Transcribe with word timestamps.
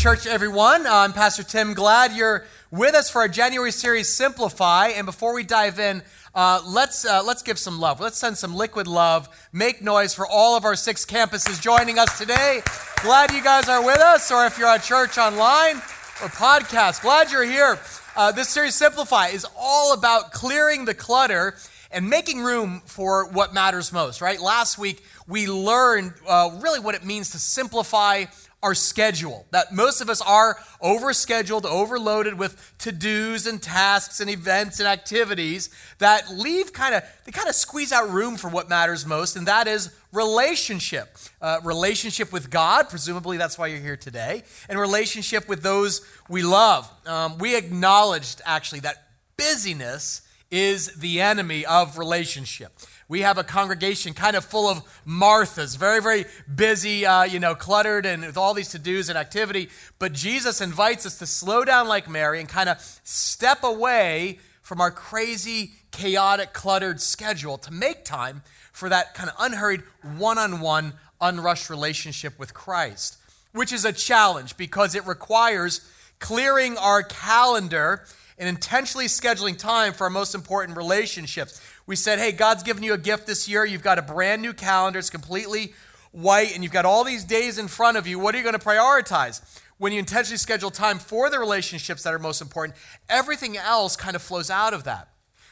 Church, 0.00 0.26
everyone. 0.26 0.86
I'm 0.86 1.12
Pastor 1.12 1.42
Tim. 1.42 1.74
Glad 1.74 2.16
you're 2.16 2.46
with 2.70 2.94
us 2.94 3.10
for 3.10 3.20
our 3.20 3.28
January 3.28 3.70
series, 3.70 4.08
Simplify. 4.08 4.86
And 4.86 5.04
before 5.04 5.34
we 5.34 5.42
dive 5.42 5.78
in, 5.78 6.00
uh, 6.34 6.62
let's 6.66 7.04
uh, 7.04 7.22
let's 7.22 7.42
give 7.42 7.58
some 7.58 7.78
love. 7.78 8.00
Let's 8.00 8.16
send 8.16 8.38
some 8.38 8.54
liquid 8.54 8.86
love. 8.86 9.28
Make 9.52 9.82
noise 9.82 10.14
for 10.14 10.26
all 10.26 10.56
of 10.56 10.64
our 10.64 10.74
six 10.74 11.04
campuses 11.04 11.60
joining 11.60 11.98
us 11.98 12.16
today. 12.16 12.62
Glad 13.02 13.32
you 13.32 13.44
guys 13.44 13.68
are 13.68 13.84
with 13.84 13.98
us, 13.98 14.32
or 14.32 14.46
if 14.46 14.56
you're 14.56 14.68
at 14.68 14.82
church 14.82 15.18
online 15.18 15.76
or 16.22 16.30
podcast, 16.30 17.02
glad 17.02 17.30
you're 17.30 17.44
here. 17.44 17.78
Uh, 18.16 18.32
this 18.32 18.48
series, 18.48 18.74
Simplify, 18.74 19.26
is 19.26 19.46
all 19.54 19.92
about 19.92 20.32
clearing 20.32 20.86
the 20.86 20.94
clutter 20.94 21.56
and 21.92 22.08
making 22.08 22.40
room 22.40 22.80
for 22.86 23.26
what 23.26 23.52
matters 23.52 23.92
most. 23.92 24.22
Right? 24.22 24.40
Last 24.40 24.78
week 24.78 25.04
we 25.28 25.46
learned 25.46 26.14
uh, 26.26 26.58
really 26.62 26.80
what 26.80 26.94
it 26.94 27.04
means 27.04 27.32
to 27.32 27.38
simplify 27.38 28.24
our 28.62 28.74
schedule. 28.74 29.46
That 29.50 29.72
most 29.72 30.00
of 30.00 30.10
us 30.10 30.20
are 30.20 30.58
overscheduled, 30.82 31.64
overloaded 31.64 32.38
with 32.38 32.74
to-dos 32.78 33.46
and 33.46 33.62
tasks 33.62 34.20
and 34.20 34.28
events 34.28 34.80
and 34.80 34.88
activities 34.88 35.70
that 35.98 36.30
leave 36.30 36.72
kind 36.72 36.94
of 36.94 37.02
they 37.24 37.32
kind 37.32 37.48
of 37.48 37.54
squeeze 37.54 37.92
out 37.92 38.10
room 38.10 38.36
for 38.36 38.48
what 38.48 38.68
matters 38.68 39.06
most, 39.06 39.36
and 39.36 39.46
that 39.46 39.66
is 39.66 39.90
relationship. 40.12 41.16
Uh, 41.40 41.58
relationship 41.64 42.32
with 42.32 42.50
God, 42.50 42.88
presumably 42.88 43.36
that's 43.36 43.58
why 43.58 43.68
you're 43.68 43.78
here 43.78 43.96
today, 43.96 44.42
and 44.68 44.78
relationship 44.78 45.48
with 45.48 45.62
those 45.62 46.02
we 46.28 46.42
love. 46.42 46.90
Um, 47.06 47.38
we 47.38 47.56
acknowledged 47.56 48.42
actually 48.44 48.80
that 48.80 49.06
busyness 49.36 50.22
is 50.50 50.88
the 50.94 51.20
enemy 51.20 51.64
of 51.64 51.98
relationship 51.98 52.72
we 53.10 53.22
have 53.22 53.38
a 53.38 53.44
congregation 53.44 54.14
kind 54.14 54.36
of 54.36 54.44
full 54.44 54.68
of 54.68 54.84
Marthas, 55.04 55.76
very, 55.76 56.00
very 56.00 56.26
busy, 56.54 57.04
uh, 57.04 57.24
you 57.24 57.40
know, 57.40 57.56
cluttered 57.56 58.06
and 58.06 58.22
with 58.22 58.36
all 58.36 58.54
these 58.54 58.68
to 58.68 58.78
dos 58.78 59.08
and 59.08 59.18
activity. 59.18 59.68
But 59.98 60.12
Jesus 60.12 60.60
invites 60.60 61.04
us 61.04 61.18
to 61.18 61.26
slow 61.26 61.64
down 61.64 61.88
like 61.88 62.08
Mary 62.08 62.38
and 62.38 62.48
kind 62.48 62.68
of 62.68 62.78
step 63.02 63.64
away 63.64 64.38
from 64.62 64.80
our 64.80 64.92
crazy, 64.92 65.72
chaotic, 65.90 66.52
cluttered 66.52 67.00
schedule 67.00 67.58
to 67.58 67.72
make 67.72 68.04
time 68.04 68.42
for 68.72 68.88
that 68.88 69.12
kind 69.14 69.28
of 69.28 69.34
unhurried, 69.40 69.82
one 70.16 70.38
on 70.38 70.60
one, 70.60 70.92
unrushed 71.20 71.68
relationship 71.68 72.38
with 72.38 72.54
Christ, 72.54 73.16
which 73.50 73.72
is 73.72 73.84
a 73.84 73.92
challenge 73.92 74.56
because 74.56 74.94
it 74.94 75.04
requires 75.04 75.80
clearing 76.20 76.78
our 76.78 77.02
calendar 77.02 78.04
and 78.40 78.48
intentionally 78.48 79.06
scheduling 79.06 79.56
time 79.56 79.92
for 79.92 80.04
our 80.04 80.10
most 80.10 80.34
important 80.34 80.76
relationships. 80.76 81.60
We 81.86 81.94
said, 81.94 82.18
hey, 82.18 82.32
God's 82.32 82.62
given 82.62 82.82
you 82.82 82.94
a 82.94 82.98
gift 82.98 83.26
this 83.26 83.46
year. 83.46 83.66
You've 83.66 83.82
got 83.82 83.98
a 83.98 84.02
brand 84.02 84.40
new 84.40 84.54
calendar, 84.54 84.98
it's 84.98 85.10
completely 85.10 85.74
white, 86.10 86.54
and 86.54 86.64
you've 86.64 86.72
got 86.72 86.86
all 86.86 87.04
these 87.04 87.22
days 87.22 87.58
in 87.58 87.68
front 87.68 87.98
of 87.98 88.06
you. 88.06 88.18
What 88.18 88.34
are 88.34 88.38
you 88.38 88.44
going 88.44 88.58
to 88.58 88.66
prioritize? 88.66 89.42
When 89.76 89.92
you 89.92 89.98
intentionally 89.98 90.38
schedule 90.38 90.70
time 90.70 90.98
for 90.98 91.28
the 91.28 91.38
relationships 91.38 92.02
that 92.02 92.14
are 92.14 92.18
most 92.18 92.40
important, 92.40 92.78
everything 93.10 93.58
else 93.58 93.94
kind 93.94 94.16
of 94.16 94.22
flows 94.22 94.50
out 94.50 94.72
of 94.72 94.84
that. 94.84 95.08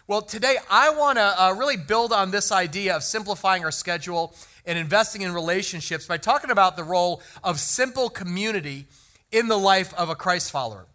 Well, 0.07 0.23
today 0.23 0.57
I 0.71 0.89
want 0.89 1.19
to 1.19 1.43
uh, 1.43 1.53
really 1.53 1.77
build 1.77 2.15
on 2.15 2.31
this 2.31 2.51
idea 2.51 2.97
of 2.97 3.03
simplifying 3.03 3.65
our 3.65 3.71
schedule 3.71 4.35
and 4.65 4.79
investing 4.79 5.21
in 5.21 5.33
relationships 5.33 6.07
by 6.07 6.17
talking 6.17 6.51
about 6.51 6.77
the 6.79 6.85
role 6.85 7.23
of 7.45 7.61
simple 7.61 8.09
community 8.09 8.87
in 9.31 9.49
the 9.49 9.59
life 9.59 9.93
of 9.93 10.09
a 10.09 10.15
Christ 10.15 10.51
follower. 10.51 10.87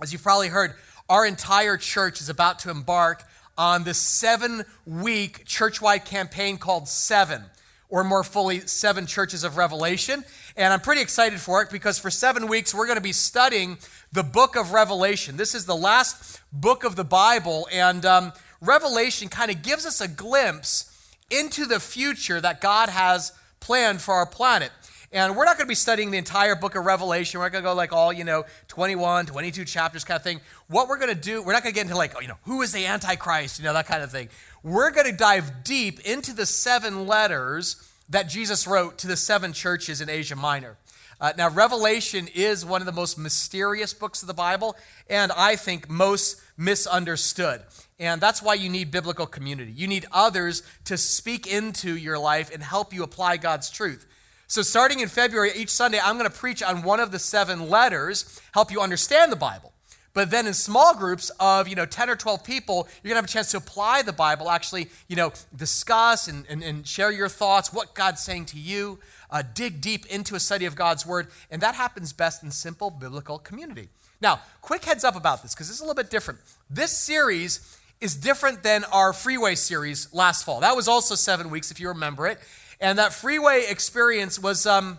As 0.00 0.12
you've 0.12 0.22
probably 0.22 0.48
heard, 0.48 0.74
our 1.08 1.24
entire 1.24 1.76
church 1.76 2.20
is 2.20 2.28
about 2.28 2.58
to 2.60 2.70
embark 2.70 3.24
on 3.56 3.84
this 3.84 3.98
seven 3.98 4.64
week 4.86 5.44
church 5.46 5.80
wide 5.80 6.04
campaign 6.04 6.58
called 6.58 6.86
Seven, 6.86 7.42
or 7.88 8.04
more 8.04 8.22
fully, 8.22 8.60
Seven 8.60 9.06
Churches 9.06 9.42
of 9.42 9.56
Revelation. 9.56 10.22
And 10.56 10.72
I'm 10.72 10.80
pretty 10.80 11.00
excited 11.00 11.40
for 11.40 11.62
it 11.62 11.70
because 11.70 11.98
for 11.98 12.10
seven 12.10 12.46
weeks 12.46 12.74
we're 12.74 12.86
going 12.86 12.98
to 12.98 13.02
be 13.02 13.12
studying 13.12 13.78
the 14.12 14.22
book 14.22 14.54
of 14.54 14.72
Revelation. 14.72 15.36
This 15.36 15.54
is 15.54 15.64
the 15.64 15.76
last 15.76 16.40
book 16.52 16.84
of 16.84 16.94
the 16.94 17.04
Bible, 17.04 17.66
and 17.72 18.04
um, 18.04 18.32
Revelation 18.60 19.28
kind 19.28 19.50
of 19.50 19.62
gives 19.62 19.86
us 19.86 20.00
a 20.00 20.08
glimpse 20.08 20.84
into 21.30 21.66
the 21.66 21.80
future 21.80 22.40
that 22.40 22.60
God 22.60 22.88
has 22.88 23.32
planned 23.60 24.00
for 24.00 24.14
our 24.14 24.26
planet. 24.26 24.70
And 25.10 25.36
we're 25.36 25.46
not 25.46 25.56
going 25.56 25.64
to 25.64 25.70
be 25.70 25.74
studying 25.74 26.10
the 26.10 26.18
entire 26.18 26.54
book 26.54 26.74
of 26.74 26.84
Revelation. 26.84 27.40
We're 27.40 27.46
not 27.46 27.52
going 27.52 27.64
to 27.64 27.70
go 27.70 27.74
like 27.74 27.92
all, 27.94 28.12
you 28.12 28.24
know, 28.24 28.44
21, 28.68 29.24
22 29.26 29.64
chapters 29.64 30.04
kind 30.04 30.16
of 30.16 30.22
thing. 30.22 30.40
What 30.66 30.88
we're 30.88 30.98
going 30.98 31.14
to 31.14 31.20
do, 31.20 31.42
we're 31.42 31.54
not 31.54 31.62
going 31.62 31.72
to 31.72 31.74
get 31.74 31.86
into 31.86 31.96
like, 31.96 32.14
oh, 32.14 32.20
you 32.20 32.28
know, 32.28 32.36
who 32.44 32.60
is 32.60 32.72
the 32.72 32.84
Antichrist, 32.84 33.58
you 33.58 33.64
know, 33.64 33.72
that 33.72 33.86
kind 33.86 34.02
of 34.02 34.12
thing. 34.12 34.28
We're 34.62 34.90
going 34.90 35.06
to 35.06 35.16
dive 35.16 35.64
deep 35.64 36.00
into 36.00 36.34
the 36.34 36.44
seven 36.44 37.06
letters 37.06 37.90
that 38.10 38.28
Jesus 38.28 38.66
wrote 38.66 38.98
to 38.98 39.06
the 39.06 39.16
seven 39.16 39.54
churches 39.54 40.02
in 40.02 40.10
Asia 40.10 40.36
Minor. 40.36 40.76
Uh, 41.20 41.32
now, 41.36 41.48
Revelation 41.48 42.28
is 42.32 42.64
one 42.64 42.80
of 42.80 42.86
the 42.86 42.92
most 42.92 43.18
mysterious 43.18 43.92
books 43.92 44.22
of 44.22 44.28
the 44.28 44.34
Bible, 44.34 44.76
and 45.08 45.32
I 45.32 45.56
think 45.56 45.88
most 45.88 46.40
misunderstood. 46.56 47.62
And 47.98 48.20
that's 48.20 48.40
why 48.40 48.54
you 48.54 48.68
need 48.68 48.92
biblical 48.92 49.26
community. 49.26 49.72
You 49.72 49.88
need 49.88 50.06
others 50.12 50.62
to 50.84 50.96
speak 50.96 51.46
into 51.46 51.96
your 51.96 52.18
life 52.18 52.54
and 52.54 52.62
help 52.62 52.92
you 52.92 53.02
apply 53.02 53.38
God's 53.38 53.68
truth. 53.68 54.06
So, 54.50 54.62
starting 54.62 55.00
in 55.00 55.08
February, 55.08 55.52
each 55.54 55.68
Sunday, 55.68 56.00
I'm 56.02 56.16
going 56.16 56.28
to 56.28 56.34
preach 56.34 56.62
on 56.62 56.82
one 56.82 57.00
of 57.00 57.12
the 57.12 57.18
seven 57.18 57.68
letters, 57.68 58.40
help 58.52 58.72
you 58.72 58.80
understand 58.80 59.30
the 59.30 59.36
Bible. 59.36 59.74
But 60.14 60.30
then 60.30 60.46
in 60.46 60.54
small 60.54 60.96
groups 60.96 61.30
of, 61.38 61.68
you 61.68 61.76
know, 61.76 61.84
10 61.84 62.08
or 62.08 62.16
12 62.16 62.42
people, 62.44 62.88
you're 63.02 63.10
going 63.10 63.16
to 63.16 63.16
have 63.16 63.24
a 63.26 63.28
chance 63.28 63.50
to 63.50 63.58
apply 63.58 64.00
the 64.00 64.12
Bible, 64.12 64.48
actually, 64.48 64.88
you 65.06 65.16
know, 65.16 65.34
discuss 65.54 66.28
and, 66.28 66.46
and, 66.48 66.62
and 66.62 66.86
share 66.86 67.12
your 67.12 67.28
thoughts, 67.28 67.74
what 67.74 67.94
God's 67.94 68.22
saying 68.22 68.46
to 68.46 68.58
you, 68.58 68.98
uh, 69.30 69.42
dig 69.52 69.82
deep 69.82 70.06
into 70.06 70.34
a 70.34 70.40
study 70.40 70.64
of 70.64 70.74
God's 70.74 71.04
Word. 71.04 71.28
And 71.50 71.60
that 71.60 71.74
happens 71.74 72.14
best 72.14 72.42
in 72.42 72.50
simple 72.50 72.88
biblical 72.88 73.38
community. 73.38 73.90
Now, 74.18 74.40
quick 74.62 74.86
heads 74.86 75.04
up 75.04 75.14
about 75.14 75.42
this, 75.42 75.54
because 75.54 75.68
this 75.68 75.76
is 75.76 75.82
a 75.82 75.84
little 75.84 76.02
bit 76.02 76.10
different. 76.10 76.40
This 76.70 76.96
series 76.96 77.78
is 78.00 78.16
different 78.16 78.62
than 78.62 78.84
our 78.84 79.12
freeway 79.12 79.56
series 79.56 80.12
last 80.14 80.44
fall. 80.44 80.60
That 80.60 80.74
was 80.74 80.88
also 80.88 81.16
seven 81.16 81.50
weeks, 81.50 81.70
if 81.70 81.78
you 81.78 81.88
remember 81.88 82.26
it. 82.26 82.38
And 82.80 82.98
that 82.98 83.12
freeway 83.12 83.64
experience 83.68 84.38
was, 84.38 84.66
um, 84.66 84.98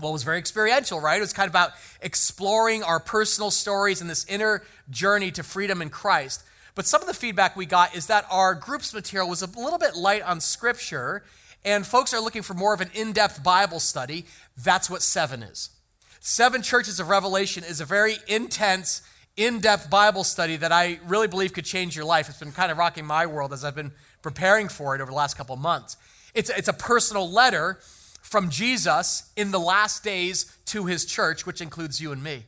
well, 0.00 0.12
was 0.12 0.24
very 0.24 0.38
experiential, 0.38 1.00
right? 1.00 1.18
It 1.18 1.20
was 1.20 1.32
kind 1.32 1.46
of 1.46 1.52
about 1.52 1.72
exploring 2.00 2.82
our 2.82 2.98
personal 2.98 3.50
stories 3.50 4.00
and 4.00 4.10
this 4.10 4.24
inner 4.26 4.62
journey 4.90 5.30
to 5.32 5.42
freedom 5.42 5.80
in 5.80 5.90
Christ. 5.90 6.42
But 6.74 6.86
some 6.86 7.00
of 7.00 7.06
the 7.06 7.14
feedback 7.14 7.54
we 7.54 7.66
got 7.66 7.94
is 7.94 8.06
that 8.06 8.26
our 8.30 8.54
group's 8.54 8.92
material 8.92 9.28
was 9.28 9.42
a 9.42 9.46
little 9.46 9.78
bit 9.78 9.94
light 9.94 10.22
on 10.22 10.40
scripture, 10.40 11.22
and 11.64 11.86
folks 11.86 12.12
are 12.12 12.20
looking 12.20 12.42
for 12.42 12.54
more 12.54 12.74
of 12.74 12.80
an 12.80 12.90
in 12.94 13.12
depth 13.12 13.42
Bible 13.42 13.78
study. 13.78 14.24
That's 14.56 14.90
what 14.90 15.02
seven 15.02 15.42
is. 15.42 15.70
Seven 16.18 16.62
Churches 16.62 16.98
of 16.98 17.08
Revelation 17.08 17.62
is 17.62 17.80
a 17.80 17.84
very 17.84 18.16
intense, 18.26 19.02
in 19.36 19.60
depth 19.60 19.88
Bible 19.88 20.24
study 20.24 20.56
that 20.56 20.72
I 20.72 20.98
really 21.06 21.28
believe 21.28 21.52
could 21.52 21.64
change 21.64 21.96
your 21.96 22.04
life. 22.04 22.28
It's 22.28 22.38
been 22.38 22.52
kind 22.52 22.70
of 22.70 22.78
rocking 22.78 23.06
my 23.06 23.26
world 23.26 23.52
as 23.52 23.64
I've 23.64 23.74
been 23.74 23.92
preparing 24.20 24.68
for 24.68 24.94
it 24.94 25.00
over 25.00 25.10
the 25.10 25.16
last 25.16 25.36
couple 25.36 25.56
months. 25.56 25.96
It's, 26.34 26.50
it's 26.50 26.68
a 26.68 26.72
personal 26.72 27.30
letter 27.30 27.78
from 28.22 28.48
Jesus 28.48 29.30
in 29.36 29.50
the 29.50 29.60
last 29.60 30.02
days 30.02 30.56
to 30.66 30.86
his 30.86 31.04
church, 31.04 31.44
which 31.44 31.60
includes 31.60 32.00
you 32.00 32.12
and 32.12 32.22
me. 32.22 32.44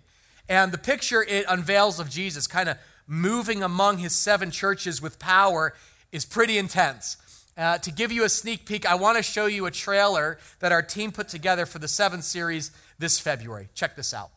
And 0.49 0.73
the 0.73 0.79
picture 0.79 1.23
it 1.23 1.45
unveils 1.49 2.01
of 2.01 2.09
Jesus 2.09 2.47
kind 2.47 2.69
of 2.69 2.79
moving 3.07 3.63
among 3.63 3.99
his 3.99 4.15
seven 4.15 4.51
churches 4.51 5.03
with 5.03 5.19
power 5.19 5.75
is 6.13 6.25
pretty 6.25 6.59
intense. 6.59 7.17
Uh, 7.57 7.79
to 7.79 7.93
give 7.93 8.11
you 8.11 8.25
a 8.25 8.29
sneak 8.29 8.67
peek, 8.67 8.85
I 8.85 8.95
want 8.95 9.17
to 9.17 9.23
show 9.23 9.47
you 9.47 9.67
a 9.67 9.71
trailer 9.71 10.39
that 10.61 10.73
our 10.73 10.83
team 10.83 11.13
put 11.13 11.29
together 11.29 11.67
for 11.67 11.79
the 11.79 11.89
seven 11.89 12.23
series 12.23 12.73
this 12.99 13.21
February. 13.21 13.69
Check 13.75 13.95
this 13.95 14.13
out. 14.13 14.31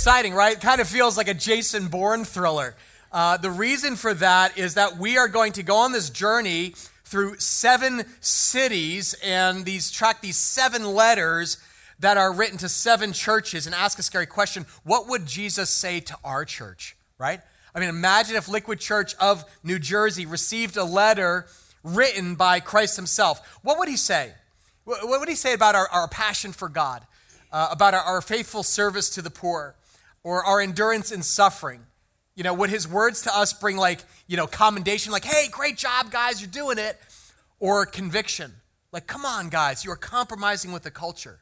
Exciting, 0.00 0.32
right? 0.32 0.56
It 0.56 0.62
kind 0.62 0.80
of 0.80 0.88
feels 0.88 1.18
like 1.18 1.28
a 1.28 1.34
Jason 1.34 1.88
Bourne 1.88 2.24
thriller. 2.24 2.74
Uh, 3.12 3.36
the 3.36 3.50
reason 3.50 3.96
for 3.96 4.14
that 4.14 4.56
is 4.56 4.72
that 4.72 4.96
we 4.96 5.18
are 5.18 5.28
going 5.28 5.52
to 5.52 5.62
go 5.62 5.76
on 5.76 5.92
this 5.92 6.08
journey 6.08 6.72
through 7.04 7.36
seven 7.36 8.04
cities 8.20 9.14
and 9.22 9.66
these 9.66 9.90
track 9.90 10.22
these 10.22 10.38
seven 10.38 10.94
letters 10.94 11.58
that 11.98 12.16
are 12.16 12.32
written 12.32 12.56
to 12.56 12.66
seven 12.66 13.12
churches 13.12 13.66
and 13.66 13.74
ask 13.74 13.98
a 13.98 14.02
scary 14.02 14.24
question 14.24 14.64
what 14.84 15.06
would 15.06 15.26
jesus 15.26 15.68
say 15.68 16.00
to 16.00 16.16
our 16.24 16.46
church 16.46 16.96
right 17.18 17.40
I 17.74 17.78
mean, 17.78 17.88
imagine 17.88 18.34
if 18.34 18.48
Liquid 18.48 18.80
Church 18.80 19.14
of 19.20 19.44
New 19.62 19.78
Jersey 19.78 20.26
received 20.26 20.76
a 20.76 20.82
letter 20.82 21.46
written 21.84 22.34
by 22.34 22.58
Christ 22.58 22.96
himself. 22.96 23.60
What 23.62 23.78
would 23.78 23.88
he 23.88 23.96
say? 23.96 24.32
What 24.84 25.20
would 25.20 25.28
he 25.28 25.36
say 25.36 25.52
about 25.52 25.76
our, 25.76 25.88
our 25.90 26.08
passion 26.08 26.50
for 26.50 26.68
God, 26.68 27.06
uh, 27.52 27.68
about 27.70 27.94
our, 27.94 28.00
our 28.00 28.20
faithful 28.20 28.64
service 28.64 29.08
to 29.10 29.22
the 29.22 29.30
poor, 29.30 29.76
or 30.22 30.44
our 30.44 30.60
endurance 30.60 31.12
in 31.12 31.22
suffering? 31.22 31.86
You 32.34 32.44
know, 32.44 32.54
would 32.54 32.70
his 32.70 32.88
words 32.88 33.22
to 33.22 33.36
us 33.36 33.52
bring 33.52 33.76
like, 33.76 34.00
you 34.26 34.36
know, 34.36 34.46
commendation, 34.46 35.12
like, 35.12 35.24
hey, 35.24 35.48
great 35.50 35.76
job, 35.76 36.10
guys, 36.10 36.40
you're 36.40 36.50
doing 36.50 36.78
it, 36.78 36.98
or 37.58 37.84
conviction? 37.86 38.52
Like, 38.92 39.06
come 39.06 39.24
on, 39.24 39.48
guys, 39.48 39.84
you 39.84 39.90
are 39.90 39.96
compromising 39.96 40.72
with 40.72 40.82
the 40.82 40.90
culture. 40.90 41.40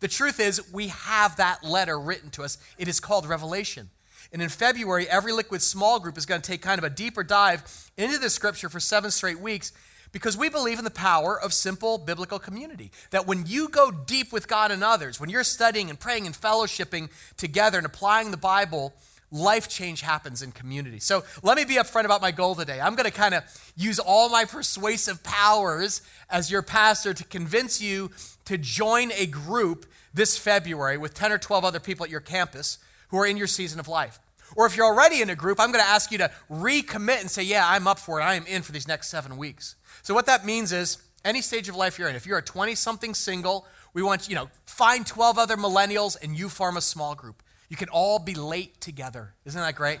The 0.00 0.08
truth 0.08 0.38
is, 0.38 0.72
we 0.72 0.88
have 0.88 1.36
that 1.36 1.64
letter 1.64 1.98
written 1.98 2.30
to 2.30 2.42
us. 2.42 2.58
It 2.78 2.88
is 2.88 3.00
called 3.00 3.26
Revelation. 3.26 3.90
And 4.32 4.42
in 4.42 4.48
February, 4.48 5.08
every 5.08 5.32
liquid 5.32 5.62
small 5.62 6.00
group 6.00 6.18
is 6.18 6.26
going 6.26 6.40
to 6.40 6.46
take 6.46 6.60
kind 6.60 6.78
of 6.78 6.84
a 6.84 6.90
deeper 6.90 7.22
dive 7.22 7.90
into 7.96 8.18
the 8.18 8.28
scripture 8.28 8.68
for 8.68 8.80
seven 8.80 9.10
straight 9.10 9.38
weeks 9.38 9.72
because 10.14 10.36
we 10.36 10.48
believe 10.48 10.78
in 10.78 10.84
the 10.84 10.90
power 10.90 11.38
of 11.38 11.52
simple 11.52 11.98
biblical 11.98 12.38
community. 12.38 12.92
That 13.10 13.26
when 13.26 13.46
you 13.46 13.68
go 13.68 13.90
deep 13.90 14.32
with 14.32 14.46
God 14.46 14.70
and 14.70 14.84
others, 14.84 15.18
when 15.18 15.28
you're 15.28 15.42
studying 15.42 15.90
and 15.90 15.98
praying 15.98 16.24
and 16.24 16.34
fellowshipping 16.34 17.10
together 17.36 17.78
and 17.78 17.84
applying 17.84 18.30
the 18.30 18.36
Bible, 18.36 18.94
life 19.32 19.68
change 19.68 20.02
happens 20.02 20.40
in 20.40 20.52
community. 20.52 21.00
So 21.00 21.24
let 21.42 21.56
me 21.56 21.64
be 21.64 21.74
upfront 21.74 22.04
about 22.04 22.22
my 22.22 22.30
goal 22.30 22.54
today. 22.54 22.80
I'm 22.80 22.94
going 22.94 23.10
to 23.10 23.16
kind 23.16 23.34
of 23.34 23.42
use 23.76 23.98
all 23.98 24.28
my 24.28 24.44
persuasive 24.44 25.24
powers 25.24 26.00
as 26.30 26.48
your 26.48 26.62
pastor 26.62 27.12
to 27.12 27.24
convince 27.24 27.82
you 27.82 28.12
to 28.44 28.56
join 28.56 29.10
a 29.12 29.26
group 29.26 29.84
this 30.14 30.38
February 30.38 30.96
with 30.96 31.14
10 31.14 31.32
or 31.32 31.38
12 31.38 31.64
other 31.64 31.80
people 31.80 32.04
at 32.04 32.10
your 32.10 32.20
campus 32.20 32.78
who 33.08 33.18
are 33.18 33.26
in 33.26 33.36
your 33.36 33.48
season 33.48 33.80
of 33.80 33.88
life. 33.88 34.20
Or 34.54 34.66
if 34.66 34.76
you're 34.76 34.86
already 34.86 35.20
in 35.20 35.30
a 35.30 35.34
group, 35.34 35.58
I'm 35.58 35.72
going 35.72 35.84
to 35.84 35.90
ask 35.90 36.12
you 36.12 36.18
to 36.18 36.30
recommit 36.48 37.20
and 37.20 37.28
say, 37.28 37.42
Yeah, 37.42 37.66
I'm 37.66 37.88
up 37.88 37.98
for 37.98 38.20
it. 38.20 38.22
I 38.22 38.34
am 38.34 38.46
in 38.46 38.62
for 38.62 38.70
these 38.70 38.86
next 38.86 39.08
seven 39.08 39.36
weeks. 39.36 39.74
So, 40.04 40.12
what 40.12 40.26
that 40.26 40.44
means 40.44 40.70
is 40.70 40.98
any 41.24 41.40
stage 41.40 41.66
of 41.70 41.76
life 41.76 41.98
you're 41.98 42.08
in, 42.08 42.14
if 42.14 42.26
you're 42.26 42.36
a 42.36 42.42
20 42.42 42.74
something 42.74 43.14
single, 43.14 43.66
we 43.94 44.02
want, 44.02 44.28
you 44.28 44.34
know, 44.34 44.50
find 44.66 45.06
12 45.06 45.38
other 45.38 45.56
millennials 45.56 46.22
and 46.22 46.38
you 46.38 46.50
form 46.50 46.76
a 46.76 46.82
small 46.82 47.14
group. 47.14 47.42
You 47.70 47.78
can 47.78 47.88
all 47.88 48.18
be 48.18 48.34
late 48.34 48.78
together. 48.82 49.32
Isn't 49.46 49.58
that 49.58 49.74
great? 49.74 50.00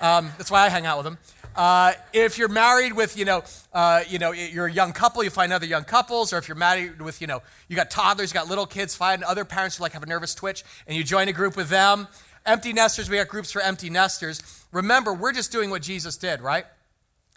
Um, 0.00 0.32
that's 0.38 0.50
why 0.50 0.64
I 0.64 0.70
hang 0.70 0.86
out 0.86 0.96
with 0.96 1.04
them. 1.04 1.18
Uh, 1.54 1.92
if 2.14 2.38
you're 2.38 2.48
married 2.48 2.94
with, 2.94 3.18
you 3.18 3.26
know, 3.26 3.44
uh, 3.74 4.02
you 4.08 4.18
know, 4.18 4.32
you're 4.32 4.68
a 4.68 4.72
young 4.72 4.94
couple, 4.94 5.22
you 5.22 5.28
find 5.28 5.52
other 5.52 5.66
young 5.66 5.84
couples, 5.84 6.32
or 6.32 6.38
if 6.38 6.48
you're 6.48 6.56
married 6.56 7.02
with, 7.02 7.20
you 7.20 7.26
know, 7.26 7.42
you 7.68 7.76
got 7.76 7.90
toddlers, 7.90 8.30
you 8.30 8.34
got 8.34 8.48
little 8.48 8.64
kids, 8.64 8.94
find 8.94 9.22
other 9.22 9.44
parents 9.44 9.76
who 9.76 9.82
like 9.82 9.92
have 9.92 10.02
a 10.02 10.06
nervous 10.06 10.34
twitch, 10.34 10.64
and 10.86 10.96
you 10.96 11.04
join 11.04 11.28
a 11.28 11.32
group 11.32 11.58
with 11.58 11.68
them. 11.68 12.08
Empty 12.46 12.72
nesters, 12.72 13.10
we 13.10 13.18
got 13.18 13.28
groups 13.28 13.52
for 13.52 13.60
empty 13.60 13.90
nesters. 13.90 14.64
Remember, 14.72 15.12
we're 15.12 15.32
just 15.32 15.52
doing 15.52 15.68
what 15.68 15.82
Jesus 15.82 16.16
did, 16.16 16.40
right? 16.40 16.64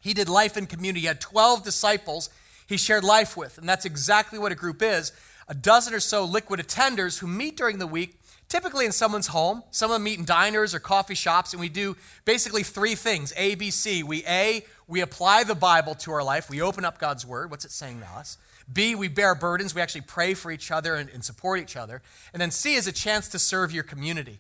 He 0.06 0.14
did 0.14 0.30
life 0.30 0.56
in 0.56 0.68
community. 0.68 1.02
He 1.02 1.08
had 1.08 1.20
12 1.20 1.64
disciples 1.64 2.30
he 2.68 2.78
shared 2.78 3.04
life 3.04 3.36
with, 3.36 3.58
and 3.58 3.68
that's 3.68 3.86
exactly 3.86 4.38
what 4.38 4.52
a 4.52 4.56
group 4.56 4.84
is. 4.84 5.12
A 5.48 5.56
dozen 5.56 5.96
or 5.96 6.00
so 6.00 6.24
liquid 6.24 6.60
attenders 6.60 7.20
who 7.20 7.28
meet 7.28 7.58
during 7.58 7.80
the 7.80 7.88
week, 7.88 8.20
typically 8.48 8.86
in 8.86 8.92
someone's 8.92 9.28
home. 9.28 9.64
Some 9.72 9.90
of 9.90 9.96
them 9.96 10.04
meet 10.04 10.20
in 10.20 10.26
diners 10.26 10.76
or 10.76 10.80
coffee 10.80 11.16
shops, 11.16 11.54
and 11.54 11.60
we 11.60 11.70
do 11.70 11.98
basically 12.24 12.62
three 12.62 12.94
things 12.94 13.34
A, 13.36 13.56
B, 13.56 13.72
C. 13.72 14.04
We 14.04 14.24
A, 14.28 14.64
we 14.88 15.02
apply 15.02 15.44
the 15.44 15.56
Bible 15.56 15.96
to 15.96 16.12
our 16.12 16.24
life. 16.24 16.52
We 16.52 16.62
open 16.62 16.86
up 16.86 17.00
God's 17.00 17.26
Word. 17.26 17.50
What's 17.50 17.66
it 17.66 17.72
saying 17.72 18.02
to 18.02 18.08
us? 18.08 18.38
B, 18.72 18.94
we 18.94 19.08
bear 19.08 19.34
burdens. 19.34 19.74
We 19.74 19.82
actually 19.82 20.02
pray 20.02 20.36
for 20.36 20.52
each 20.52 20.70
other 20.70 20.94
and, 20.94 21.10
and 21.10 21.26
support 21.26 21.60
each 21.60 21.76
other. 21.76 22.04
And 22.32 22.40
then 22.40 22.52
C 22.52 22.76
is 22.76 22.86
a 22.86 22.92
chance 22.92 23.28
to 23.30 23.40
serve 23.40 23.72
your 23.72 23.84
community. 23.84 24.38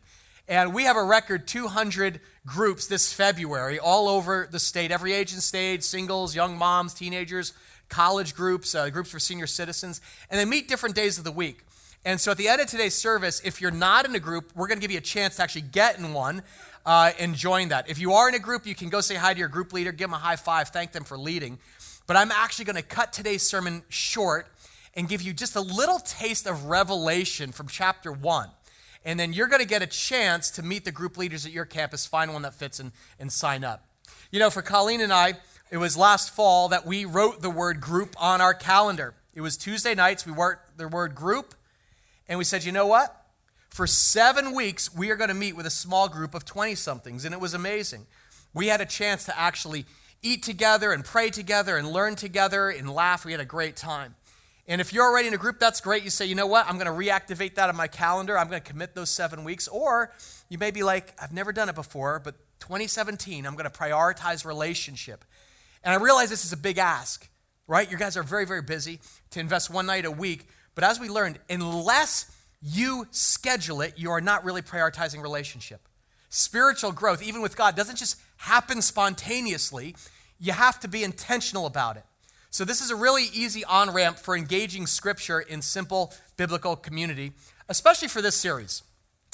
And 0.48 0.76
we 0.76 0.84
have 0.84 0.96
a 0.96 1.04
record 1.04 1.48
200 1.48 2.20
groups 2.46 2.86
this 2.86 3.12
February 3.12 3.80
all 3.80 4.08
over 4.08 4.48
the 4.52 4.60
state, 4.60 4.92
every 4.92 5.12
age 5.12 5.34
and 5.34 5.42
stage 5.42 5.82
singles, 5.82 6.36
young 6.36 6.58
moms, 6.58 6.94
teenagers, 6.94 7.54
college 7.90 8.36
groups, 8.36 8.76
uh, 8.76 8.90
groups 8.90 9.10
for 9.10 9.20
senior 9.20 9.48
citizens. 9.48 10.02
And 10.30 10.40
they 10.40 10.46
meet 10.46 10.68
different 10.68 10.96
days 10.96 11.18
of 11.18 11.24
the 11.24 11.32
week. 11.32 11.64
And 12.06 12.22
so 12.22 12.30
at 12.30 12.38
the 12.38 12.48
end 12.48 12.62
of 12.62 12.68
today's 12.68 12.94
service, 12.94 13.42
if 13.44 13.60
you're 13.60 13.72
not 13.72 14.06
in 14.06 14.14
a 14.14 14.20
group, 14.20 14.52
we're 14.56 14.68
going 14.68 14.78
to 14.78 14.82
give 14.82 14.92
you 14.92 15.00
a 15.00 15.02
chance 15.02 15.38
to 15.38 15.44
actually 15.44 15.64
get 15.64 15.98
in 15.98 16.14
one 16.14 16.44
uh, 16.86 17.12
and 17.20 17.34
join 17.34 17.70
that. 17.70 17.90
If 17.90 17.98
you 17.98 18.14
are 18.14 18.30
in 18.30 18.36
a 18.36 18.40
group, 18.40 18.68
you 18.68 18.76
can 18.76 18.90
go 18.90 19.02
say 19.02 19.16
hi 19.16 19.34
to 19.34 19.40
your 19.40 19.50
group 19.50 19.74
leader, 19.74 19.92
give 19.92 20.10
them 20.10 20.14
a 20.14 20.20
high 20.20 20.36
five, 20.36 20.70
thank 20.70 20.92
them 20.92 21.04
for 21.04 21.18
leading. 21.18 21.58
But 22.06 22.18
I'm 22.18 22.32
actually 22.32 22.66
going 22.66 22.76
to 22.76 22.84
cut 22.84 23.12
today's 23.12 23.42
sermon 23.42 23.82
short 23.90 24.48
and 24.94 25.10
give 25.10 25.24
you 25.24 25.34
just 25.34 25.56
a 25.56 25.62
little 25.62 25.98
taste 25.98 26.46
of 26.46 26.66
revelation 26.66 27.52
from 27.52 27.68
chapter 27.68 28.12
one. 28.12 28.50
And 29.06 29.20
then 29.20 29.32
you're 29.32 29.48
going 29.48 29.62
to 29.62 29.68
get 29.68 29.84
a 29.84 29.88
chance 29.88 30.50
to 30.52 30.64
meet 30.64 30.84
the 30.84 30.92
group 30.92 31.16
leaders 31.16 31.46
at 31.46 31.52
your 31.52 31.66
campus, 31.66 32.08
find 32.08 32.34
one 32.34 32.42
that 32.42 32.56
fits, 32.56 32.80
and, 32.80 32.92
and 33.20 33.32
sign 33.32 33.64
up. 33.64 33.86
You 34.32 34.40
know, 34.40 34.50
for 34.50 34.64
Colleen 34.64 35.00
and 35.00 35.14
I, 35.14 35.36
it 35.70 35.78
was 35.78 35.96
last 35.96 36.34
fall 36.34 36.68
that 36.70 36.86
we 36.86 37.06
wrote 37.06 37.42
the 37.42 37.50
word 37.50 37.80
group 37.80 38.16
on 38.20 38.42
our 38.42 38.54
calendar. 38.54 39.14
It 39.36 39.42
was 39.42 39.58
Tuesday 39.58 39.94
nights, 39.94 40.26
we 40.26 40.34
wrote 40.34 40.58
the 40.76 40.88
word 40.88 41.14
group, 41.14 41.54
and 42.28 42.40
we 42.40 42.44
said, 42.44 42.64
you 42.64 42.72
know 42.72 42.88
what? 42.88 43.16
For 43.70 43.86
seven 43.86 44.56
weeks, 44.56 44.96
we 44.96 45.12
are 45.12 45.16
going 45.16 45.28
to 45.28 45.36
meet 45.36 45.56
with 45.56 45.66
a 45.66 45.72
small 45.72 46.08
group 46.08 46.34
of 46.34 46.46
20 46.46 46.74
somethings, 46.76 47.26
and 47.26 47.34
it 47.34 47.42
was 47.42 47.54
amazing. 47.54 48.08
We 48.54 48.68
had 48.68 48.82
a 48.82 48.86
chance 48.86 49.26
to 49.26 49.38
actually 49.38 49.86
eat 50.24 50.42
together 50.42 50.92
and 50.92 51.04
pray 51.04 51.30
together 51.30 51.78
and 51.78 51.92
learn 51.92 52.16
together 52.16 52.70
and 52.70 52.90
laugh. 52.90 53.26
We 53.26 53.34
had 53.34 53.42
a 53.42 53.46
great 53.46 53.76
time. 53.76 54.16
And 54.68 54.82
if 54.82 54.94
you're 54.94 55.06
already 55.06 55.28
in 55.28 55.34
a 55.34 55.38
group, 55.38 55.60
that's 55.60 55.80
great. 55.80 56.04
You 56.04 56.10
say, 56.10 56.26
you 56.26 56.34
know 56.34 56.48
what? 56.48 56.68
I'm 56.68 56.80
going 56.80 56.88
to 56.88 56.92
reactivate 56.92 57.56
that 57.56 57.70
on 57.70 57.76
my 57.76 57.88
calendar. 57.88 58.38
I'm 58.38 58.50
going 58.50 58.62
to 58.62 58.68
commit 58.68 58.96
those 58.96 59.12
seven 59.12 59.44
weeks. 59.44 59.68
Or 59.68 60.12
you 60.50 60.58
may 60.58 60.72
be 60.72 60.82
like, 60.82 61.14
I've 61.22 61.34
never 61.34 61.54
done 61.54 61.70
it 61.70 61.76
before, 61.76 62.20
but 62.24 62.36
2017, 62.62 63.46
I'm 63.46 63.54
going 63.54 63.70
to 63.70 63.78
prioritize 63.78 64.44
relationship. 64.44 65.24
And 65.84 65.94
I 65.94 66.04
realize 66.04 66.32
this 66.32 66.46
is 66.46 66.52
a 66.52 66.58
big 66.58 66.80
ask, 66.80 67.30
right? 67.68 67.90
You 67.90 67.98
guys 67.98 68.18
are 68.18 68.24
very, 68.24 68.46
very 68.46 68.64
busy 68.64 69.00
to 69.32 69.40
invest 69.40 69.70
one 69.70 69.86
night 69.86 70.04
a 70.04 70.12
week. 70.12 70.48
But 70.74 70.84
as 70.84 71.00
we 71.00 71.10
learned, 71.10 71.38
unless 71.48 72.32
you 72.60 73.08
schedule 73.12 73.82
it, 73.82 73.94
you 73.98 74.10
are 74.10 74.22
not 74.22 74.44
really 74.44 74.64
prioritizing 74.64 75.22
relationship. 75.22 75.88
Spiritual 76.30 76.92
growth, 76.92 77.22
even 77.22 77.42
with 77.42 77.56
God, 77.56 77.76
doesn't 77.76 77.98
just 77.98 78.20
happen 78.38 78.82
spontaneously. 78.82 79.96
You 80.40 80.54
have 80.54 80.80
to 80.80 80.88
be 80.88 81.04
intentional 81.04 81.68
about 81.68 81.98
it. 81.98 82.04
So, 82.56 82.64
this 82.64 82.80
is 82.80 82.90
a 82.90 82.96
really 82.96 83.26
easy 83.34 83.66
on 83.66 83.90
ramp 83.90 84.18
for 84.18 84.34
engaging 84.34 84.88
Scripture 84.88 85.42
in 85.42 85.62
simple 85.62 86.14
biblical 86.38 86.78
community, 86.78 87.34
especially 87.68 88.08
for 88.08 88.22
this 88.22 88.38
series. 88.38 88.82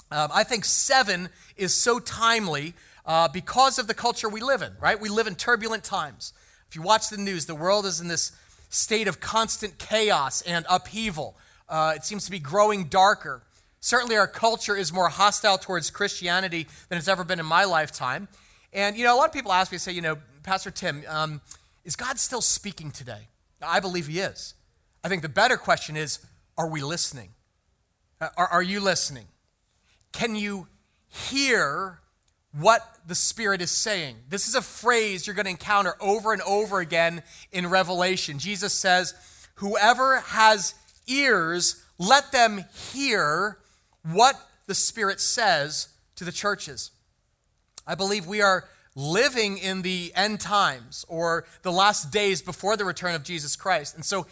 Um, 0.10 0.32
I 0.34 0.44
think 0.44 0.66
seven 0.66 1.30
is 1.56 1.72
so 1.72 2.00
timely 2.00 2.74
uh, 3.06 3.28
because 3.28 3.78
of 3.78 3.86
the 3.86 3.94
culture 3.94 4.28
we 4.28 4.42
live 4.42 4.64
in, 4.64 4.72
right? 4.82 5.00
We 5.00 5.08
live 5.08 5.28
in 5.28 5.36
turbulent 5.36 5.84
times. 5.84 6.34
If 6.68 6.76
you 6.76 6.82
watch 6.82 7.12
the 7.12 7.18
news, 7.18 7.46
the 7.46 7.54
world 7.54 7.86
is 7.86 8.02
in 8.02 8.08
this 8.08 8.32
state 8.70 9.08
of 9.08 9.20
constant 9.20 9.78
chaos 9.78 10.42
and 10.42 10.66
upheaval. 10.68 11.38
Uh, 11.70 11.94
it 11.96 12.04
seems 12.04 12.26
to 12.26 12.32
be 12.32 12.40
growing 12.40 12.86
darker. 12.86 13.44
Certainly, 13.82 14.18
our 14.18 14.26
culture 14.26 14.76
is 14.76 14.92
more 14.92 15.10
hostile 15.10 15.60
towards 15.60 15.92
Christianity 15.92 16.66
than 16.90 16.98
it's 16.98 17.08
ever 17.08 17.24
been 17.24 17.40
in 17.40 17.46
my 17.46 17.66
lifetime. 17.66 18.30
And, 18.74 18.98
you 18.98 19.04
know, 19.04 19.14
a 19.14 19.18
lot 19.18 19.28
of 19.28 19.34
people 19.34 19.54
ask 19.54 19.72
me, 19.72 19.78
say, 19.78 19.92
you 19.92 20.02
know, 20.02 20.18
Pastor 20.42 20.72
Tim, 20.72 21.04
um, 21.08 21.40
is 21.84 21.96
God 21.96 22.20
still 22.20 22.42
speaking 22.42 22.92
today? 22.92 23.28
I 23.62 23.80
believe 23.80 24.08
He 24.08 24.20
is. 24.20 24.56
I 25.04 25.10
think 25.10 25.22
the 25.22 25.30
better 25.30 25.58
question 25.58 25.96
is 25.96 26.20
are 26.58 26.70
we 26.70 26.82
listening? 26.82 27.30
Uh, 28.20 28.30
are, 28.38 28.48
are 28.48 28.64
you 28.64 28.80
listening? 28.80 29.26
Can 30.12 30.36
you 30.36 30.68
hear 31.08 32.00
what 32.54 33.00
the 33.08 33.16
Spirit 33.16 33.62
is 33.62 33.72
saying? 33.72 34.18
This 34.30 34.48
is 34.48 34.56
a 34.56 34.62
phrase 34.62 35.26
you're 35.26 35.36
going 35.36 35.46
to 35.46 35.52
encounter 35.52 35.96
over 36.00 36.34
and 36.34 36.42
over 36.44 36.80
again 36.80 37.24
in 37.52 37.68
Revelation. 37.68 38.40
Jesus 38.40 38.74
says, 38.74 39.14
Whoever 39.56 40.20
has 40.20 40.76
ears, 41.08 41.84
let 41.98 42.32
them 42.32 42.66
hear 42.92 43.58
what 44.04 44.36
the 44.68 44.76
Spirit 44.76 45.20
says 45.20 45.90
to 46.16 46.24
the 46.24 46.32
churches. 46.32 46.92
I 47.88 47.96
believe 47.96 48.28
we 48.28 48.42
are 48.42 48.66
living 48.96 49.58
in 49.58 49.82
the 49.82 50.12
end 50.16 50.40
times 50.40 51.06
or 51.08 51.46
the 51.62 51.72
last 51.72 52.12
days 52.12 52.42
before 52.42 52.76
the 52.76 52.86
return 52.86 53.16
of 53.16 53.24
Jesus 53.24 53.56
Christ. 53.56 53.96
And 53.96 54.04
so 54.04 54.28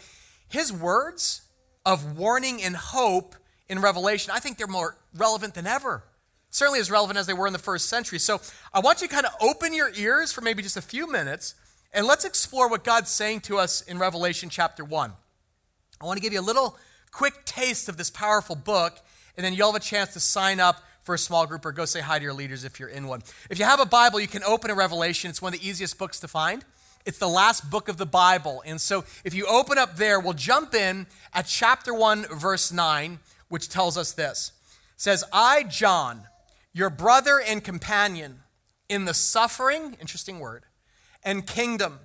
his 0.48 0.72
words 0.72 1.42
of 1.86 2.18
warning 2.18 2.62
and 2.62 2.76
hope 2.76 3.34
in 3.68 3.80
Revelation, 3.80 4.32
I 4.34 4.40
think 4.40 4.58
they're 4.58 4.66
more 4.66 4.96
relevant 5.14 5.54
than 5.54 5.66
ever. 5.66 6.04
Certainly 6.50 6.80
as 6.80 6.90
relevant 6.90 7.18
as 7.18 7.26
they 7.26 7.32
were 7.32 7.46
in 7.46 7.52
the 7.52 7.58
first 7.58 7.88
century. 7.88 8.18
So 8.18 8.40
I 8.74 8.80
want 8.80 9.00
you 9.00 9.08
to 9.08 9.14
kind 9.14 9.26
of 9.26 9.32
open 9.40 9.72
your 9.72 9.90
ears 9.94 10.32
for 10.32 10.40
maybe 10.40 10.62
just 10.62 10.76
a 10.76 10.82
few 10.82 11.10
minutes 11.10 11.54
and 11.92 12.06
let's 12.06 12.24
explore 12.24 12.68
what 12.68 12.84
God's 12.84 13.10
saying 13.10 13.40
to 13.42 13.58
us 13.58 13.80
in 13.80 13.98
Revelation 13.98 14.48
chapter 14.48 14.84
1. 14.84 15.12
I 16.00 16.04
want 16.04 16.16
to 16.16 16.22
give 16.22 16.32
you 16.32 16.40
a 16.40 16.42
little 16.42 16.78
quick 17.10 17.44
taste 17.44 17.88
of 17.88 17.96
this 17.96 18.10
powerful 18.10 18.54
book, 18.54 19.00
and 19.36 19.44
then 19.44 19.54
you'll 19.54 19.72
have 19.72 19.80
a 19.80 19.84
chance 19.84 20.12
to 20.12 20.20
sign 20.20 20.60
up 20.60 20.82
for 21.02 21.14
a 21.14 21.18
small 21.18 21.46
group 21.46 21.64
or 21.64 21.72
go 21.72 21.84
say 21.84 22.00
hi 22.00 22.18
to 22.18 22.24
your 22.24 22.32
leaders 22.32 22.64
if 22.64 22.78
you're 22.78 22.88
in 22.88 23.06
one. 23.06 23.22
If 23.48 23.58
you 23.58 23.64
have 23.64 23.80
a 23.80 23.86
Bible, 23.86 24.20
you 24.20 24.28
can 24.28 24.44
open 24.44 24.70
a 24.70 24.74
Revelation. 24.74 25.30
It's 25.30 25.42
one 25.42 25.54
of 25.54 25.60
the 25.60 25.66
easiest 25.66 25.98
books 25.98 26.20
to 26.20 26.28
find. 26.28 26.64
It's 27.06 27.18
the 27.18 27.28
last 27.28 27.70
book 27.70 27.88
of 27.88 27.96
the 27.96 28.06
Bible. 28.06 28.62
And 28.66 28.80
so 28.80 29.04
if 29.24 29.34
you 29.34 29.46
open 29.46 29.78
up 29.78 29.96
there, 29.96 30.20
we'll 30.20 30.34
jump 30.34 30.74
in 30.74 31.06
at 31.32 31.46
chapter 31.46 31.94
1, 31.94 32.26
verse 32.26 32.70
9, 32.70 33.18
which 33.48 33.68
tells 33.68 33.96
us 33.96 34.12
this. 34.12 34.52
It 34.94 35.00
says, 35.00 35.24
I, 35.32 35.62
John, 35.62 36.22
your 36.72 36.90
brother 36.90 37.40
and 37.40 37.64
companion, 37.64 38.40
in 38.88 39.04
the 39.04 39.14
suffering, 39.14 39.96
interesting 40.00 40.40
word, 40.40 40.64
and 41.22 41.46
kingdom 41.46 42.00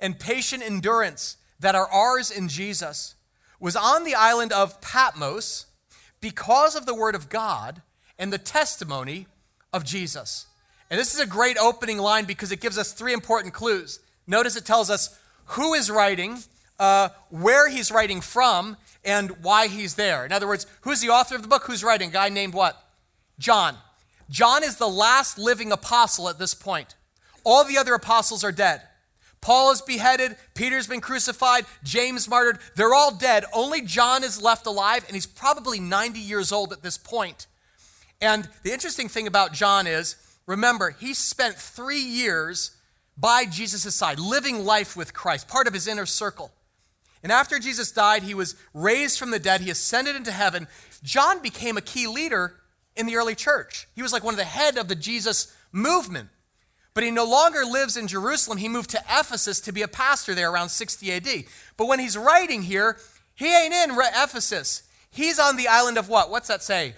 and 0.00 0.18
patient 0.18 0.62
endurance 0.62 1.36
that 1.60 1.74
are 1.74 1.90
ours 1.90 2.30
in 2.30 2.48
Jesus, 2.48 3.16
was 3.60 3.74
on 3.74 4.04
the 4.04 4.14
island 4.14 4.52
of 4.52 4.80
Patmos 4.80 5.66
because 6.20 6.76
of 6.76 6.86
the 6.86 6.94
word 6.94 7.16
of 7.16 7.28
God 7.28 7.82
and 8.18 8.32
the 8.32 8.38
testimony 8.38 9.26
of 9.72 9.84
Jesus. 9.84 10.46
And 10.90 10.98
this 10.98 11.14
is 11.14 11.20
a 11.20 11.26
great 11.26 11.58
opening 11.58 11.98
line 11.98 12.24
because 12.24 12.50
it 12.52 12.60
gives 12.60 12.78
us 12.78 12.92
three 12.92 13.12
important 13.12 13.54
clues. 13.54 14.00
Notice 14.26 14.56
it 14.56 14.64
tells 14.64 14.90
us 14.90 15.18
who 15.46 15.74
is 15.74 15.90
writing, 15.90 16.38
uh, 16.78 17.10
where 17.30 17.68
he's 17.68 17.90
writing 17.90 18.20
from, 18.20 18.76
and 19.04 19.42
why 19.42 19.68
he's 19.68 19.94
there. 19.94 20.24
In 20.24 20.32
other 20.32 20.46
words, 20.46 20.66
who's 20.82 21.00
the 21.00 21.08
author 21.08 21.36
of 21.36 21.42
the 21.42 21.48
book? 21.48 21.64
Who's 21.64 21.84
writing? 21.84 22.10
A 22.10 22.12
guy 22.12 22.28
named 22.28 22.54
what? 22.54 22.82
John. 23.38 23.76
John 24.28 24.62
is 24.62 24.76
the 24.76 24.88
last 24.88 25.38
living 25.38 25.72
apostle 25.72 26.28
at 26.28 26.38
this 26.38 26.54
point. 26.54 26.94
All 27.44 27.64
the 27.64 27.78
other 27.78 27.94
apostles 27.94 28.44
are 28.44 28.52
dead. 28.52 28.82
Paul 29.40 29.70
is 29.70 29.80
beheaded, 29.82 30.36
Peter's 30.54 30.88
been 30.88 31.00
crucified, 31.00 31.64
James 31.84 32.28
martyred. 32.28 32.58
They're 32.74 32.92
all 32.92 33.14
dead. 33.14 33.44
Only 33.52 33.82
John 33.82 34.24
is 34.24 34.42
left 34.42 34.66
alive, 34.66 35.04
and 35.06 35.14
he's 35.14 35.26
probably 35.26 35.78
90 35.78 36.18
years 36.18 36.50
old 36.50 36.72
at 36.72 36.82
this 36.82 36.98
point. 36.98 37.46
And 38.20 38.48
the 38.62 38.72
interesting 38.72 39.08
thing 39.08 39.26
about 39.26 39.52
John 39.52 39.86
is 39.86 40.16
remember, 40.46 40.90
he 40.90 41.14
spent 41.14 41.56
three 41.56 42.00
years 42.00 42.72
by 43.16 43.44
Jesus' 43.44 43.94
side, 43.94 44.18
living 44.18 44.64
life 44.64 44.96
with 44.96 45.14
Christ, 45.14 45.48
part 45.48 45.66
of 45.66 45.74
his 45.74 45.88
inner 45.88 46.06
circle. 46.06 46.52
And 47.22 47.32
after 47.32 47.58
Jesus 47.58 47.90
died, 47.90 48.22
he 48.22 48.34
was 48.34 48.54
raised 48.72 49.18
from 49.18 49.30
the 49.30 49.40
dead, 49.40 49.60
he 49.60 49.70
ascended 49.70 50.14
into 50.14 50.30
heaven. 50.30 50.68
John 51.02 51.42
became 51.42 51.76
a 51.76 51.82
key 51.82 52.06
leader 52.06 52.54
in 52.96 53.06
the 53.06 53.16
early 53.16 53.34
church. 53.34 53.88
He 53.94 54.02
was 54.02 54.12
like 54.12 54.24
one 54.24 54.34
of 54.34 54.38
the 54.38 54.44
head 54.44 54.76
of 54.76 54.88
the 54.88 54.94
Jesus 54.94 55.54
movement. 55.72 56.28
But 56.94 57.04
he 57.04 57.10
no 57.10 57.24
longer 57.24 57.64
lives 57.64 57.96
in 57.96 58.08
Jerusalem. 58.08 58.58
He 58.58 58.68
moved 58.68 58.90
to 58.90 59.02
Ephesus 59.08 59.60
to 59.60 59.72
be 59.72 59.82
a 59.82 59.88
pastor 59.88 60.34
there 60.34 60.50
around 60.50 60.70
60 60.70 61.12
AD. 61.12 61.44
But 61.76 61.86
when 61.86 62.00
he's 62.00 62.16
writing 62.16 62.62
here, 62.62 62.98
he 63.34 63.54
ain't 63.54 63.74
in 63.74 63.90
Ephesus. 63.92 64.82
He's 65.10 65.38
on 65.38 65.56
the 65.56 65.68
island 65.68 65.96
of 65.96 66.08
what? 66.08 66.30
What's 66.30 66.48
that 66.48 66.62
say? 66.62 66.94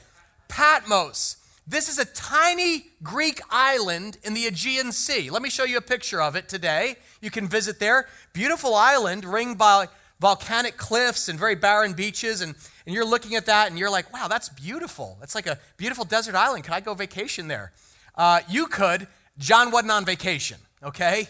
Patmos. 0.51 1.37
This 1.65 1.89
is 1.89 1.99
a 1.99 2.05
tiny 2.05 2.87
Greek 3.05 3.41
island 3.51 4.19
in 4.25 4.35
the 4.35 4.47
Aegean 4.47 4.91
Sea. 4.91 5.31
Let 5.31 5.43
me 5.43 5.49
show 5.49 5.63
you 5.63 5.77
a 5.79 5.81
picture 5.81 6.21
of 6.21 6.35
it 6.35 6.49
today. 6.49 6.97
You 7.23 7.31
can 7.31 7.47
visit 7.47 7.79
there. 7.79 8.09
Beautiful 8.33 8.75
island 8.75 9.25
ringed 9.25 9.59
by 9.59 9.87
volcanic 10.19 10.77
cliffs 10.77 11.29
and 11.29 11.39
very 11.39 11.55
barren 11.55 11.93
beaches. 11.93 12.41
And, 12.41 12.57
and 12.85 12.95
you're 12.95 13.07
looking 13.07 13.37
at 13.37 13.47
that 13.47 13.71
and 13.71 13.79
you're 13.79 13.91
like, 13.91 14.13
wow, 14.13 14.27
that's 14.27 14.49
beautiful. 14.49 15.17
That's 15.21 15.37
like 15.37 15.47
a 15.47 15.59
beautiful 15.77 16.05
desert 16.05 16.35
island. 16.35 16.65
Can 16.65 16.75
I 16.75 16.81
go 16.81 16.95
vacation 16.95 17.47
there? 17.47 17.73
Uh, 18.17 18.41
you 18.49 18.67
could. 18.67 19.07
John 19.39 19.71
wasn't 19.71 19.93
on 19.93 20.05
vacation, 20.05 20.59
okay? 20.83 21.29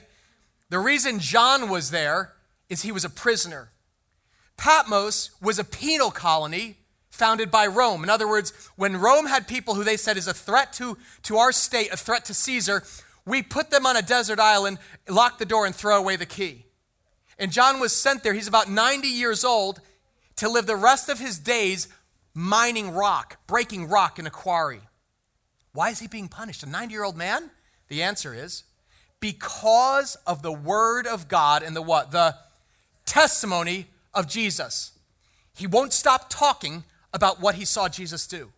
The 0.70 0.78
reason 0.78 1.18
John 1.18 1.68
was 1.68 1.90
there 1.90 2.32
is 2.70 2.82
he 2.82 2.90
was 2.90 3.04
a 3.04 3.10
prisoner. 3.10 3.68
Patmos 4.56 5.30
was 5.42 5.58
a 5.58 5.64
penal 5.64 6.10
colony 6.10 6.78
founded 7.20 7.50
by 7.50 7.66
Rome. 7.66 8.02
In 8.02 8.08
other 8.08 8.26
words, 8.26 8.54
when 8.76 8.96
Rome 8.96 9.26
had 9.26 9.46
people 9.46 9.74
who 9.74 9.84
they 9.84 9.98
said 9.98 10.16
is 10.16 10.26
a 10.26 10.32
threat 10.32 10.72
to, 10.74 10.96
to 11.24 11.36
our 11.36 11.52
state, 11.52 11.92
a 11.92 11.96
threat 11.98 12.24
to 12.24 12.34
Caesar, 12.34 12.82
we 13.26 13.42
put 13.42 13.70
them 13.70 13.84
on 13.84 13.94
a 13.94 14.00
desert 14.00 14.40
island, 14.40 14.78
lock 15.06 15.36
the 15.36 15.44
door, 15.44 15.66
and 15.66 15.74
throw 15.74 15.98
away 15.98 16.16
the 16.16 16.24
key. 16.24 16.64
And 17.38 17.52
John 17.52 17.78
was 17.78 17.94
sent 17.94 18.22
there. 18.22 18.32
He's 18.32 18.48
about 18.48 18.70
90 18.70 19.06
years 19.06 19.44
old 19.44 19.82
to 20.36 20.48
live 20.48 20.64
the 20.64 20.76
rest 20.76 21.10
of 21.10 21.18
his 21.18 21.38
days 21.38 21.88
mining 22.32 22.90
rock, 22.92 23.36
breaking 23.46 23.88
rock 23.88 24.18
in 24.18 24.26
a 24.26 24.30
quarry. 24.30 24.80
Why 25.74 25.90
is 25.90 25.98
he 25.98 26.06
being 26.06 26.28
punished? 26.28 26.62
A 26.62 26.66
90 26.66 26.94
year 26.94 27.04
old 27.04 27.18
man? 27.18 27.50
The 27.88 28.02
answer 28.02 28.32
is 28.32 28.64
because 29.20 30.16
of 30.26 30.40
the 30.40 30.52
word 30.52 31.06
of 31.06 31.28
God 31.28 31.62
and 31.62 31.76
the 31.76 31.82
what? 31.82 32.12
The 32.12 32.36
testimony 33.04 33.88
of 34.14 34.26
Jesus. 34.26 34.92
He 35.54 35.66
won't 35.66 35.92
stop 35.92 36.30
talking 36.30 36.84
about 37.12 37.40
what 37.40 37.56
he 37.56 37.64
saw 37.64 37.88
Jesus 37.88 38.26
do. 38.26 38.50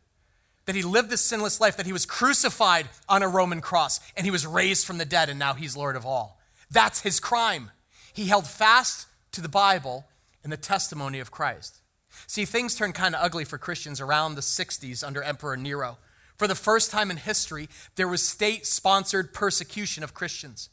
That 0.66 0.76
he 0.76 0.82
lived 0.82 1.10
this 1.10 1.20
sinless 1.20 1.60
life, 1.60 1.76
that 1.76 1.86
he 1.86 1.92
was 1.92 2.06
crucified 2.06 2.88
on 3.08 3.22
a 3.22 3.28
Roman 3.28 3.60
cross, 3.60 4.00
and 4.16 4.24
he 4.24 4.30
was 4.30 4.46
raised 4.46 4.86
from 4.86 4.98
the 4.98 5.04
dead, 5.04 5.28
and 5.28 5.38
now 5.38 5.54
he's 5.54 5.76
Lord 5.76 5.96
of 5.96 6.06
all. 6.06 6.40
That's 6.70 7.00
his 7.00 7.20
crime. 7.20 7.70
He 8.12 8.26
held 8.26 8.46
fast 8.46 9.08
to 9.32 9.40
the 9.40 9.48
Bible 9.48 10.06
and 10.44 10.52
the 10.52 10.56
testimony 10.56 11.18
of 11.18 11.30
Christ. 11.30 11.80
See, 12.26 12.44
things 12.44 12.74
turned 12.74 12.94
kind 12.94 13.14
of 13.14 13.22
ugly 13.22 13.44
for 13.44 13.58
Christians 13.58 14.00
around 14.00 14.34
the 14.34 14.40
60s 14.40 15.04
under 15.04 15.22
Emperor 15.22 15.56
Nero. 15.56 15.98
For 16.36 16.46
the 16.46 16.54
first 16.54 16.90
time 16.90 17.10
in 17.10 17.16
history, 17.16 17.68
there 17.96 18.08
was 18.08 18.26
state 18.26 18.66
sponsored 18.66 19.32
persecution 19.32 20.02
of 20.02 20.14
Christians. 20.14 20.68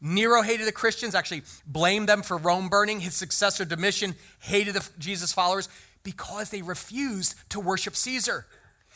Nero 0.00 0.42
hated 0.42 0.66
the 0.66 0.72
Christians, 0.72 1.14
actually 1.14 1.42
blamed 1.66 2.08
them 2.08 2.22
for 2.22 2.36
Rome 2.36 2.68
burning. 2.68 3.00
His 3.00 3.14
successor, 3.14 3.64
Domitian, 3.64 4.14
hated 4.40 4.74
the 4.74 4.88
Jesus 4.98 5.32
followers 5.32 5.68
because 6.04 6.50
they 6.50 6.62
refused 6.62 7.34
to 7.50 7.58
worship 7.58 7.96
Caesar. 7.96 8.46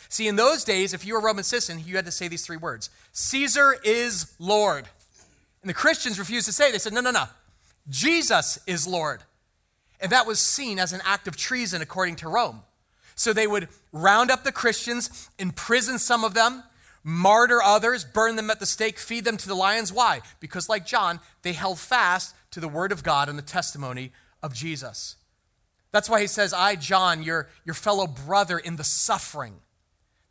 See, 0.08 0.28
in 0.28 0.36
those 0.36 0.62
days, 0.62 0.94
if 0.94 1.04
you 1.04 1.14
were 1.14 1.20
a 1.20 1.24
Roman 1.24 1.44
citizen, 1.44 1.82
you 1.84 1.96
had 1.96 2.04
to 2.04 2.12
say 2.12 2.28
these 2.28 2.46
three 2.46 2.56
words 2.56 2.90
Caesar 3.12 3.76
is 3.82 4.34
Lord. 4.38 4.88
And 5.62 5.68
the 5.68 5.74
Christians 5.74 6.18
refused 6.18 6.46
to 6.46 6.52
say 6.52 6.68
it. 6.68 6.72
They 6.72 6.78
said, 6.78 6.92
no, 6.92 7.00
no, 7.00 7.10
no. 7.10 7.24
Jesus 7.88 8.58
is 8.66 8.86
Lord. 8.86 9.22
And 10.00 10.12
that 10.12 10.26
was 10.26 10.38
seen 10.38 10.78
as 10.78 10.92
an 10.92 11.00
act 11.04 11.26
of 11.26 11.36
treason 11.36 11.82
according 11.82 12.16
to 12.16 12.28
Rome. 12.28 12.62
So 13.16 13.32
they 13.32 13.48
would 13.48 13.68
round 13.90 14.30
up 14.30 14.44
the 14.44 14.52
Christians, 14.52 15.28
imprison 15.38 15.98
some 15.98 16.22
of 16.22 16.34
them, 16.34 16.62
martyr 17.02 17.60
others, 17.60 18.04
burn 18.04 18.36
them 18.36 18.50
at 18.50 18.60
the 18.60 18.66
stake, 18.66 18.98
feed 18.98 19.24
them 19.24 19.36
to 19.38 19.48
the 19.48 19.56
lions. 19.56 19.92
Why? 19.92 20.20
Because, 20.38 20.68
like 20.68 20.86
John, 20.86 21.18
they 21.42 21.52
held 21.52 21.80
fast 21.80 22.36
to 22.52 22.60
the 22.60 22.68
word 22.68 22.92
of 22.92 23.02
God 23.02 23.28
and 23.28 23.36
the 23.36 23.42
testimony 23.42 24.12
of 24.40 24.54
Jesus. 24.54 25.16
That's 25.90 26.10
why 26.10 26.20
he 26.20 26.26
says, 26.26 26.52
I, 26.52 26.76
John, 26.76 27.22
your, 27.22 27.48
your 27.64 27.74
fellow 27.74 28.06
brother 28.06 28.58
in 28.58 28.76
the 28.76 28.84
suffering. 28.84 29.54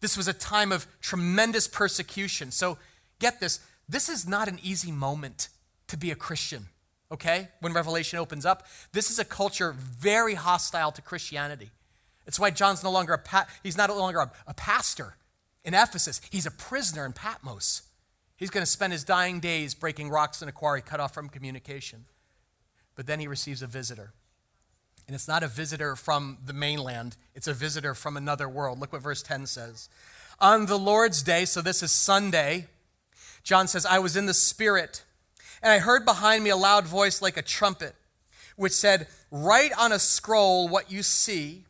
This 0.02 0.16
was 0.16 0.28
a 0.28 0.34
time 0.34 0.72
of 0.72 0.86
tremendous 1.02 1.68
persecution. 1.68 2.52
So 2.52 2.78
get 3.20 3.40
this 3.40 3.60
this 3.90 4.10
is 4.10 4.28
not 4.28 4.48
an 4.48 4.60
easy 4.62 4.92
moment 4.92 5.50
to 5.88 5.98
be 5.98 6.12
a 6.12 6.16
Christian, 6.16 6.66
okay? 7.12 7.48
When 7.62 7.74
Revelation 7.74 8.20
opens 8.20 8.46
up, 8.46 8.68
this 8.92 9.10
is 9.10 9.18
a 9.18 9.26
culture 9.26 9.72
very 9.72 10.34
hostile 10.34 10.92
to 10.92 11.02
Christianity. 11.02 11.72
It's 12.26 12.40
why 12.40 12.52
John's 12.52 12.84
no 12.84 12.92
longer 12.92 13.14
a 13.14 13.18
pa- 13.18 13.48
he's 13.64 13.78
not 13.78 13.90
no 13.90 13.98
longer 13.98 14.20
a, 14.20 14.32
a 14.46 14.54
pastor 14.54 15.16
in 15.64 15.74
Ephesus. 15.74 16.20
He's 16.30 16.46
a 16.46 16.52
prisoner 16.52 17.06
in 17.06 17.14
Patmos. 17.14 17.84
He's 18.36 18.50
going 18.50 18.64
to 18.64 18.70
spend 18.70 18.92
his 18.92 19.06
dying 19.06 19.40
days 19.40 19.74
breaking 19.74 20.10
rocks 20.10 20.42
in 20.42 20.50
a 20.50 20.52
quarry, 20.52 20.82
cut 20.82 21.00
off 21.00 21.14
from 21.14 21.30
communication. 21.30 22.06
But 22.96 23.08
then 23.08 23.20
he 23.22 23.28
receives 23.28 23.62
a 23.62 23.68
visitor. 23.68 24.14
And 25.08 25.16
it's 25.16 25.28
not 25.28 25.42
a 25.42 25.48
visitor 25.48 25.96
from 25.96 26.38
the 26.46 26.54
mainland, 26.54 27.16
it's 27.34 27.48
a 27.48 27.54
visitor 27.54 27.96
from 27.96 28.18
another 28.18 28.50
world. 28.50 28.80
Look 28.80 28.92
what 28.92 29.02
verse 29.02 29.24
10 29.24 29.48
says. 29.48 29.90
On 30.40 30.66
the 30.66 30.78
Lord's 30.78 31.24
day, 31.24 31.46
so 31.46 31.62
this 31.62 31.82
is 31.82 31.92
Sunday, 31.92 32.68
John 33.44 33.68
says, 33.68 33.86
I 33.86 34.00
was 34.00 34.18
in 34.18 34.26
the 34.26 34.34
Spirit, 34.34 35.04
and 35.64 35.72
I 35.72 35.80
heard 35.80 36.04
behind 36.04 36.44
me 36.44 36.50
a 36.50 36.58
loud 36.58 36.86
voice 36.86 37.22
like 37.22 37.38
a 37.38 37.42
trumpet, 37.42 37.96
which 38.58 38.74
said, 38.74 39.08
Write 39.32 39.72
on 39.80 39.92
a 39.92 40.00
scroll 40.00 40.68
what 40.68 40.92
you 40.92 41.02
see 41.02 41.64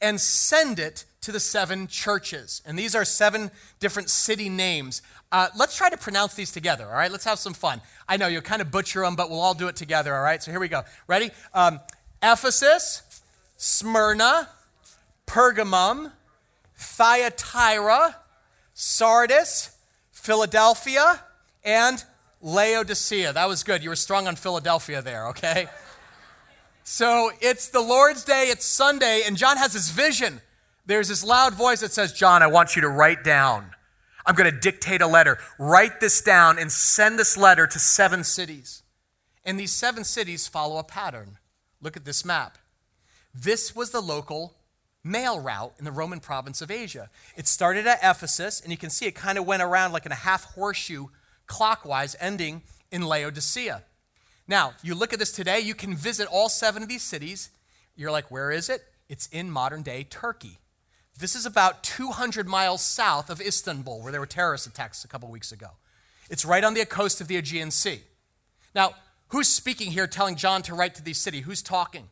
and 0.00 0.20
send 0.20 0.78
it 0.78 1.04
to 1.22 1.32
the 1.32 1.40
seven 1.40 1.88
churches. 1.88 2.62
And 2.64 2.78
these 2.78 2.94
are 2.94 3.04
seven 3.04 3.50
different 3.80 4.10
city 4.10 4.48
names. 4.48 5.02
Uh, 5.32 5.48
let's 5.56 5.76
try 5.76 5.90
to 5.90 5.96
pronounce 5.96 6.34
these 6.34 6.52
together, 6.52 6.86
all 6.86 6.92
right? 6.92 7.10
Let's 7.10 7.24
have 7.24 7.38
some 7.38 7.54
fun. 7.54 7.80
I 8.08 8.16
know 8.16 8.28
you'll 8.28 8.42
kind 8.42 8.62
of 8.62 8.70
butcher 8.70 9.00
them, 9.00 9.16
but 9.16 9.30
we'll 9.30 9.40
all 9.40 9.54
do 9.54 9.68
it 9.68 9.76
together, 9.76 10.14
all 10.14 10.22
right? 10.22 10.42
So 10.42 10.50
here 10.50 10.60
we 10.60 10.68
go. 10.68 10.82
Ready? 11.08 11.30
Um, 11.52 11.80
Ephesus, 12.22 13.22
Smyrna, 13.56 14.48
Pergamum, 15.26 16.12
Thyatira, 16.76 18.16
Sardis, 18.74 19.76
Philadelphia, 20.10 21.22
and 21.64 22.04
Laodicea. 22.42 23.32
That 23.32 23.48
was 23.48 23.62
good. 23.62 23.82
You 23.82 23.90
were 23.90 23.96
strong 23.96 24.28
on 24.28 24.36
Philadelphia 24.36 25.02
there, 25.02 25.28
okay? 25.28 25.66
So 26.84 27.32
it's 27.40 27.68
the 27.68 27.80
Lord's 27.80 28.24
Day, 28.24 28.44
it's 28.44 28.64
Sunday, 28.64 29.22
and 29.26 29.36
John 29.36 29.56
has 29.56 29.72
this 29.72 29.90
vision. 29.90 30.40
There's 30.86 31.08
this 31.08 31.24
loud 31.24 31.54
voice 31.54 31.80
that 31.80 31.92
says, 31.92 32.12
John, 32.12 32.42
I 32.42 32.46
want 32.46 32.76
you 32.76 32.82
to 32.82 32.88
write 32.88 33.24
down. 33.24 33.72
I'm 34.24 34.34
going 34.34 34.52
to 34.52 34.56
dictate 34.58 35.02
a 35.02 35.06
letter. 35.06 35.38
Write 35.58 36.00
this 36.00 36.20
down 36.20 36.58
and 36.58 36.70
send 36.70 37.18
this 37.18 37.36
letter 37.36 37.66
to 37.66 37.78
seven 37.78 38.22
cities. 38.24 38.82
And 39.44 39.58
these 39.58 39.72
seven 39.72 40.04
cities 40.04 40.46
follow 40.46 40.78
a 40.78 40.84
pattern. 40.84 41.38
Look 41.80 41.96
at 41.96 42.04
this 42.04 42.24
map. 42.24 42.58
This 43.34 43.74
was 43.74 43.90
the 43.90 44.00
local 44.00 44.54
mail 45.04 45.38
route 45.38 45.74
in 45.78 45.84
the 45.84 45.92
Roman 45.92 46.20
province 46.20 46.60
of 46.60 46.70
Asia. 46.70 47.10
It 47.36 47.46
started 47.46 47.86
at 47.86 48.00
Ephesus, 48.02 48.60
and 48.60 48.70
you 48.70 48.78
can 48.78 48.90
see 48.90 49.06
it 49.06 49.14
kind 49.14 49.38
of 49.38 49.46
went 49.46 49.62
around 49.62 49.92
like 49.92 50.06
in 50.06 50.12
a 50.12 50.16
half 50.16 50.44
horseshoe 50.54 51.06
clockwise, 51.46 52.16
ending 52.20 52.62
in 52.90 53.02
Laodicea. 53.02 53.82
Now, 54.48 54.74
you 54.82 54.94
look 54.94 55.12
at 55.12 55.18
this 55.18 55.32
today, 55.32 55.60
you 55.60 55.74
can 55.74 55.96
visit 55.96 56.28
all 56.30 56.48
seven 56.48 56.82
of 56.82 56.88
these 56.88 57.02
cities. 57.02 57.50
You're 57.96 58.10
like, 58.10 58.30
where 58.30 58.50
is 58.50 58.68
it? 58.68 58.82
It's 59.08 59.28
in 59.28 59.50
modern 59.50 59.82
day 59.82 60.04
Turkey. 60.04 60.58
This 61.18 61.34
is 61.34 61.46
about 61.46 61.82
200 61.82 62.46
miles 62.46 62.82
south 62.84 63.30
of 63.30 63.40
Istanbul, 63.40 64.02
where 64.02 64.12
there 64.12 64.20
were 64.20 64.26
terrorist 64.26 64.66
attacks 64.66 65.04
a 65.04 65.08
couple 65.08 65.30
weeks 65.30 65.50
ago. 65.50 65.70
It's 66.28 66.44
right 66.44 66.62
on 66.62 66.74
the 66.74 66.84
coast 66.84 67.20
of 67.20 67.28
the 67.28 67.36
Aegean 67.36 67.70
Sea. 67.70 68.00
Now, 68.74 68.94
who's 69.28 69.48
speaking 69.48 69.92
here 69.92 70.06
telling 70.06 70.36
John 70.36 70.62
to 70.62 70.74
write 70.74 70.94
to 70.96 71.02
the 71.02 71.12
city? 71.12 71.40
Who's 71.40 71.62
talking? 71.62 72.08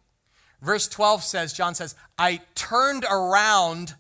Verse 0.61 0.89
12 0.89 1.23
says, 1.23 1.53
John 1.53 1.75
says, 1.75 1.95
I 2.19 2.41
turned 2.55 3.05
around 3.11 3.95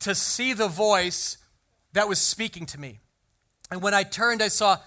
to 0.00 0.14
see 0.14 0.52
the 0.52 0.68
voice 0.68 1.38
that 1.92 2.08
was 2.08 2.20
speaking 2.20 2.66
to 2.66 2.80
me. 2.80 2.98
And 3.70 3.80
when 3.80 3.94
I 3.94 4.02
turned, 4.02 4.42
I 4.42 4.48
saw 4.48 4.78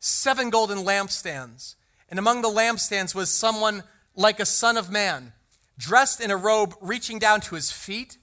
seven 0.00 0.50
golden 0.50 0.78
lampstands. 0.78 1.76
And 2.10 2.18
among 2.18 2.42
the 2.42 2.48
lampstands 2.48 3.14
was 3.14 3.30
someone 3.30 3.84
like 4.16 4.40
a 4.40 4.46
son 4.46 4.76
of 4.76 4.90
man, 4.90 5.32
dressed 5.78 6.20
in 6.20 6.30
a 6.30 6.36
robe 6.36 6.74
reaching 6.80 7.18
down 7.18 7.40
to 7.42 7.54
his 7.54 7.70
feet, 7.70 8.18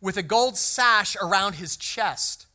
with 0.00 0.16
a 0.16 0.22
gold 0.22 0.56
sash 0.56 1.16
around 1.20 1.54
his 1.54 1.76
chest. 1.76 2.46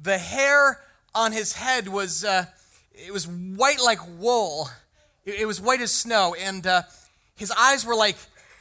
The 0.00 0.18
hair 0.18 0.80
on 1.14 1.32
his 1.32 1.54
head 1.54 1.88
was, 1.88 2.24
uh, 2.24 2.46
it 2.92 3.12
was 3.12 3.26
white 3.26 3.80
like 3.82 3.98
wool. 4.18 4.68
It, 5.26 5.46
was 5.46 5.60
white 5.60 5.80
as 5.80 5.92
snow. 5.92 6.34
And 6.38 6.66
uh, 6.66 6.82
his 7.34 7.50
eyes 7.50 7.84
were 7.84 7.94
like, 7.94 8.16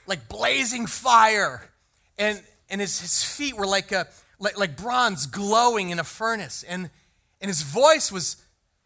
like 0.08 0.28
blazing 0.28 0.88
fire. 0.88 1.70
And, 2.18 2.42
and 2.70 2.82
his, 2.82 3.00
his 3.00 3.24
feet 3.24 3.56
were 3.56 3.68
like, 3.68 3.92
a, 3.92 4.08
like, 4.40 4.58
like 4.58 4.76
bronze 4.76 5.28
glowing 5.28 5.92
in 5.92 6.00
a 6.00 6.04
furnace. 6.04 6.64
And, 6.68 6.90
and 7.40 7.50
his 7.50 7.62
voice 7.62 8.12
was, 8.12 8.34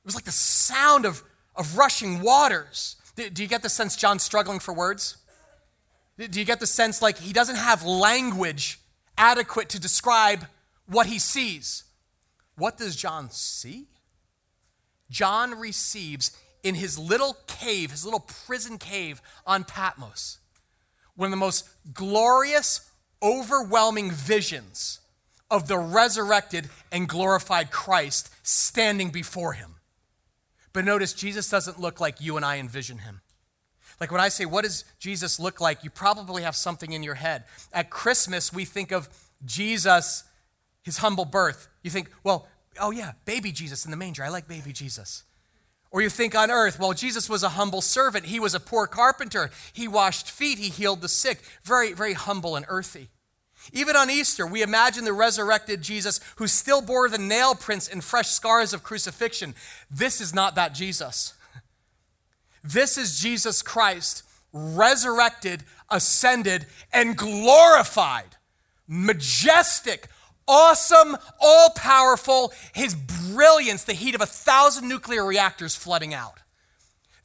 it 0.04 0.06
was 0.06 0.16
like 0.16 0.26
the 0.26 0.32
sound 0.32 1.06
of, 1.06 1.24
of 1.56 1.78
rushing 1.78 2.22
waters. 2.22 2.98
Do, 3.16 3.30
do 3.30 3.42
you 3.42 3.48
get 3.48 3.64
the 3.64 3.70
sense 3.70 3.96
John's 3.96 4.24
struggling 4.24 4.60
for 4.60 4.74
words? 4.74 5.18
Do 6.18 6.38
you 6.38 6.46
get 6.46 6.60
the 6.60 6.68
sense 6.68 7.02
like 7.02 7.18
he 7.18 7.32
doesn't 7.32 7.56
have 7.56 7.86
language 7.86 8.80
adequate 9.18 9.70
to 9.70 9.80
describe 9.80 10.48
what 10.86 11.08
he 11.08 11.18
sees? 11.18 11.86
What 12.58 12.78
does 12.78 12.98
John 12.98 13.30
see? 13.32 13.88
John 15.10 15.58
receives 15.58 16.38
in 16.64 16.76
his 16.76 16.98
little 16.98 17.38
cave, 17.48 17.92
his 17.92 18.06
little 18.06 18.20
prison 18.46 18.78
cave 18.78 19.22
on 19.46 19.64
Patmos, 19.64 20.40
one 21.16 21.28
of 21.28 21.32
the 21.32 21.38
most 21.38 21.70
glorious, 21.94 22.90
overwhelming 23.22 24.12
visions 24.12 25.00
of 25.52 25.68
the 25.68 25.78
resurrected 25.78 26.70
and 26.92 27.10
glorified 27.10 27.72
Christ 27.72 28.34
standing 28.44 29.10
before 29.10 29.54
him. 29.54 29.76
But 30.74 30.86
notice, 30.86 31.14
Jesus 31.14 31.50
doesn't 31.50 31.80
look 31.80 32.00
like 32.00 32.22
you 32.22 32.38
and 32.38 32.46
I 32.46 32.58
envision 32.58 33.00
him. 33.00 33.22
Like 34.00 34.12
when 34.12 34.22
I 34.22 34.30
say, 34.30 34.46
what 34.46 34.64
does 34.64 34.86
Jesus 35.00 35.40
look 35.40 35.60
like? 35.60 35.84
You 35.84 35.90
probably 35.90 36.44
have 36.44 36.56
something 36.56 36.94
in 36.94 37.04
your 37.04 37.16
head. 37.16 37.44
At 37.74 37.90
Christmas, 37.90 38.54
we 38.54 38.64
think 38.64 38.92
of 38.92 39.10
Jesus, 39.44 40.24
his 40.84 41.00
humble 41.00 41.26
birth. 41.26 41.68
You 41.84 41.92
think, 41.92 42.10
well, 42.24 42.48
oh 42.80 42.92
yeah, 42.92 43.14
baby 43.26 43.52
Jesus 43.52 43.86
in 43.86 43.92
the 43.92 43.98
manger. 43.98 44.24
I 44.24 44.30
like 44.30 44.48
baby 44.48 44.72
Jesus. 44.72 45.24
Or 45.92 46.02
you 46.02 46.10
think 46.10 46.36
on 46.36 46.52
earth, 46.52 46.80
well, 46.80 46.94
Jesus 46.94 47.30
was 47.30 47.42
a 47.42 47.50
humble 47.50 47.82
servant. 47.82 48.28
He 48.28 48.40
was 48.40 48.54
a 48.54 48.60
poor 48.60 48.86
carpenter. 48.86 49.50
He 49.74 49.88
washed 49.88 50.30
feet. 50.30 50.60
He 50.60 50.70
healed 50.70 51.02
the 51.02 51.08
sick. 51.08 51.42
Very, 51.64 51.94
very 51.94 52.14
humble 52.14 52.56
and 52.56 52.66
earthy. 52.70 53.10
Even 53.74 53.96
on 53.96 54.10
Easter, 54.10 54.48
we 54.48 54.62
imagine 54.62 55.04
the 55.04 55.14
resurrected 55.14 55.82
Jesus 55.82 56.20
who 56.38 56.48
still 56.48 56.82
bore 56.82 57.10
the 57.10 57.18
nail 57.18 57.56
prints 57.56 57.88
and 57.88 58.04
fresh 58.04 58.30
scars 58.30 58.74
of 58.74 58.84
crucifixion. 58.84 59.54
This 59.90 60.22
is 60.22 60.34
not 60.34 60.56
that 60.56 60.74
Jesus. 60.74 61.34
This 62.62 62.98
is 62.98 63.18
Jesus 63.18 63.62
Christ, 63.62 64.24
resurrected, 64.52 65.64
ascended, 65.90 66.66
and 66.92 67.16
glorified, 67.16 68.36
majestic, 68.86 70.10
awesome, 70.50 71.16
all 71.40 71.70
powerful, 71.76 72.52
his 72.74 72.96
brilliance, 72.96 73.86
the 73.86 73.94
heat 73.94 74.16
of 74.16 74.22
a 74.22 74.26
thousand 74.26 74.90
nuclear 74.90 75.24
reactors 75.24 75.76
flooding 75.76 76.14
out. 76.14 76.40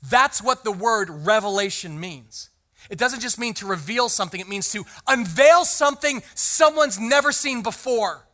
That's 0.09 0.43
what 0.43 0.63
the 0.63 0.71
word 0.71 1.09
revelation 1.11 1.99
means. 1.99 2.51
It 2.91 2.99
doesn't 2.99 3.21
just 3.21 3.39
mean 3.39 3.55
to 3.55 3.67
reveal 3.67 4.09
something, 4.11 4.41
it 4.41 4.49
means 4.49 4.71
to 4.73 4.85
unveil 5.09 5.65
something 5.65 6.23
someone's 6.35 7.01
never 7.01 7.33
seen 7.33 7.63
before. 7.63 8.27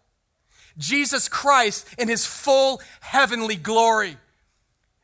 Jesus 0.76 1.28
Christ 1.28 1.86
in 1.98 2.08
his 2.08 2.26
full 2.26 2.80
heavenly 3.00 3.56
glory. 3.56 4.16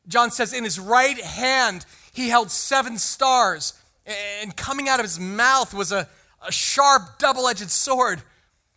John 0.09 0.31
says, 0.31 0.53
in 0.53 0.65
his 0.65 0.79
right 0.79 1.21
hand, 1.21 1.87
he 2.13 2.29
held 2.29 2.51
seven 2.51 2.99
stars, 2.99 3.75
and 4.41 4.57
coming 4.57 4.89
out 4.89 5.01
of 5.01 5.05
his 5.05 5.21
mouth 5.21 5.75
was 5.75 5.93
a, 5.93 6.09
a 6.47 6.51
sharp, 6.51 7.19
double 7.19 7.49
edged 7.49 7.71
sword. 7.71 8.23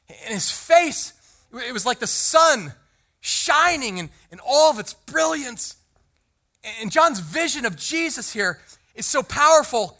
And 0.09 0.33
his 0.33 0.51
face, 0.51 1.13
it 1.53 1.73
was 1.73 1.85
like 1.85 1.99
the 1.99 2.07
sun 2.07 2.73
shining 3.21 3.97
in, 3.97 4.09
in 4.31 4.39
all 4.45 4.71
of 4.71 4.79
its 4.79 4.93
brilliance. 4.93 5.75
And 6.81 6.91
John's 6.91 7.19
vision 7.19 7.65
of 7.65 7.75
Jesus 7.75 8.33
here 8.33 8.59
is 8.95 9.05
so 9.05 9.23
powerful, 9.23 9.97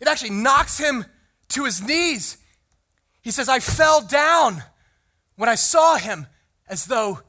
it 0.00 0.06
actually 0.06 0.30
knocks 0.30 0.78
him 0.78 1.04
to 1.48 1.64
his 1.64 1.82
knees. 1.82 2.38
He 3.22 3.30
says, 3.30 3.48
I 3.48 3.58
fell 3.58 4.00
down 4.00 4.62
when 5.36 5.48
I 5.48 5.54
saw 5.54 5.96
him 5.96 6.26
as 6.68 6.86
though 6.86 7.20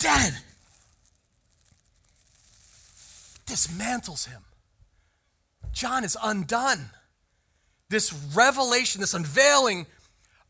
dead 0.00 0.34
dismantles 3.46 4.28
him. 4.28 4.42
John 5.72 6.04
is 6.04 6.16
undone. 6.22 6.90
This 7.88 8.12
revelation, 8.34 9.00
this 9.00 9.14
unveiling 9.14 9.86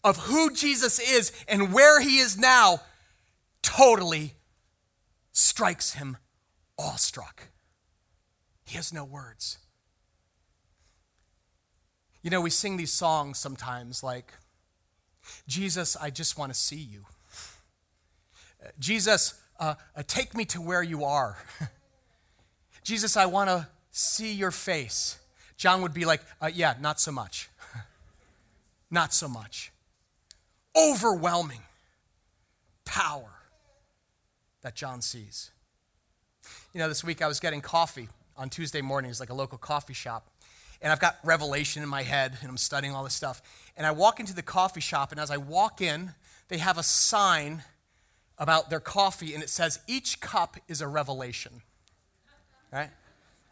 of 0.06 0.16
who 0.18 0.52
Jesus 0.52 1.00
is 1.00 1.32
and 1.48 1.72
where 1.72 2.00
he 2.00 2.18
is 2.18 2.38
now 2.38 2.80
totally 3.60 4.34
strikes 5.32 5.94
him 5.94 6.16
awestruck. 6.78 7.48
He 8.64 8.76
has 8.76 8.92
no 8.92 9.04
words. 9.04 9.58
You 12.22 12.30
know, 12.30 12.40
we 12.40 12.50
sing 12.50 12.76
these 12.76 12.92
songs 12.92 13.38
sometimes 13.38 14.04
like, 14.04 14.32
Jesus, 15.48 15.96
I 15.96 16.10
just 16.10 16.38
want 16.38 16.54
to 16.54 16.58
see 16.58 16.76
you. 16.76 17.04
Jesus, 18.78 19.34
uh, 19.58 19.74
uh, 19.96 20.04
take 20.06 20.36
me 20.36 20.44
to 20.46 20.60
where 20.60 20.84
you 20.84 21.04
are. 21.04 21.36
Jesus, 22.84 23.16
I 23.16 23.26
want 23.26 23.50
to 23.50 23.66
see 23.90 24.32
your 24.32 24.52
face. 24.52 25.18
John 25.56 25.82
would 25.82 25.94
be 25.94 26.04
like, 26.04 26.20
uh, 26.40 26.50
Yeah, 26.52 26.74
not 26.80 27.00
so 27.00 27.10
much. 27.10 27.48
not 28.90 29.12
so 29.12 29.28
much. 29.28 29.72
Overwhelming 30.76 31.62
power 32.84 33.32
that 34.62 34.74
John 34.74 35.00
sees. 35.00 35.50
You 36.72 36.80
know, 36.80 36.88
this 36.88 37.02
week 37.02 37.22
I 37.22 37.28
was 37.28 37.40
getting 37.40 37.60
coffee 37.60 38.08
on 38.36 38.50
Tuesday 38.50 38.82
mornings, 38.82 39.18
like 39.20 39.30
a 39.30 39.34
local 39.34 39.58
coffee 39.58 39.94
shop. 39.94 40.28
And 40.82 40.92
I've 40.92 41.00
got 41.00 41.16
Revelation 41.24 41.82
in 41.82 41.88
my 41.88 42.02
head, 42.02 42.36
and 42.40 42.50
I'm 42.50 42.58
studying 42.58 42.94
all 42.94 43.02
this 43.04 43.14
stuff. 43.14 43.40
And 43.76 43.86
I 43.86 43.92
walk 43.92 44.20
into 44.20 44.34
the 44.34 44.42
coffee 44.42 44.80
shop, 44.80 45.10
and 45.10 45.18
as 45.18 45.30
I 45.30 45.38
walk 45.38 45.80
in, 45.80 46.12
they 46.48 46.58
have 46.58 46.76
a 46.76 46.82
sign 46.82 47.64
about 48.38 48.68
their 48.68 48.80
coffee, 48.80 49.32
and 49.32 49.42
it 49.42 49.48
says, 49.48 49.80
Each 49.86 50.20
cup 50.20 50.58
is 50.68 50.82
a 50.82 50.86
revelation 50.86 51.62
right? 52.72 52.90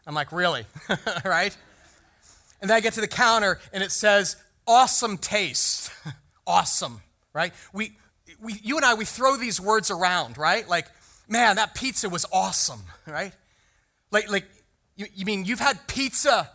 I'm 0.05 0.13
like, 0.13 0.31
really? 0.31 0.65
right? 1.25 1.55
And 2.61 2.69
then 2.69 2.77
I 2.77 2.79
get 2.79 2.93
to 2.93 3.01
the 3.01 3.07
counter 3.07 3.59
and 3.73 3.83
it 3.83 3.91
says, 3.91 4.37
awesome 4.67 5.17
taste. 5.17 5.91
awesome, 6.47 7.01
right? 7.35 7.53
We, 7.73 7.91
we, 8.41 8.53
you 8.63 8.77
and 8.77 8.85
I, 8.85 8.95
we 8.95 9.05
throw 9.05 9.35
these 9.35 9.59
words 9.59 9.91
around, 9.91 10.37
right? 10.37 10.67
Like, 10.67 10.87
man, 11.27 11.57
that 11.57 11.75
pizza 11.75 12.09
was 12.09 12.25
awesome, 12.31 12.79
right? 13.05 13.33
Like, 14.09 14.31
like 14.31 14.45
you, 14.95 15.05
you 15.13 15.25
mean 15.25 15.45
you've 15.45 15.59
had 15.59 15.85
pizza 15.87 16.49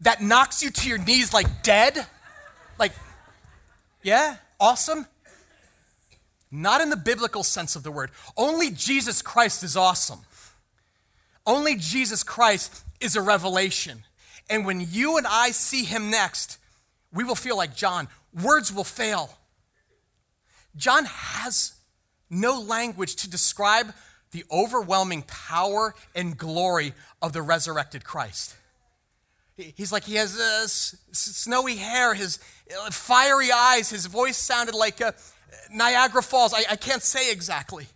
that 0.00 0.22
knocks 0.22 0.62
you 0.62 0.70
to 0.70 0.88
your 0.88 0.98
knees 0.98 1.34
like 1.34 1.62
dead? 1.62 2.06
Like, 2.78 2.92
yeah, 4.02 4.36
awesome? 4.58 5.06
Not 6.50 6.80
in 6.80 6.90
the 6.90 6.96
biblical 6.96 7.42
sense 7.42 7.74
of 7.74 7.82
the 7.82 7.90
word. 7.90 8.10
Only 8.36 8.70
Jesus 8.70 9.22
Christ 9.22 9.62
is 9.64 9.76
awesome. 9.76 10.20
Only 11.44 11.74
Jesus 11.74 12.22
Christ 12.22 12.84
is 13.00 13.16
a 13.16 13.20
revelation. 13.20 14.04
And 14.48 14.64
when 14.64 14.86
you 14.90 15.16
and 15.16 15.26
I 15.28 15.50
see 15.50 15.84
him 15.84 16.10
next, 16.10 16.58
we 17.12 17.24
will 17.24 17.34
feel 17.34 17.56
like 17.56 17.74
John. 17.74 18.08
Words 18.32 18.72
will 18.72 18.84
fail. 18.84 19.36
John 20.76 21.04
has 21.04 21.74
no 22.28 22.60
language 22.60 23.16
to 23.16 23.30
describe 23.30 23.92
the 24.30 24.44
overwhelming 24.50 25.22
power 25.22 25.94
and 26.14 26.38
glory 26.38 26.94
of 27.20 27.32
the 27.32 27.42
resurrected 27.42 28.04
Christ. 28.04 28.56
He's 29.56 29.92
like, 29.92 30.04
he 30.04 30.14
has 30.14 30.38
uh, 30.38 30.66
snowy 31.12 31.76
hair, 31.76 32.14
his 32.14 32.38
uh, 32.70 32.90
fiery 32.90 33.52
eyes, 33.52 33.90
his 33.90 34.06
voice 34.06 34.38
sounded 34.38 34.74
like 34.74 35.02
uh, 35.02 35.12
Niagara 35.70 36.22
Falls. 36.22 36.54
I, 36.54 36.64
I 36.70 36.76
can't 36.76 37.02
say 37.02 37.30
exactly. 37.30 37.86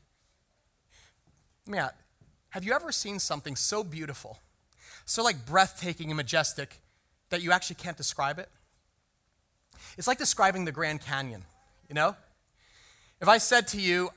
Yeah, 1.66 1.90
have 2.50 2.64
you 2.64 2.74
ever 2.74 2.92
seen 2.92 3.18
something 3.18 3.56
so 3.56 3.82
beautiful, 3.82 4.38
so 5.06 5.22
like 5.22 5.46
breathtaking 5.46 6.10
and 6.10 6.16
majestic, 6.16 6.80
that 7.30 7.40
you 7.40 7.52
actually 7.52 7.76
can't 7.76 7.96
describe 7.96 8.38
it? 8.38 8.50
It's 9.96 10.06
like 10.06 10.18
describing 10.18 10.66
the 10.66 10.72
Grand 10.72 11.00
Canyon, 11.00 11.44
you 11.88 11.94
know? 11.94 12.16
If 13.24 13.28
I 13.28 13.38
said 13.38 13.66
to 13.68 13.80
you, 13.80 14.10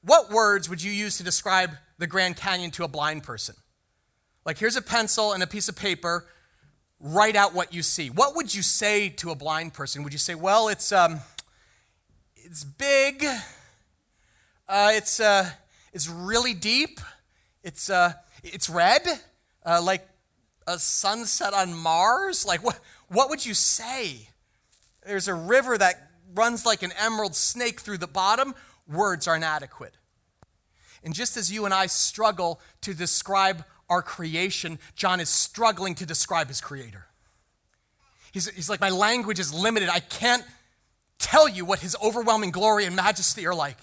what 0.00 0.30
words 0.30 0.66
would 0.70 0.82
you 0.82 0.90
use 0.90 1.18
to 1.18 1.22
describe 1.22 1.72
the 1.98 2.06
Grand 2.06 2.34
Canyon 2.34 2.70
to 2.70 2.82
a 2.82 2.88
blind 2.88 3.24
person? 3.24 3.54
Like, 4.46 4.56
here's 4.56 4.74
a 4.74 4.80
pencil 4.80 5.34
and 5.34 5.42
a 5.42 5.46
piece 5.46 5.68
of 5.68 5.76
paper. 5.76 6.24
Write 6.98 7.36
out 7.36 7.52
what 7.52 7.74
you 7.74 7.82
see. 7.82 8.08
What 8.08 8.34
would 8.34 8.54
you 8.54 8.62
say 8.62 9.10
to 9.10 9.32
a 9.32 9.34
blind 9.34 9.74
person? 9.74 10.02
Would 10.02 10.14
you 10.14 10.18
say, 10.18 10.34
well, 10.34 10.68
it's, 10.68 10.92
um, 10.92 11.20
it's 12.36 12.64
big, 12.64 13.22
uh, 14.66 14.92
it's, 14.94 15.20
uh, 15.20 15.50
it's 15.92 16.08
really 16.08 16.54
deep, 16.54 17.00
it's, 17.62 17.90
uh, 17.90 18.14
it's 18.42 18.70
red, 18.70 19.02
uh, 19.66 19.82
like 19.82 20.08
a 20.66 20.78
sunset 20.78 21.52
on 21.52 21.74
Mars? 21.74 22.46
Like, 22.46 22.64
what, 22.64 22.80
what 23.08 23.28
would 23.28 23.44
you 23.44 23.52
say? 23.52 24.30
There's 25.04 25.28
a 25.28 25.34
river 25.34 25.76
that 25.76 26.11
runs 26.34 26.66
like 26.66 26.82
an 26.82 26.92
emerald 26.98 27.34
snake 27.34 27.80
through 27.80 27.98
the 27.98 28.06
bottom. 28.06 28.54
Words 28.88 29.28
are 29.28 29.36
inadequate. 29.36 29.94
And 31.04 31.14
just 31.14 31.36
as 31.36 31.50
you 31.50 31.64
and 31.64 31.74
I 31.74 31.86
struggle 31.86 32.60
to 32.82 32.94
describe 32.94 33.64
our 33.88 34.02
creation, 34.02 34.78
John 34.94 35.20
is 35.20 35.28
struggling 35.28 35.94
to 35.96 36.06
describe 36.06 36.48
his 36.48 36.60
creator. 36.60 37.06
He's, 38.32 38.48
he's 38.50 38.70
like, 38.70 38.80
My 38.80 38.90
language 38.90 39.38
is 39.38 39.52
limited. 39.52 39.88
I 39.88 40.00
can't 40.00 40.44
tell 41.18 41.48
you 41.48 41.64
what 41.64 41.80
his 41.80 41.96
overwhelming 42.02 42.50
glory 42.50 42.84
and 42.84 42.96
majesty 42.96 43.46
are 43.46 43.54
like. 43.54 43.78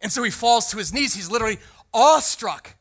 And 0.00 0.12
so 0.12 0.22
he 0.22 0.30
falls 0.30 0.70
to 0.70 0.76
his 0.76 0.92
knees. 0.92 1.14
He's 1.14 1.30
literally 1.30 1.58
awestruck 1.92 2.76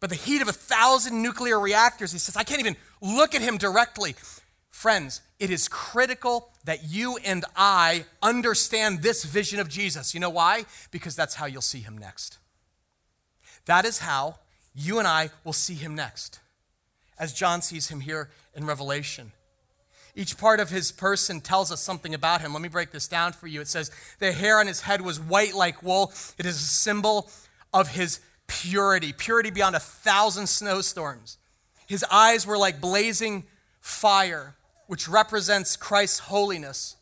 by 0.00 0.08
the 0.08 0.14
heat 0.14 0.42
of 0.42 0.48
a 0.48 0.52
thousand 0.52 1.22
nuclear 1.22 1.58
reactors. 1.60 2.12
He 2.12 2.18
says, 2.18 2.36
I 2.36 2.42
can't 2.42 2.60
even 2.60 2.76
look 3.00 3.34
at 3.34 3.42
him 3.42 3.58
directly. 3.58 4.14
Friends, 4.76 5.22
it 5.38 5.50
is 5.50 5.68
critical 5.68 6.50
that 6.66 6.84
you 6.84 7.16
and 7.24 7.46
I 7.56 8.04
understand 8.22 9.00
this 9.00 9.24
vision 9.24 9.58
of 9.58 9.70
Jesus. 9.70 10.12
You 10.12 10.20
know 10.20 10.28
why? 10.28 10.66
Because 10.90 11.16
that's 11.16 11.36
how 11.36 11.46
you'll 11.46 11.62
see 11.62 11.80
him 11.80 11.96
next. 11.96 12.36
That 13.64 13.86
is 13.86 14.00
how 14.00 14.36
you 14.74 14.98
and 14.98 15.08
I 15.08 15.30
will 15.44 15.54
see 15.54 15.72
him 15.72 15.94
next, 15.94 16.40
as 17.18 17.32
John 17.32 17.62
sees 17.62 17.88
him 17.88 18.00
here 18.00 18.28
in 18.54 18.66
Revelation. 18.66 19.32
Each 20.14 20.36
part 20.36 20.60
of 20.60 20.68
his 20.68 20.92
person 20.92 21.40
tells 21.40 21.72
us 21.72 21.80
something 21.80 22.12
about 22.12 22.42
him. 22.42 22.52
Let 22.52 22.60
me 22.60 22.68
break 22.68 22.90
this 22.90 23.08
down 23.08 23.32
for 23.32 23.46
you. 23.46 23.62
It 23.62 23.68
says, 23.68 23.90
The 24.18 24.32
hair 24.32 24.60
on 24.60 24.66
his 24.66 24.82
head 24.82 25.00
was 25.00 25.18
white 25.18 25.54
like 25.54 25.82
wool. 25.82 26.12
It 26.36 26.44
is 26.44 26.56
a 26.56 26.58
symbol 26.58 27.30
of 27.72 27.88
his 27.88 28.20
purity, 28.46 29.14
purity 29.14 29.48
beyond 29.48 29.74
a 29.74 29.80
thousand 29.80 30.48
snowstorms. 30.48 31.38
His 31.86 32.04
eyes 32.10 32.46
were 32.46 32.58
like 32.58 32.78
blazing 32.78 33.44
fire, 33.80 34.54
which 34.86 35.08
represents 35.08 35.76
Christ's 35.76 36.20
holiness 36.20 36.96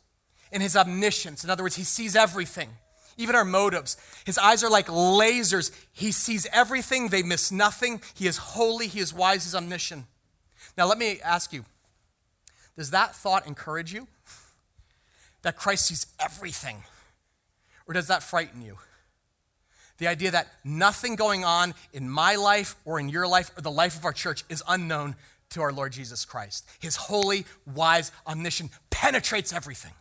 and 0.52 0.62
his 0.62 0.76
omniscience. 0.76 1.44
In 1.44 1.50
other 1.50 1.62
words, 1.62 1.76
he 1.76 1.84
sees 1.84 2.16
everything, 2.16 2.70
even 3.16 3.34
our 3.34 3.44
motives. 3.44 3.96
His 4.24 4.38
eyes 4.38 4.62
are 4.62 4.70
like 4.70 4.86
lasers. 4.86 5.70
He 5.92 6.12
sees 6.12 6.46
everything, 6.52 7.08
they 7.08 7.22
miss 7.22 7.52
nothing. 7.52 8.00
He 8.14 8.26
is 8.26 8.38
holy, 8.38 8.86
he 8.86 9.00
is 9.00 9.12
wise, 9.12 9.44
he's 9.44 9.54
omniscient. 9.54 10.06
Now, 10.76 10.86
let 10.86 10.98
me 10.98 11.20
ask 11.22 11.52
you 11.52 11.64
does 12.76 12.90
that 12.90 13.14
thought 13.14 13.46
encourage 13.46 13.92
you? 13.92 14.08
That 15.42 15.56
Christ 15.56 15.86
sees 15.86 16.06
everything? 16.18 16.84
Or 17.86 17.94
does 17.94 18.08
that 18.08 18.22
frighten 18.22 18.62
you? 18.62 18.78
The 19.98 20.08
idea 20.08 20.32
that 20.32 20.48
nothing 20.64 21.14
going 21.14 21.44
on 21.44 21.74
in 21.92 22.08
my 22.08 22.34
life 22.34 22.74
or 22.84 22.98
in 22.98 23.08
your 23.08 23.28
life 23.28 23.50
or 23.56 23.60
the 23.60 23.70
life 23.70 23.96
of 23.96 24.04
our 24.04 24.12
church 24.12 24.44
is 24.48 24.62
unknown 24.66 25.14
to 25.54 25.62
our 25.62 25.72
Lord 25.72 25.92
Jesus 25.92 26.24
Christ. 26.24 26.68
His 26.78 26.96
holy, 26.96 27.46
wise, 27.66 28.12
omniscient 28.26 28.70
penetrates 28.90 29.52
everything. 29.52 29.92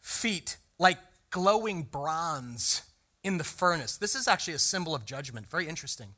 Feet 0.00 0.56
like 0.78 0.98
glowing 1.30 1.82
bronze 1.82 2.82
in 3.24 3.38
the 3.38 3.44
furnace. 3.44 3.96
This 3.96 4.14
is 4.14 4.28
actually 4.28 4.54
a 4.54 4.58
symbol 4.58 4.94
of 4.94 5.04
judgment. 5.04 5.48
Very 5.48 5.68
interesting. 5.68 6.08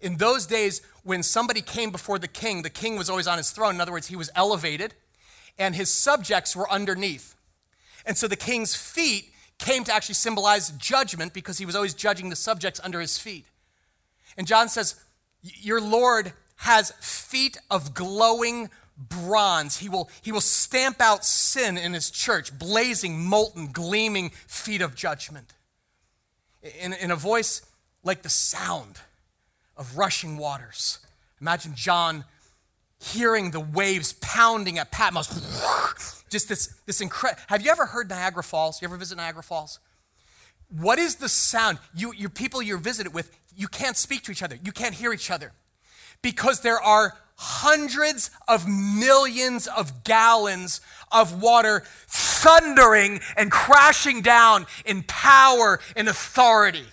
In 0.00 0.16
those 0.16 0.46
days, 0.46 0.82
when 1.02 1.22
somebody 1.22 1.60
came 1.60 1.90
before 1.90 2.18
the 2.18 2.28
king, 2.28 2.62
the 2.62 2.70
king 2.70 2.96
was 2.96 3.08
always 3.08 3.26
on 3.26 3.38
his 3.38 3.50
throne. 3.50 3.74
In 3.76 3.80
other 3.80 3.92
words, 3.92 4.08
he 4.08 4.16
was 4.16 4.30
elevated, 4.34 4.94
and 5.58 5.74
his 5.74 5.88
subjects 5.88 6.54
were 6.54 6.70
underneath. 6.70 7.34
And 8.06 8.16
so 8.16 8.28
the 8.28 8.36
king's 8.36 8.74
feet 8.74 9.30
came 9.58 9.84
to 9.84 9.94
actually 9.94 10.16
symbolize 10.16 10.70
judgment 10.70 11.32
because 11.32 11.58
he 11.58 11.66
was 11.66 11.76
always 11.76 11.94
judging 11.94 12.28
the 12.28 12.36
subjects 12.36 12.80
under 12.82 13.00
his 13.00 13.18
feet. 13.18 13.46
And 14.36 14.46
John 14.46 14.68
says, 14.68 14.96
Your 15.42 15.80
Lord 15.80 16.32
has 16.56 16.92
feet 17.00 17.58
of 17.70 17.94
glowing 17.94 18.70
bronze. 18.96 19.78
He 19.78 19.88
will, 19.88 20.08
he 20.22 20.32
will 20.32 20.40
stamp 20.40 21.00
out 21.00 21.24
sin 21.24 21.76
in 21.76 21.94
his 21.94 22.10
church, 22.10 22.56
blazing, 22.58 23.24
molten, 23.24 23.68
gleaming 23.72 24.30
feet 24.46 24.80
of 24.80 24.94
judgment. 24.94 25.52
In, 26.80 26.92
in 26.94 27.10
a 27.10 27.16
voice 27.16 27.62
like 28.02 28.22
the 28.22 28.28
sound 28.28 29.00
of 29.76 29.98
rushing 29.98 30.38
waters. 30.38 30.98
Imagine 31.40 31.74
John 31.74 32.24
hearing 32.98 33.50
the 33.50 33.60
waves 33.60 34.14
pounding 34.14 34.78
at 34.78 34.90
Patmos. 34.90 35.28
Just 36.30 36.48
this, 36.48 36.74
this 36.86 37.00
incredible. 37.00 37.42
Have 37.48 37.62
you 37.62 37.70
ever 37.70 37.86
heard 37.86 38.08
Niagara 38.08 38.42
Falls? 38.42 38.80
You 38.80 38.88
ever 38.88 38.96
visit 38.96 39.16
Niagara 39.16 39.42
Falls? 39.42 39.78
What 40.70 40.98
is 40.98 41.16
the 41.16 41.28
sound? 41.28 41.78
You, 41.94 42.14
your 42.14 42.30
people 42.30 42.62
you're 42.62 42.78
visited 42.78 43.12
with, 43.12 43.30
you 43.54 43.68
can't 43.68 43.96
speak 43.96 44.22
to 44.22 44.32
each 44.32 44.42
other. 44.42 44.58
You 44.64 44.72
can't 44.72 44.94
hear 44.94 45.12
each 45.12 45.30
other 45.30 45.52
because 46.24 46.60
there 46.60 46.80
are 46.80 47.12
hundreds 47.36 48.30
of 48.48 48.66
millions 48.66 49.66
of 49.66 50.04
gallons 50.04 50.80
of 51.12 51.42
water 51.42 51.84
thundering 52.08 53.20
and 53.36 53.50
crashing 53.50 54.22
down 54.22 54.66
in 54.86 55.04
power 55.06 55.78
and 55.94 56.08
authority. 56.08 56.86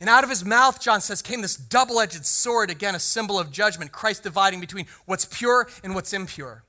And 0.00 0.10
out 0.10 0.24
of 0.24 0.30
his 0.30 0.44
mouth, 0.44 0.80
John 0.80 1.00
says, 1.00 1.22
came 1.22 1.40
this 1.40 1.56
double 1.56 2.00
edged 2.00 2.26
sword, 2.26 2.68
again, 2.68 2.96
a 2.96 2.98
symbol 2.98 3.38
of 3.38 3.52
judgment, 3.52 3.92
Christ 3.92 4.24
dividing 4.24 4.58
between 4.58 4.86
what's 5.06 5.26
pure 5.26 5.68
and 5.84 5.94
what's 5.94 6.12
impure. 6.12 6.64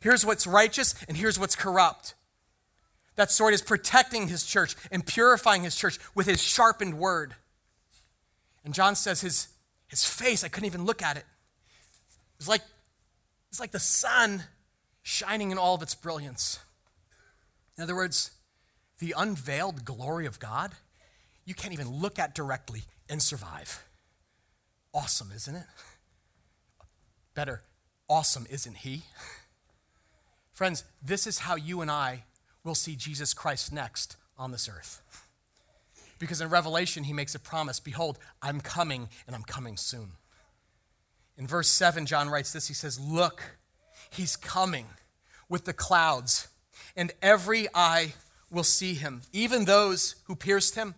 Here's 0.00 0.24
what's 0.24 0.46
righteous, 0.46 0.94
and 1.08 1.16
here's 1.16 1.36
what's 1.36 1.56
corrupt. 1.56 2.14
That 3.16 3.32
sword 3.32 3.54
is 3.54 3.62
protecting 3.62 4.28
his 4.28 4.44
church 4.44 4.76
and 4.92 5.04
purifying 5.04 5.64
his 5.64 5.74
church 5.74 5.98
with 6.14 6.26
his 6.28 6.40
sharpened 6.40 6.96
word. 6.96 7.34
And 8.64 8.72
John 8.72 8.94
says 8.94 9.22
his, 9.22 9.48
his 9.88 10.04
face, 10.04 10.44
I 10.44 10.48
couldn't 10.48 10.66
even 10.66 10.84
look 10.84 11.02
at 11.02 11.16
it. 11.16 11.24
It 11.24 12.38
was 12.38 12.48
like, 12.48 12.62
it's 13.50 13.60
like 13.60 13.72
the 13.72 13.78
sun 13.78 14.44
shining 15.02 15.50
in 15.50 15.58
all 15.58 15.74
of 15.74 15.82
its 15.82 15.94
brilliance. 15.94 16.58
In 17.76 17.82
other 17.82 17.94
words, 17.94 18.32
the 18.98 19.14
unveiled 19.16 19.84
glory 19.84 20.26
of 20.26 20.38
God 20.38 20.72
you 21.46 21.54
can't 21.54 21.72
even 21.72 21.88
look 21.88 22.18
at 22.18 22.34
directly 22.34 22.82
and 23.08 23.22
survive. 23.22 23.88
Awesome, 24.92 25.30
isn't 25.34 25.54
it? 25.54 25.66
Better, 27.34 27.62
awesome, 28.08 28.46
isn't 28.50 28.78
he? 28.78 29.02
Friends, 30.52 30.84
this 31.02 31.26
is 31.26 31.40
how 31.40 31.54
you 31.54 31.80
and 31.80 31.90
I 31.90 32.24
will 32.64 32.74
see 32.74 32.96
Jesus 32.96 33.32
Christ 33.32 33.72
next 33.72 34.16
on 34.36 34.50
this 34.50 34.68
earth. 34.68 35.00
Because 36.18 36.40
in 36.40 36.48
Revelation, 36.48 37.04
he 37.04 37.12
makes 37.12 37.34
a 37.34 37.38
promise 37.38 37.80
Behold, 37.80 38.18
I'm 38.42 38.60
coming 38.60 39.08
and 39.26 39.36
I'm 39.36 39.42
coming 39.42 39.76
soon. 39.76 40.12
In 41.36 41.46
verse 41.46 41.68
7, 41.68 42.06
John 42.06 42.30
writes 42.30 42.52
this 42.52 42.68
He 42.68 42.74
says, 42.74 42.98
Look, 42.98 43.56
he's 44.10 44.36
coming 44.36 44.86
with 45.48 45.64
the 45.64 45.72
clouds, 45.72 46.48
and 46.96 47.12
every 47.22 47.68
eye 47.74 48.14
will 48.50 48.64
see 48.64 48.94
him, 48.94 49.22
even 49.32 49.64
those 49.64 50.16
who 50.24 50.36
pierced 50.36 50.74
him 50.74 50.94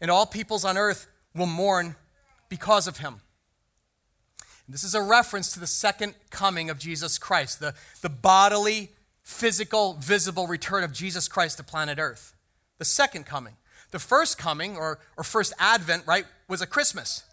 and 0.00 0.10
all 0.10 0.26
peoples 0.26 0.64
on 0.64 0.76
earth 0.76 1.06
will 1.34 1.46
mourn 1.46 1.96
because 2.48 2.86
of 2.86 2.98
him. 2.98 3.20
This 4.68 4.82
is 4.82 4.94
a 4.94 5.02
reference 5.02 5.52
to 5.52 5.60
the 5.60 5.66
second 5.66 6.14
coming 6.30 6.70
of 6.70 6.78
Jesus 6.78 7.18
Christ, 7.18 7.60
the, 7.60 7.74
the 8.02 8.08
bodily, 8.08 8.90
physical, 9.22 9.94
visible 9.94 10.46
return 10.48 10.82
of 10.82 10.92
Jesus 10.92 11.28
Christ 11.28 11.58
to 11.58 11.64
planet 11.64 11.98
Earth. 11.98 12.34
The 12.78 12.84
second 12.84 13.26
coming. 13.26 13.54
The 13.90 13.98
first 13.98 14.38
coming, 14.38 14.76
or, 14.76 14.98
or 15.16 15.24
first 15.24 15.52
advent, 15.58 16.04
right, 16.06 16.26
was 16.48 16.60
a 16.60 16.66
Christmas, 16.66 17.24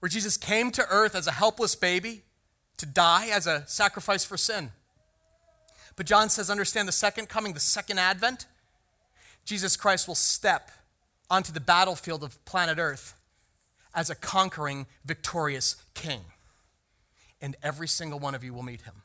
where 0.00 0.08
Jesus 0.08 0.36
came 0.36 0.70
to 0.72 0.86
earth 0.88 1.14
as 1.14 1.26
a 1.26 1.32
helpless 1.32 1.74
baby 1.74 2.22
to 2.76 2.86
die 2.86 3.28
as 3.28 3.46
a 3.46 3.64
sacrifice 3.66 4.24
for 4.24 4.36
sin. 4.36 4.70
But 5.96 6.06
John 6.06 6.28
says, 6.28 6.48
understand 6.50 6.86
the 6.86 6.92
second 6.92 7.28
coming, 7.28 7.52
the 7.52 7.60
second 7.60 7.98
advent, 7.98 8.46
Jesus 9.44 9.76
Christ 9.76 10.06
will 10.06 10.14
step 10.14 10.70
onto 11.30 11.52
the 11.52 11.60
battlefield 11.60 12.22
of 12.22 12.44
planet 12.44 12.78
Earth 12.78 13.14
as 13.94 14.10
a 14.10 14.14
conquering, 14.14 14.86
victorious 15.04 15.76
king. 15.94 16.20
And 17.40 17.56
every 17.62 17.88
single 17.88 18.18
one 18.18 18.34
of 18.34 18.44
you 18.44 18.52
will 18.52 18.62
meet 18.62 18.82
him. 18.82 19.02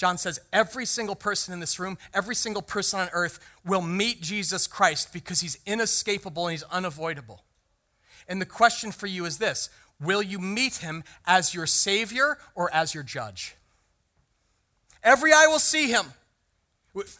John 0.00 0.16
says 0.16 0.40
every 0.50 0.86
single 0.86 1.14
person 1.14 1.52
in 1.52 1.60
this 1.60 1.78
room, 1.78 1.98
every 2.14 2.34
single 2.34 2.62
person 2.62 3.00
on 3.00 3.10
earth 3.12 3.38
will 3.66 3.82
meet 3.82 4.22
Jesus 4.22 4.66
Christ 4.66 5.12
because 5.12 5.42
he's 5.42 5.58
inescapable 5.66 6.46
and 6.46 6.52
he's 6.52 6.62
unavoidable. 6.62 7.44
And 8.26 8.40
the 8.40 8.46
question 8.46 8.92
for 8.92 9.06
you 9.06 9.26
is 9.26 9.36
this 9.36 9.68
Will 10.00 10.22
you 10.22 10.38
meet 10.38 10.76
him 10.76 11.04
as 11.26 11.54
your 11.54 11.66
Savior 11.66 12.38
or 12.54 12.72
as 12.72 12.94
your 12.94 13.02
judge? 13.02 13.56
Every 15.02 15.34
eye 15.34 15.48
will 15.48 15.58
see 15.58 15.88
him. 15.88 16.14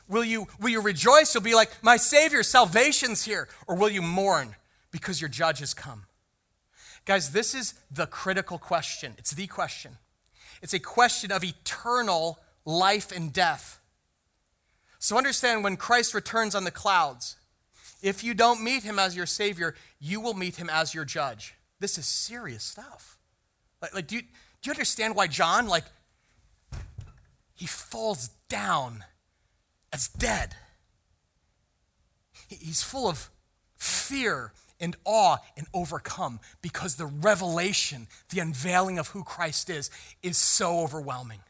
Will 0.09 0.25
you, 0.25 0.49
will 0.59 0.71
you 0.71 0.81
rejoice? 0.81 1.35
You'll 1.35 1.45
be 1.45 1.55
like, 1.55 1.71
My 1.83 1.99
Savior, 1.99 2.43
salvation's 2.43 3.27
here. 3.27 3.47
Or 3.69 3.77
will 3.77 3.91
you 3.91 4.01
mourn 4.01 4.57
because 4.91 5.21
your 5.21 5.29
judge 5.29 5.59
has 5.59 5.75
come? 5.75 6.05
Guys, 7.05 7.33
this 7.33 7.55
is 7.55 7.75
the 7.91 8.07
critical 8.07 8.57
question. 8.57 9.17
It's 9.19 9.33
the 9.33 9.49
question. 9.49 9.99
It's 10.63 10.73
a 10.73 10.79
question 10.79 11.31
of 11.31 11.45
eternal 11.45 12.39
life 12.65 13.13
and 13.13 13.33
death. 13.33 13.81
So 14.99 15.17
understand 15.17 15.65
when 15.65 15.77
Christ 15.77 16.15
returns 16.15 16.55
on 16.55 16.65
the 16.65 16.71
clouds, 16.71 17.37
if 18.03 18.23
you 18.25 18.35
don't 18.35 18.63
meet 18.63 18.83
him 18.83 18.99
as 18.99 19.17
your 19.17 19.27
Savior, 19.27 19.75
you 19.99 20.21
will 20.21 20.35
meet 20.35 20.57
him 20.57 20.71
as 20.71 20.95
your 20.95 21.05
judge. 21.05 21.55
This 21.81 21.99
is 21.99 22.07
serious 22.07 22.63
stuff. 22.63 23.19
Like, 23.81 23.95
like 23.95 24.07
do, 24.07 24.17
you, 24.17 24.23
do 24.23 24.29
you 24.65 24.73
understand 24.73 25.15
why 25.15 25.27
John, 25.27 25.67
like, 25.67 25.85
he 27.55 27.67
falls 27.67 28.31
down 28.49 29.05
as 29.93 30.09
dead? 30.09 30.55
He's 32.49 32.83
full 32.83 33.09
of 33.09 33.29
fear 33.77 34.53
and 34.81 34.97
awe 35.05 35.37
and 35.57 35.67
overcome 35.73 36.41
because 36.63 36.97
the 36.97 37.07
revelation, 37.07 38.07
the 38.31 38.41
unveiling 38.41 38.99
of 38.99 39.09
who 39.09 39.23
Christ 39.25 39.71
is, 39.71 39.91
is 40.23 40.37
so 40.37 40.81
overwhelming. 40.81 41.41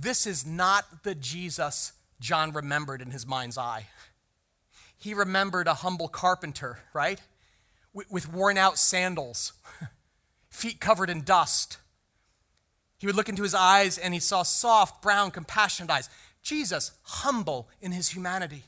This 0.00 0.28
is 0.28 0.46
not 0.46 1.02
the 1.02 1.16
Jesus 1.16 1.92
John 2.20 2.52
remembered 2.52 3.02
in 3.02 3.10
his 3.10 3.26
mind's 3.26 3.58
eye. 3.58 3.88
He 4.96 5.12
remembered 5.12 5.66
a 5.66 5.74
humble 5.74 6.06
carpenter, 6.06 6.78
right? 6.92 7.20
With 7.92 8.32
worn 8.32 8.56
out 8.56 8.78
sandals, 8.78 9.54
feet 10.50 10.78
covered 10.78 11.10
in 11.10 11.22
dust. 11.22 11.78
He 12.98 13.06
would 13.06 13.16
look 13.16 13.28
into 13.28 13.42
his 13.42 13.54
eyes 13.54 13.98
and 13.98 14.14
he 14.14 14.20
saw 14.20 14.44
soft, 14.44 15.02
brown, 15.02 15.32
compassionate 15.32 15.90
eyes. 15.90 16.08
Jesus, 16.42 16.92
humble 17.02 17.68
in 17.80 17.90
his 17.90 18.10
humanity. 18.10 18.64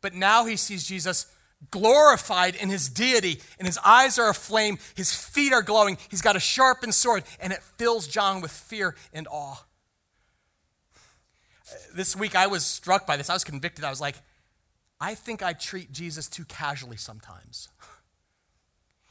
But 0.00 0.14
now 0.14 0.44
he 0.44 0.56
sees 0.56 0.86
Jesus 0.86 1.26
glorified 1.72 2.54
in 2.54 2.68
his 2.68 2.88
deity, 2.88 3.40
and 3.58 3.66
his 3.66 3.78
eyes 3.84 4.16
are 4.16 4.30
aflame, 4.30 4.78
his 4.94 5.12
feet 5.12 5.52
are 5.52 5.62
glowing, 5.62 5.98
he's 6.08 6.22
got 6.22 6.36
a 6.36 6.40
sharpened 6.40 6.94
sword, 6.94 7.24
and 7.40 7.52
it 7.52 7.64
fills 7.76 8.06
John 8.06 8.40
with 8.40 8.52
fear 8.52 8.94
and 9.12 9.26
awe. 9.28 9.64
This 11.94 12.16
week 12.16 12.34
I 12.34 12.46
was 12.46 12.64
struck 12.64 13.06
by 13.06 13.16
this. 13.16 13.30
I 13.30 13.34
was 13.34 13.44
convicted. 13.44 13.84
I 13.84 13.90
was 13.90 14.00
like, 14.00 14.16
I 15.00 15.14
think 15.14 15.42
I 15.42 15.52
treat 15.52 15.92
Jesus 15.92 16.28
too 16.28 16.44
casually 16.44 16.96
sometimes. 16.96 17.68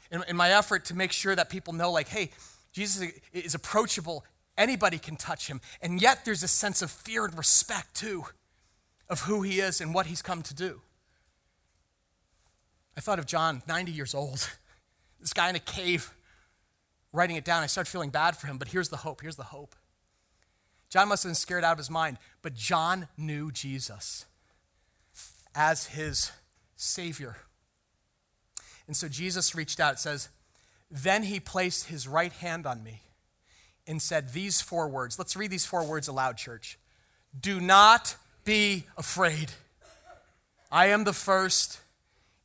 In, 0.10 0.24
in 0.30 0.38
my 0.38 0.52
effort 0.52 0.86
to 0.86 0.96
make 0.96 1.12
sure 1.12 1.36
that 1.36 1.50
people 1.50 1.74
know, 1.74 1.91
like, 1.91 2.08
hey, 2.08 2.32
Jesus 2.72 3.12
is 3.34 3.54
approachable, 3.54 4.24
anybody 4.58 5.00
can 5.00 5.17
touch 5.17 5.48
him, 5.48 5.60
and 5.82 6.02
yet 6.02 6.24
there's 6.24 6.43
a 6.43 6.48
sense 6.48 6.82
of 6.82 6.89
fear 6.89 7.26
and 7.26 7.38
respect 7.38 7.93
too 7.93 8.24
of 9.10 9.22
who 9.22 9.41
he 9.41 9.60
is 9.60 9.82
and 9.82 9.93
what 9.93 10.06
he's 10.06 10.22
come 10.22 10.41
to 10.43 10.54
do. 10.54 10.80
I 12.96 13.02
thought 13.02 13.20
of 13.20 13.26
John, 13.26 13.63
90 13.67 13.91
years 13.91 14.15
old, 14.15 14.50
this 15.20 15.34
guy 15.34 15.50
in 15.50 15.58
a 15.58 15.60
cave, 15.60 16.13
writing 17.12 17.36
it 17.36 17.43
down. 17.43 17.63
I 17.63 17.67
started 17.67 17.89
feeling 17.91 18.10
bad 18.10 18.38
for 18.38 18.48
him, 18.48 18.58
but 18.58 18.70
here's 18.70 18.88
the 18.88 18.98
hope. 18.98 19.22
Here's 19.22 19.36
the 19.36 19.43
hope. 19.43 19.76
John 20.89 21.10
must 21.10 21.23
have 21.23 21.30
been 21.30 21.36
scared 21.36 21.63
out 21.63 21.73
of 21.73 21.78
his 21.78 21.89
mind, 21.89 22.17
but 22.41 22.54
John 22.54 23.08
knew 23.17 23.52
Jesus 23.52 24.26
as 25.54 25.88
his 25.88 26.32
Savior. 26.76 27.36
And 28.88 28.95
so 28.95 29.10
Jesus 29.10 29.54
reached 29.56 29.80
out, 29.80 30.00
says, 30.00 30.30
Then 30.89 31.23
he 31.23 31.39
placed 31.39 31.88
his 31.88 32.08
right 32.08 32.32
hand 32.32 32.65
on 32.65 32.84
me 32.84 33.02
and 33.86 34.02
said 34.02 34.34
these 34.34 34.62
four 34.62 34.88
words. 34.88 35.17
Let's 35.17 35.36
read 35.36 35.52
these 35.52 35.65
four 35.65 35.84
words 35.84 36.08
aloud, 36.08 36.38
church. 36.38 36.78
Do 37.38 37.60
not 37.60 38.15
be 38.45 38.86
afraid. 38.97 39.52
I 40.71 40.88
am 40.88 41.04
the 41.04 41.13
first 41.13 41.82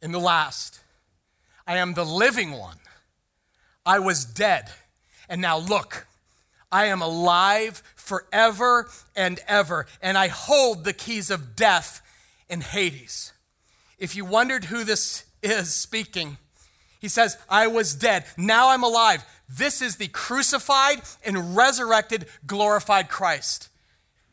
and 0.01 0.13
the 0.13 0.19
last. 0.19 0.81
I 1.67 1.77
am 1.77 1.95
the 1.95 2.05
living 2.05 2.53
one. 2.53 2.79
I 3.85 3.99
was 3.99 4.25
dead, 4.25 4.71
and 5.29 5.41
now 5.41 5.59
look, 5.59 6.07
I 6.73 6.87
am 6.87 7.03
alive 7.03 7.83
forever 7.95 8.89
and 9.15 9.39
ever, 9.47 9.87
and 10.01 10.17
I 10.17 10.29
hold 10.29 10.85
the 10.85 10.95
keys 10.95 11.31
of 11.31 11.55
death 11.55 12.01
and 12.49 12.63
Hades. 12.63 13.33
If 13.99 14.17
you 14.17 14.25
wondered 14.25 14.65
who 14.65 14.83
this 14.83 15.25
is 15.43 15.73
speaking, 15.73 16.39
he 16.99 17.09
says, 17.09 17.37
I 17.49 17.67
was 17.67 17.95
dead, 17.95 18.25
now 18.37 18.71
I'm 18.71 18.83
alive. 18.83 19.25
This 19.49 19.83
is 19.83 19.97
the 19.97 20.09
crucified 20.09 21.03
and 21.25 21.55
resurrected, 21.55 22.27
glorified 22.47 23.09
Christ. 23.09 23.69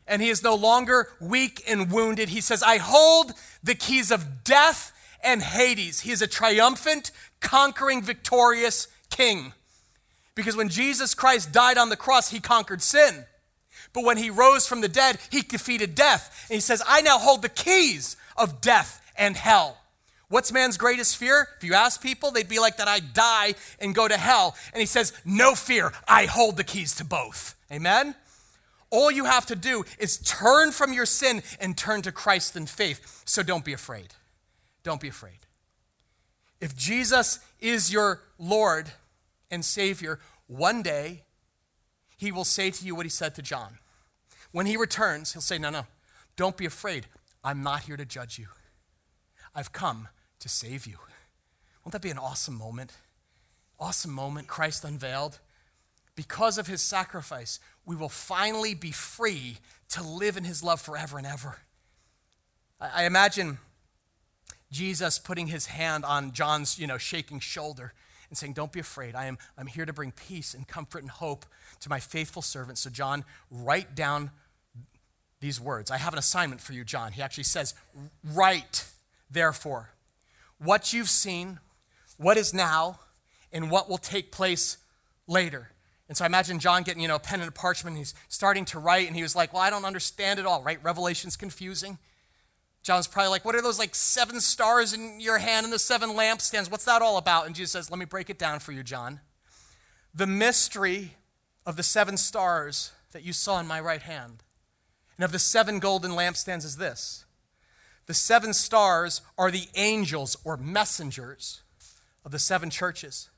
And 0.06 0.22
he 0.22 0.30
is 0.30 0.42
no 0.42 0.54
longer 0.54 1.12
weak 1.20 1.62
and 1.68 1.92
wounded. 1.92 2.30
He 2.30 2.40
says, 2.40 2.62
I 2.62 2.78
hold 2.78 3.32
the 3.62 3.74
keys 3.74 4.10
of 4.10 4.44
death 4.44 4.92
and 5.22 5.42
Hades. 5.42 6.00
He 6.00 6.10
is 6.10 6.22
a 6.22 6.26
triumphant, 6.26 7.10
conquering, 7.40 8.02
victorious 8.02 8.88
king. 9.10 9.52
Because 10.34 10.56
when 10.56 10.68
Jesus 10.68 11.14
Christ 11.14 11.52
died 11.52 11.78
on 11.78 11.88
the 11.88 11.96
cross, 11.96 12.30
he 12.30 12.40
conquered 12.40 12.82
sin. 12.82 13.24
But 13.92 14.04
when 14.04 14.16
he 14.16 14.30
rose 14.30 14.66
from 14.66 14.80
the 14.80 14.88
dead, 14.88 15.18
he 15.30 15.42
defeated 15.42 15.94
death. 15.94 16.46
And 16.48 16.54
he 16.54 16.60
says, 16.60 16.82
I 16.86 17.00
now 17.00 17.18
hold 17.18 17.42
the 17.42 17.48
keys 17.48 18.16
of 18.36 18.60
death 18.60 19.00
and 19.16 19.36
hell. 19.36 19.78
What's 20.28 20.52
man's 20.52 20.76
greatest 20.76 21.16
fear? 21.16 21.48
If 21.56 21.64
you 21.64 21.74
ask 21.74 22.00
people, 22.00 22.30
they'd 22.30 22.48
be 22.48 22.60
like 22.60 22.76
that 22.76 22.86
I 22.86 23.00
die 23.00 23.54
and 23.80 23.94
go 23.94 24.06
to 24.06 24.16
hell. 24.16 24.54
And 24.72 24.80
he 24.80 24.86
says, 24.86 25.12
No 25.24 25.56
fear, 25.56 25.92
I 26.06 26.26
hold 26.26 26.56
the 26.56 26.64
keys 26.64 26.94
to 26.96 27.04
both. 27.04 27.56
Amen? 27.72 28.14
All 28.90 29.10
you 29.10 29.24
have 29.24 29.46
to 29.46 29.56
do 29.56 29.84
is 29.98 30.18
turn 30.18 30.70
from 30.70 30.92
your 30.92 31.06
sin 31.06 31.42
and 31.60 31.76
turn 31.76 32.02
to 32.02 32.12
Christ 32.12 32.56
in 32.56 32.66
faith. 32.66 33.22
So 33.24 33.42
don't 33.42 33.64
be 33.64 33.72
afraid. 33.72 34.14
Don't 34.84 35.00
be 35.00 35.08
afraid. 35.08 35.38
If 36.60 36.76
Jesus 36.76 37.40
is 37.60 37.92
your 37.92 38.22
Lord 38.38 38.92
and 39.50 39.64
Savior, 39.64 40.20
one 40.46 40.82
day 40.82 41.22
he 42.16 42.30
will 42.30 42.44
say 42.44 42.70
to 42.70 42.84
you 42.84 42.94
what 42.94 43.06
he 43.06 43.10
said 43.10 43.34
to 43.34 43.42
John. 43.42 43.78
When 44.52 44.66
he 44.66 44.76
returns, 44.76 45.32
he'll 45.32 45.42
say, 45.42 45.58
No, 45.58 45.70
no, 45.70 45.86
don't 46.36 46.56
be 46.56 46.66
afraid. 46.66 47.06
I'm 47.42 47.62
not 47.62 47.82
here 47.82 47.96
to 47.96 48.04
judge 48.04 48.38
you. 48.38 48.48
I've 49.54 49.72
come 49.72 50.08
to 50.40 50.48
save 50.48 50.86
you. 50.86 50.98
Won't 51.84 51.92
that 51.92 52.02
be 52.02 52.10
an 52.10 52.18
awesome 52.18 52.56
moment? 52.56 52.92
Awesome 53.78 54.12
moment, 54.12 54.46
Christ 54.46 54.84
unveiled. 54.84 55.38
Because 56.14 56.58
of 56.58 56.66
his 56.66 56.82
sacrifice, 56.82 57.60
we 57.86 57.96
will 57.96 58.10
finally 58.10 58.74
be 58.74 58.92
free 58.92 59.58
to 59.90 60.02
live 60.02 60.36
in 60.36 60.44
his 60.44 60.62
love 60.62 60.80
forever 60.80 61.16
and 61.16 61.26
ever. 61.26 61.60
I, 62.78 63.04
imagine 63.04 63.58
Jesus 64.70 65.18
putting 65.18 65.46
his 65.46 65.66
hand 65.66 66.04
on 66.04 66.32
John's, 66.32 66.78
you 66.78 66.86
know, 66.86 66.98
shaking 66.98 67.40
shoulder 67.40 67.94
and 68.30 68.38
saying, 68.38 68.54
Don't 68.54 68.72
be 68.72 68.80
afraid. 68.80 69.14
I 69.14 69.26
am 69.26 69.36
I'm 69.58 69.66
here 69.66 69.84
to 69.84 69.92
bring 69.92 70.12
peace 70.12 70.54
and 70.54 70.66
comfort 70.66 71.02
and 71.02 71.10
hope 71.10 71.44
to 71.80 71.90
my 71.90 72.00
faithful 72.00 72.42
servant. 72.42 72.78
So, 72.78 72.88
John, 72.88 73.24
write 73.50 73.94
down 73.94 74.30
these 75.40 75.60
words. 75.60 75.90
I 75.90 75.98
have 75.98 76.12
an 76.12 76.18
assignment 76.18 76.60
for 76.60 76.72
you, 76.72 76.84
John. 76.84 77.12
He 77.12 77.22
actually 77.22 77.44
says, 77.44 77.74
Write, 78.24 78.86
therefore, 79.30 79.90
what 80.58 80.92
you've 80.92 81.08
seen, 81.08 81.58
what 82.16 82.36
is 82.36 82.54
now, 82.54 83.00
and 83.52 83.70
what 83.70 83.88
will 83.90 83.98
take 83.98 84.30
place 84.30 84.78
later. 85.26 85.70
And 86.08 86.16
so 86.16 86.24
I 86.24 86.26
imagine 86.26 86.58
John 86.58 86.82
getting, 86.82 87.02
you 87.02 87.08
know, 87.08 87.16
a 87.16 87.20
pen 87.20 87.40
and 87.40 87.48
a 87.48 87.52
parchment, 87.52 87.94
and 87.94 87.98
he's 87.98 88.14
starting 88.28 88.64
to 88.66 88.78
write, 88.78 89.06
and 89.06 89.16
he 89.16 89.22
was 89.22 89.34
like, 89.34 89.52
Well, 89.52 89.62
I 89.62 89.70
don't 89.70 89.84
understand 89.84 90.38
it 90.38 90.46
all, 90.46 90.62
right? 90.62 90.78
Revelation's 90.82 91.36
confusing. 91.36 91.98
John's 92.82 93.06
probably 93.06 93.30
like, 93.30 93.44
What 93.44 93.54
are 93.54 93.62
those 93.62 93.78
like 93.78 93.94
seven 93.94 94.40
stars 94.40 94.92
in 94.92 95.20
your 95.20 95.38
hand 95.38 95.64
and 95.64 95.72
the 95.72 95.78
seven 95.78 96.10
lampstands? 96.10 96.70
What's 96.70 96.84
that 96.84 97.02
all 97.02 97.16
about? 97.18 97.46
And 97.46 97.54
Jesus 97.54 97.72
says, 97.72 97.90
Let 97.90 97.98
me 97.98 98.06
break 98.06 98.30
it 98.30 98.38
down 98.38 98.60
for 98.60 98.72
you, 98.72 98.82
John. 98.82 99.20
The 100.14 100.26
mystery 100.26 101.16
of 101.66 101.76
the 101.76 101.82
seven 101.82 102.16
stars 102.16 102.92
that 103.12 103.22
you 103.22 103.32
saw 103.32 103.60
in 103.60 103.66
my 103.66 103.80
right 103.80 104.02
hand 104.02 104.42
and 105.16 105.24
of 105.24 105.32
the 105.32 105.38
seven 105.38 105.78
golden 105.78 106.12
lampstands 106.12 106.64
is 106.64 106.78
this 106.78 107.26
the 108.06 108.14
seven 108.14 108.52
stars 108.52 109.20
are 109.38 109.50
the 109.50 109.68
angels 109.76 110.36
or 110.44 110.56
messengers 110.56 111.62
of 112.24 112.32
the 112.32 112.38
seven 112.38 112.70
churches, 112.70 113.30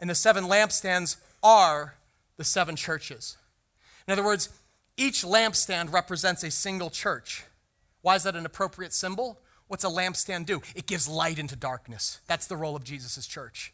and 0.00 0.08
the 0.08 0.14
seven 0.14 0.44
lampstands 0.44 1.18
are 1.42 1.96
the 2.38 2.44
seven 2.44 2.74
churches. 2.74 3.36
In 4.08 4.12
other 4.12 4.24
words, 4.24 4.48
each 4.96 5.22
lampstand 5.22 5.92
represents 5.92 6.42
a 6.42 6.50
single 6.50 6.90
church. 6.90 7.44
Why 8.02 8.16
is 8.16 8.22
that 8.22 8.36
an 8.36 8.46
appropriate 8.46 8.92
symbol? 8.92 9.40
What's 9.68 9.84
a 9.84 9.88
lampstand 9.88 10.46
do? 10.46 10.62
It 10.74 10.86
gives 10.86 11.08
light 11.08 11.38
into 11.38 11.56
darkness. 11.56 12.20
That's 12.26 12.46
the 12.46 12.56
role 12.56 12.74
of 12.74 12.84
Jesus' 12.84 13.26
church. 13.26 13.72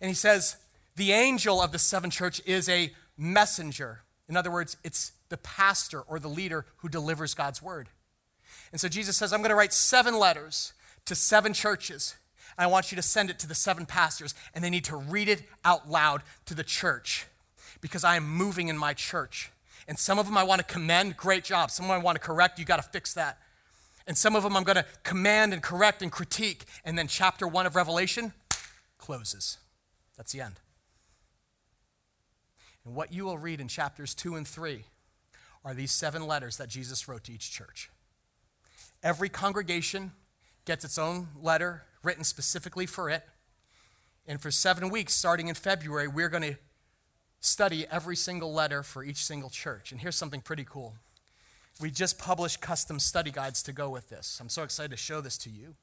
And 0.00 0.08
he 0.08 0.14
says, 0.14 0.56
the 0.96 1.12
angel 1.12 1.60
of 1.60 1.72
the 1.72 1.78
seven 1.78 2.10
church 2.10 2.40
is 2.46 2.68
a 2.68 2.92
messenger. 3.16 4.00
In 4.28 4.36
other 4.36 4.50
words, 4.50 4.76
it's 4.82 5.12
the 5.28 5.36
pastor 5.36 6.00
or 6.00 6.18
the 6.18 6.28
leader 6.28 6.66
who 6.78 6.88
delivers 6.88 7.34
God's 7.34 7.62
word. 7.62 7.88
And 8.72 8.80
so 8.80 8.88
Jesus 8.88 9.16
says, 9.16 9.32
I'm 9.32 9.40
going 9.40 9.50
to 9.50 9.56
write 9.56 9.72
seven 9.72 10.18
letters 10.18 10.72
to 11.04 11.14
seven 11.14 11.52
churches. 11.52 12.16
And 12.56 12.64
I 12.64 12.68
want 12.68 12.90
you 12.90 12.96
to 12.96 13.02
send 13.02 13.30
it 13.30 13.38
to 13.40 13.46
the 13.46 13.54
seven 13.54 13.86
pastors, 13.86 14.34
and 14.54 14.64
they 14.64 14.70
need 14.70 14.84
to 14.84 14.96
read 14.96 15.28
it 15.28 15.42
out 15.64 15.88
loud 15.88 16.22
to 16.46 16.54
the 16.54 16.64
church 16.64 17.26
because 17.80 18.02
I 18.02 18.16
am 18.16 18.26
moving 18.28 18.68
in 18.68 18.78
my 18.78 18.94
church 18.94 19.50
And 19.88 19.98
some 19.98 20.18
of 20.18 20.26
them 20.26 20.36
I 20.36 20.44
want 20.44 20.60
to 20.60 20.64
commend, 20.66 21.16
great 21.16 21.44
job. 21.44 21.70
Some 21.70 21.84
of 21.84 21.90
them 21.90 22.00
I 22.00 22.02
want 22.02 22.16
to 22.16 22.20
correct, 22.20 22.58
you 22.58 22.64
got 22.64 22.76
to 22.76 22.82
fix 22.82 23.14
that. 23.14 23.38
And 24.06 24.16
some 24.16 24.36
of 24.36 24.42
them 24.42 24.56
I'm 24.56 24.64
going 24.64 24.76
to 24.76 24.86
command 25.02 25.52
and 25.52 25.62
correct 25.62 26.02
and 26.02 26.10
critique. 26.10 26.64
And 26.84 26.98
then 26.98 27.08
chapter 27.08 27.46
one 27.46 27.66
of 27.66 27.76
Revelation 27.76 28.32
closes. 28.98 29.58
That's 30.16 30.32
the 30.32 30.40
end. 30.40 30.60
And 32.84 32.94
what 32.94 33.12
you 33.12 33.24
will 33.24 33.38
read 33.38 33.60
in 33.60 33.68
chapters 33.68 34.14
two 34.14 34.36
and 34.36 34.46
three 34.46 34.84
are 35.64 35.74
these 35.74 35.90
seven 35.90 36.26
letters 36.26 36.56
that 36.58 36.68
Jesus 36.68 37.08
wrote 37.08 37.24
to 37.24 37.32
each 37.32 37.50
church. 37.50 37.90
Every 39.02 39.28
congregation 39.28 40.12
gets 40.64 40.84
its 40.84 40.98
own 40.98 41.28
letter 41.40 41.82
written 42.02 42.24
specifically 42.24 42.86
for 42.86 43.10
it. 43.10 43.24
And 44.26 44.40
for 44.40 44.50
seven 44.50 44.88
weeks, 44.90 45.14
starting 45.14 45.48
in 45.48 45.54
February, 45.54 46.08
we're 46.08 46.28
going 46.28 46.42
to 46.42 46.56
study 47.46 47.86
every 47.90 48.16
single 48.16 48.52
letter 48.52 48.82
for 48.82 49.04
each 49.04 49.24
single 49.24 49.50
church. 49.50 49.92
And 49.92 50.00
here's 50.00 50.16
something 50.16 50.40
pretty 50.40 50.64
cool. 50.64 50.94
We 51.80 51.90
just 51.90 52.18
published 52.18 52.60
custom 52.60 52.98
study 52.98 53.30
guides 53.30 53.62
to 53.64 53.72
go 53.72 53.88
with 53.90 54.08
this. 54.08 54.38
I'm 54.40 54.48
so 54.48 54.62
excited 54.62 54.90
to 54.90 54.96
show 54.96 55.20
this 55.20 55.38
to 55.38 55.50
you. 55.50 55.74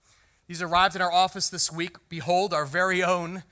These 0.48 0.62
arrived 0.62 0.96
in 0.96 1.02
our 1.02 1.12
office 1.12 1.50
this 1.50 1.72
week. 1.72 1.98
Behold, 2.10 2.54
our 2.54 2.66
very 2.66 3.04
own 3.04 3.44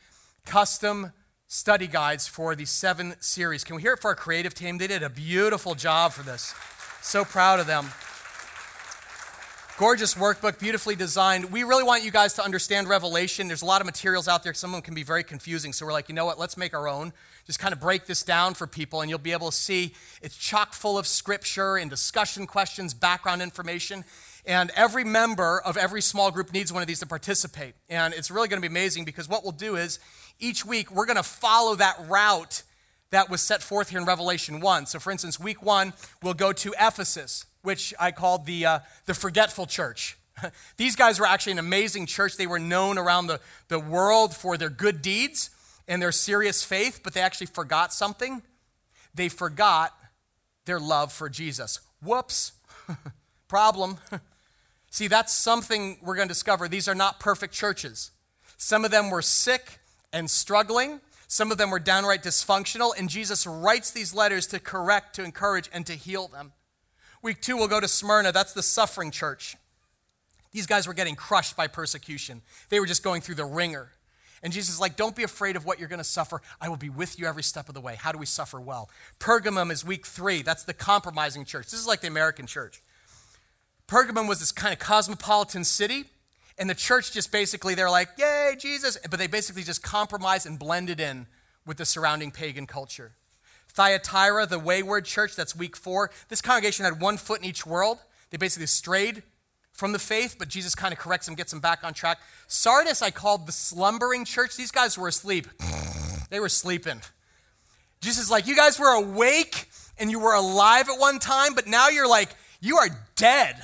custom 0.46 1.14
study 1.48 1.88
guides 1.88 2.28
for 2.28 2.56
the 2.56 2.66
seven 2.66 3.16
series. 3.20 3.64
Can 3.64 3.76
we 3.76 3.82
hear 3.82 3.94
it 3.94 4.02
for 4.02 4.10
our 4.10 4.16
creative 4.16 4.54
team? 4.54 4.78
They 4.78 4.88
did 4.88 5.04
a 5.04 5.10
beautiful 5.10 5.76
job 5.76 6.14
for 6.14 6.24
this. 6.24 6.54
So 7.02 7.24
proud 7.24 7.60
of 7.60 7.68
them. 7.68 7.90
Gorgeous 9.82 10.14
workbook, 10.14 10.60
beautifully 10.60 10.96
designed. 10.96 11.52
We 11.52 11.64
really 11.64 11.84
want 11.84 12.04
you 12.04 12.12
guys 12.12 12.36
to 12.36 12.44
understand 12.44 12.88
Revelation. 12.88 13.48
There's 13.48 13.64
a 13.64 13.66
lot 13.66 13.82
of 13.82 13.88
materials 13.88 14.28
out 14.28 14.44
there. 14.44 14.54
Some 14.54 14.70
of 14.70 14.74
them 14.76 14.84
can 14.84 14.94
be 14.94 15.02
very 15.02 15.24
confusing. 15.24 15.74
So 15.74 15.88
we're 15.88 15.92
like, 15.92 16.08
you 16.08 16.14
know 16.14 16.24
what? 16.24 16.38
Let's 16.38 16.56
make 16.56 16.76
our 16.76 16.88
own. 16.88 17.14
Just 17.48 17.58
kind 17.58 17.74
of 17.74 17.80
break 17.80 18.06
this 18.06 18.22
down 18.22 18.54
for 18.54 18.68
people, 18.68 19.02
and 19.02 19.10
you'll 19.10 19.18
be 19.18 19.32
able 19.32 19.50
to 19.50 19.58
see 19.58 19.96
it's 20.22 20.38
chock 20.38 20.74
full 20.74 21.00
of 21.00 21.08
scripture 21.08 21.78
and 21.78 21.90
discussion 21.90 22.46
questions, 22.46 22.94
background 22.94 23.42
information. 23.42 24.04
And 24.46 24.70
every 24.76 25.04
member 25.04 25.60
of 25.60 25.78
every 25.78 26.04
small 26.04 26.30
group 26.30 26.54
needs 26.54 26.72
one 26.72 26.84
of 26.84 26.88
these 26.88 27.00
to 27.00 27.08
participate. 27.08 27.74
And 27.90 28.14
it's 28.14 28.30
really 28.30 28.50
going 28.50 28.62
to 28.62 28.70
be 28.70 28.72
amazing 28.72 29.04
because 29.04 29.28
what 29.28 29.42
we'll 29.42 29.52
do 29.52 29.78
is 29.78 29.98
each 30.38 30.64
week 30.64 30.92
we're 30.92 31.08
going 31.08 31.18
to 31.18 31.24
follow 31.24 31.74
that 31.74 31.96
route 32.08 32.62
that 33.10 33.32
was 33.32 33.42
set 33.42 33.64
forth 33.64 33.90
here 33.90 34.00
in 34.00 34.06
Revelation 34.06 34.60
1. 34.60 34.86
So, 34.86 35.00
for 35.00 35.10
instance, 35.10 35.40
week 35.40 35.64
one, 35.64 35.94
we'll 36.22 36.36
go 36.36 36.54
to 36.54 36.72
Ephesus 36.80 37.48
which 37.62 37.94
I 38.00 38.12
called 38.12 38.46
the, 38.46 38.66
uh, 38.66 38.80
the 39.06 39.14
forgetful 39.14 39.68
church. 39.68 40.18
These 40.78 40.96
guys 40.96 41.20
were 41.20 41.26
actually 41.26 41.54
an 41.54 41.60
amazing 41.60 42.06
church. 42.06 42.38
They 42.38 42.48
were 42.48 42.60
known 42.60 42.98
around 42.98 43.28
the, 43.28 43.40
the 43.68 43.80
world 43.80 44.36
for 44.36 44.58
their 44.58 44.70
good 44.70 45.02
deeds 45.02 45.50
and 45.88 46.02
their 46.02 46.12
serious 46.12 46.64
faith, 46.64 47.02
but 47.04 47.14
they 47.14 47.22
actually 47.22 47.48
forgot 47.48 47.94
something. 47.94 48.42
They 49.14 49.30
forgot 49.30 49.94
their 50.66 50.80
love 50.80 51.12
for 51.12 51.30
Jesus. 51.30 51.80
Whoops. 52.02 52.54
Problem. 53.48 53.98
See, 54.90 55.08
that's 55.08 55.34
something 55.34 55.98
we're 56.02 56.16
going 56.16 56.28
to 56.28 56.34
discover. 56.34 56.68
These 56.68 56.88
are 56.88 56.96
not 56.96 57.20
perfect 57.20 57.54
churches. 57.54 58.12
Some 58.58 58.86
of 58.86 58.92
them 58.92 59.10
were 59.10 59.22
sick 59.22 59.80
and 60.14 60.30
struggling. 60.30 61.02
Some 61.28 61.52
of 61.52 61.58
them 61.58 61.70
were 61.70 61.80
downright 61.80 62.24
dysfunctional, 62.24 62.92
and 62.98 63.10
Jesus 63.10 63.48
writes 63.48 63.92
these 63.92 64.14
letters 64.14 64.48
to 64.48 64.60
correct, 64.60 65.16
to 65.16 65.24
encourage, 65.24 65.70
and 65.72 65.86
to 65.86 65.94
heal 65.94 66.28
them. 66.28 66.52
Week 67.22 67.42
two, 67.42 67.56
we'll 67.56 67.68
go 67.68 67.80
to 67.80 67.88
Smyrna. 67.88 68.32
That's 68.32 68.54
the 68.54 68.64
suffering 68.64 69.12
church. 69.12 69.56
These 70.52 70.66
guys 70.66 70.88
were 70.88 70.94
getting 70.94 71.16
crushed 71.16 71.56
by 71.56 71.68
persecution, 71.68 72.42
they 72.70 72.80
were 72.80 72.86
just 72.88 73.04
going 73.04 73.22
through 73.22 73.36
the 73.36 73.46
wringer. 73.46 73.92
And 74.44 74.52
Jesus 74.52 74.74
is 74.74 74.82
like, 74.82 74.96
Don't 74.96 75.16
be 75.16 75.24
afraid 75.24 75.56
of 75.56 75.66
what 75.66 75.80
you're 75.80 75.88
going 75.88 76.00
to 76.00 76.04
suffer. 76.04 76.42
I 76.60 76.68
will 76.68 76.78
be 76.78 76.90
with 76.90 77.20
you 77.20 77.28
every 77.28 77.44
step 77.44 77.68
of 77.68 77.76
the 77.76 77.82
way. 77.82 77.96
How 77.96 78.12
do 78.12 78.18
we 78.18 78.26
suffer 78.26 78.60
well? 78.60 78.90
Pergamum 79.20 79.72
is 79.72 79.86
week 79.86 80.06
three. 80.06 80.42
That's 80.42 80.64
the 80.64 80.74
compromising 80.74 81.46
church. 81.46 81.66
This 81.66 81.80
is 81.80 81.88
like 81.88 82.02
the 82.02 82.08
American 82.08 82.48
church. 82.48 82.82
Pergamum 83.88 84.28
was 84.28 84.40
this 84.40 84.52
kind 84.52 84.74
of 84.74 84.80
cosmopolitan 84.80 85.64
city. 85.64 86.06
And 86.58 86.70
the 86.70 86.76
church 86.76 87.12
just 87.12 87.32
basically, 87.32 87.76
they're 87.76 87.90
like, 87.90 88.10
Yay, 88.18 88.56
Jesus. 88.58 88.98
But 89.10 89.20
they 89.20 89.28
basically 89.28 89.64
just 89.64 89.84
compromised 89.84 90.48
and 90.48 90.58
blended 90.58 91.00
in 91.00 91.28
with 91.66 91.78
the 91.78 91.86
surrounding 91.86 92.32
pagan 92.32 92.66
culture. 92.66 93.14
Thyatira, 93.74 94.46
the 94.46 94.60
wayward 94.60 95.06
church, 95.06 95.36
that's 95.36 95.56
week 95.56 95.78
four. 95.78 96.12
This 96.30 96.42
congregation 96.42 96.86
had 96.86 97.02
one 97.02 97.18
foot 97.18 97.40
in 97.40 97.46
each 97.46 97.66
world. 97.66 98.00
They 98.30 98.38
basically 98.38 98.68
strayed 98.68 99.24
from 99.72 99.94
the 99.94 100.00
faith, 100.00 100.36
but 100.38 100.48
Jesus 100.48 100.76
kind 100.76 100.94
of 100.94 101.00
corrects 101.00 101.26
them, 101.26 101.36
gets 101.36 101.52
them 101.52 101.62
back 101.62 101.84
on 101.84 101.94
track. 101.94 102.20
Sardis, 102.48 103.02
I 103.02 103.12
called 103.12 103.48
the 103.48 103.52
slumbering 103.52 104.26
church. 104.26 104.58
These 104.58 104.72
guys 104.72 104.98
were 104.98 105.08
asleep. 105.08 105.48
they 106.30 106.40
were 106.40 106.50
sleeping. 106.50 107.02
Jesus 108.02 108.26
is 108.26 108.32
like, 108.32 108.46
you 108.46 108.56
guys 108.56 108.80
were 108.80 108.94
awake 108.94 109.70
and 109.98 110.12
you 110.12 110.20
were 110.20 110.34
alive 110.34 110.90
at 110.90 111.00
one 111.00 111.20
time, 111.20 111.54
but 111.54 111.68
now 111.68 111.88
you're 111.88 112.10
like, 112.10 112.30
you 112.60 112.78
are 112.78 112.90
dead. 113.16 113.56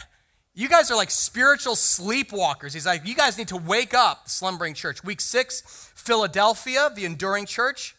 You 0.54 0.70
guys 0.70 0.89
are 0.89 0.96
like 0.96 1.12
spiritual 1.12 1.76
sleepwalkers. 1.76 2.74
He's 2.74 2.86
like, 2.86 3.06
you 3.06 3.13
guys 3.13 3.38
need 3.38 3.50
to 3.50 3.58
wake 3.58 3.93
up, 3.93 4.30
slumbering 4.30 4.74
church. 4.74 5.04
Week 5.04 5.22
six, 5.22 5.91
Philadelphia, 5.96 6.91
the 6.96 7.06
enduring 7.06 7.46
church. 7.46 7.96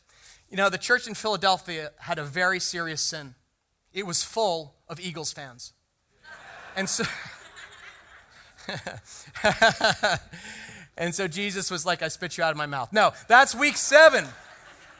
You 0.51 0.57
know, 0.57 0.71
the 0.71 0.79
church 0.79 1.07
in 1.07 1.15
Philadelphia 1.15 1.91
had 1.99 2.19
a 2.19 2.25
very 2.25 2.59
serious 2.61 3.03
sin. 3.03 3.35
It 3.93 4.07
was 4.07 4.23
full 4.23 4.75
of 4.89 4.99
Eagles 5.01 5.33
fans. 5.33 5.73
And 6.77 6.89
so 6.89 7.05
And 10.99 11.15
so 11.15 11.29
Jesus 11.29 11.71
was 11.71 11.87
like, 11.87 12.03
I 12.03 12.09
spit 12.09 12.37
you 12.37 12.45
out 12.45 12.51
of 12.51 12.57
my 12.57 12.67
mouth. 12.67 12.93
No, 12.93 13.13
that's 13.29 13.55
week 13.55 13.77
7. 13.77 14.27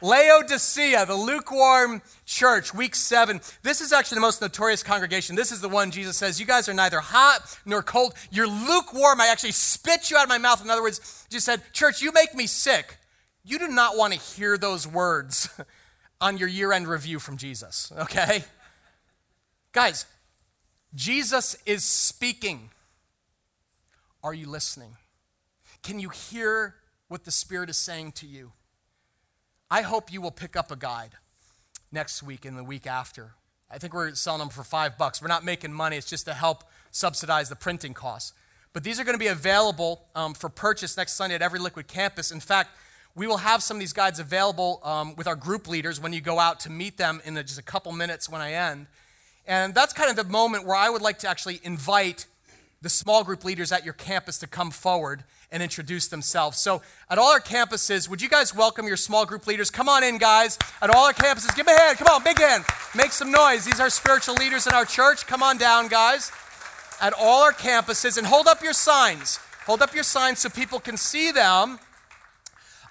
Laodicea, 0.01 1.07
the 1.07 1.15
lukewarm 1.17 2.03
church, 2.25 2.73
week 2.73 2.95
seven. 2.95 3.41
This 3.65 3.81
is 3.81 3.93
actually 3.93 4.15
the 4.15 4.21
most 4.21 4.41
notorious 4.41 4.85
congregation. 4.85 5.35
This 5.35 5.51
is 5.51 5.61
the 5.61 5.69
one 5.69 5.91
Jesus 5.91 6.17
says, 6.17 6.39
You 6.39 6.47
guys 6.47 6.69
are 6.69 6.75
neither 6.75 7.01
hot 7.01 7.59
nor 7.67 7.83
cold. 7.83 8.15
You're 8.31 8.47
lukewarm. 8.47 9.21
I 9.21 9.27
actually 9.27 9.51
spit 9.51 10.09
you 10.09 10.17
out 10.17 10.23
of 10.23 10.29
my 10.29 10.39
mouth. 10.39 10.63
In 10.63 10.71
other 10.71 10.83
words, 10.83 11.27
Jesus 11.31 11.45
said, 11.45 11.63
Church, 11.73 12.01
you 12.01 12.13
make 12.13 12.33
me 12.33 12.47
sick. 12.47 12.97
You 13.49 13.59
do 13.59 13.69
not 13.69 13.97
want 13.97 14.13
to 14.13 14.21
hear 14.21 14.59
those 14.59 14.87
words 14.87 15.49
on 16.21 16.37
your 16.37 16.49
year 16.49 16.71
end 16.71 16.87
review 16.87 17.19
from 17.19 17.39
Jesus, 17.39 17.91
okay? 17.99 18.45
Guys, 19.73 20.05
Jesus 20.95 21.57
is 21.65 21.83
speaking. 21.83 22.69
Are 24.23 24.35
you 24.35 24.47
listening? 24.47 24.99
Can 25.83 25.99
you 25.99 26.11
hear 26.11 26.75
what 27.09 27.25
the 27.25 27.31
Spirit 27.31 27.71
is 27.71 27.79
saying 27.79 28.13
to 28.13 28.27
you? 28.27 28.53
I 29.71 29.81
hope 29.81 30.13
you 30.13 30.21
will 30.21 30.31
pick 30.31 30.55
up 30.55 30.71
a 30.71 30.77
guide 30.77 31.13
next 31.91 32.23
week 32.23 32.45
and 32.45 32.59
the 32.59 32.65
week 32.65 32.87
after. 32.87 33.33
I 33.71 33.79
think 33.79 33.95
we're 33.95 34.15
selling 34.15 34.41
them 34.41 34.51
for 34.51 34.63
five 34.63 34.99
bucks. 34.99 35.23
We're 35.23 35.29
not 35.29 35.43
making 35.43 35.73
money, 35.73 35.97
it's 35.97 36.11
just 36.11 36.27
to 36.27 36.35
help 36.35 36.65
subsidize 36.91 37.49
the 37.49 37.57
printing 37.57 37.95
costs. 37.95 38.35
But 38.75 38.85
these 38.85 39.01
are 39.01 39.05
going 39.05 39.15
to 39.15 39.19
be 39.19 39.29
available 39.29 40.03
um, 40.15 40.35
for 40.35 40.51
purchase 40.51 40.99
next 40.99 41.15
Sunday 41.15 41.35
at 41.35 41.41
every 41.41 41.59
Liquid 41.59 41.89
campus. 41.89 42.31
In 42.31 42.41
fact, 42.41 42.73
we 43.19 43.27
will 43.27 43.39
have 43.39 43.65
some 43.65 43.79
of 43.79 43.81
these 43.81 43.93
guides 43.93 44.21
available 44.21 44.81
um, 44.85 45.17
with 45.17 45.27
our 45.27 45.35
group 45.35 45.67
leaders 45.67 46.01
when 46.01 46.13
you 46.13 46.21
go 46.21 46.39
out 46.39 46.61
to 46.61 46.71
meet 46.71 46.97
them 46.99 47.21
in 47.25 47.35
just 47.35 47.59
a 47.59 47.63
couple 47.63 47.91
minutes 47.91 48.29
when 48.29 48.41
I 48.41 48.53
end. 48.53 48.87
And 49.45 49.75
that's 49.75 49.93
kind 49.93 50.09
of 50.09 50.15
the 50.15 50.23
moment 50.23 50.65
where 50.65 50.77
I 50.77 50.89
would 50.89 51.03
like 51.03 51.19
to 51.21 51.29
actually 51.29 51.59
invite 51.65 52.27
the 52.81 52.89
small 52.89 53.25
group 53.25 53.45
leaders 53.45 53.73
at 53.73 53.85
your 53.85 53.95
campus 53.95 54.39
to 54.39 54.47
come 54.47 54.71
forward 54.71 55.25
and 55.51 55.65
introduce 55.65 56.07
themselves. 56.07 56.59
So, 56.59 56.81
at 57.11 57.19
all 57.19 57.33
our 57.33 57.41
campuses, 57.41 58.09
would 58.09 58.23
you 58.23 58.29
guys 58.29 58.55
welcome 58.55 58.87
your 58.87 58.97
small 58.97 59.27
group 59.27 59.49
leaders? 59.49 59.69
Come 59.69 59.89
on 59.89 60.05
in, 60.05 60.19
guys. 60.19 60.57
At 60.81 60.89
all 60.89 61.07
our 61.07 61.13
campuses, 61.13 61.57
give 61.57 61.67
them 61.67 61.75
a 61.75 61.81
hand. 61.81 61.99
Come 61.99 62.07
on, 62.07 62.23
big 62.23 62.39
hand. 62.39 62.65
Make 62.95 63.11
some 63.11 63.33
noise. 63.33 63.65
These 63.65 63.81
are 63.81 63.91
spiritual 63.91 64.37
leaders 64.37 64.69
in 64.69 64.75
our 64.75 64.85
church. 64.85 65.27
Come 65.27 65.43
on 65.43 65.59
down, 65.59 65.89
guys. 65.89 66.31
At 67.01 67.15
all 67.19 67.43
our 67.43 67.53
campuses, 67.53 68.17
and 68.17 68.27
hold 68.29 68.47
up 68.47 68.63
your 68.63 68.75
signs. 68.75 69.41
Hold 69.67 69.83
up 69.83 69.93
your 69.93 70.05
signs 70.05 70.39
so 70.39 70.51
people 70.51 70.79
can 70.79 70.97
see 70.97 71.33
them. 71.33 71.81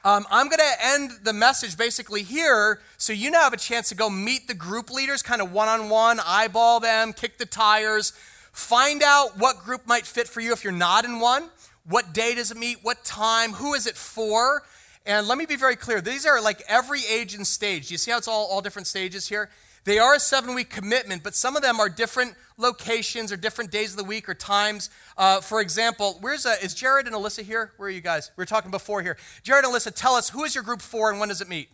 Um, 0.07 0.25
I'm 0.31 0.47
going 0.47 0.59
to 0.59 0.85
end 0.85 1.11
the 1.23 1.33
message 1.33 1.77
basically 1.77 2.23
here 2.23 2.79
so 2.97 3.11
you 3.11 3.29
now 3.29 3.41
have 3.41 3.51
a 3.51 3.57
chance 3.57 3.89
to 3.89 3.95
go 3.95 4.09
meet 4.09 4.47
the 4.47 4.53
group 4.53 4.89
leaders, 4.89 5.21
kind 5.21 5.41
of 5.41 5.51
one 5.51 5.67
on 5.67 5.89
one, 5.89 6.21
eyeball 6.25 6.79
them, 6.79 7.11
kick 7.11 7.37
the 7.37 7.45
tires, 7.45 8.13
find 8.53 9.03
out 9.03 9.37
what 9.37 9.59
group 9.65 9.85
might 9.85 10.05
fit 10.05 10.29
for 10.29 10.39
you 10.39 10.53
if 10.53 10.63
you're 10.63 10.71
not 10.71 11.03
in 11.03 11.19
one. 11.19 11.49
What 11.83 12.13
day 12.13 12.35
does 12.35 12.51
it 12.51 12.57
meet? 12.57 12.77
What 12.83 13.03
time? 13.03 13.51
Who 13.51 13.73
is 13.73 13.85
it 13.85 13.97
for? 13.97 14.63
And 15.07 15.25
let 15.25 15.37
me 15.37 15.45
be 15.45 15.55
very 15.55 15.77
clear 15.77 16.01
these 16.01 16.25
are 16.25 16.41
like 16.41 16.61
every 16.67 16.99
age 17.09 17.33
and 17.33 17.47
stage. 17.47 17.89
You 17.89 17.97
see 17.97 18.11
how 18.11 18.17
it's 18.17 18.27
all, 18.27 18.45
all 18.47 18.61
different 18.61 18.87
stages 18.87 19.29
here? 19.29 19.49
They 19.85 19.99
are 19.99 20.15
a 20.15 20.19
seven 20.19 20.53
week 20.53 20.69
commitment, 20.69 21.23
but 21.23 21.33
some 21.33 21.55
of 21.55 21.61
them 21.61 21.79
are 21.79 21.87
different 21.87 22.35
locations 22.57 23.31
or 23.31 23.37
different 23.37 23.71
days 23.71 23.91
of 23.91 23.97
the 23.97 24.03
week 24.03 24.27
or 24.27 24.33
times. 24.33 24.89
Uh, 25.17 25.39
for 25.39 25.61
example, 25.61 26.17
where's 26.19 26.45
uh, 26.45 26.57
is 26.61 26.73
Jared 26.73 27.05
and 27.05 27.15
Alyssa 27.15 27.41
here? 27.41 27.71
Where 27.77 27.87
are 27.87 27.91
you 27.91 28.01
guys? 28.01 28.31
We 28.35 28.41
were 28.41 28.45
talking 28.45 28.69
before 28.69 29.01
here. 29.01 29.15
Jared 29.43 29.63
and 29.63 29.73
Alyssa, 29.73 29.95
tell 29.95 30.15
us 30.15 30.29
who 30.29 30.43
is 30.43 30.53
your 30.53 30.63
group 30.65 30.81
for 30.81 31.09
and 31.09 31.21
when 31.21 31.29
does 31.29 31.39
it 31.39 31.47
meet? 31.47 31.69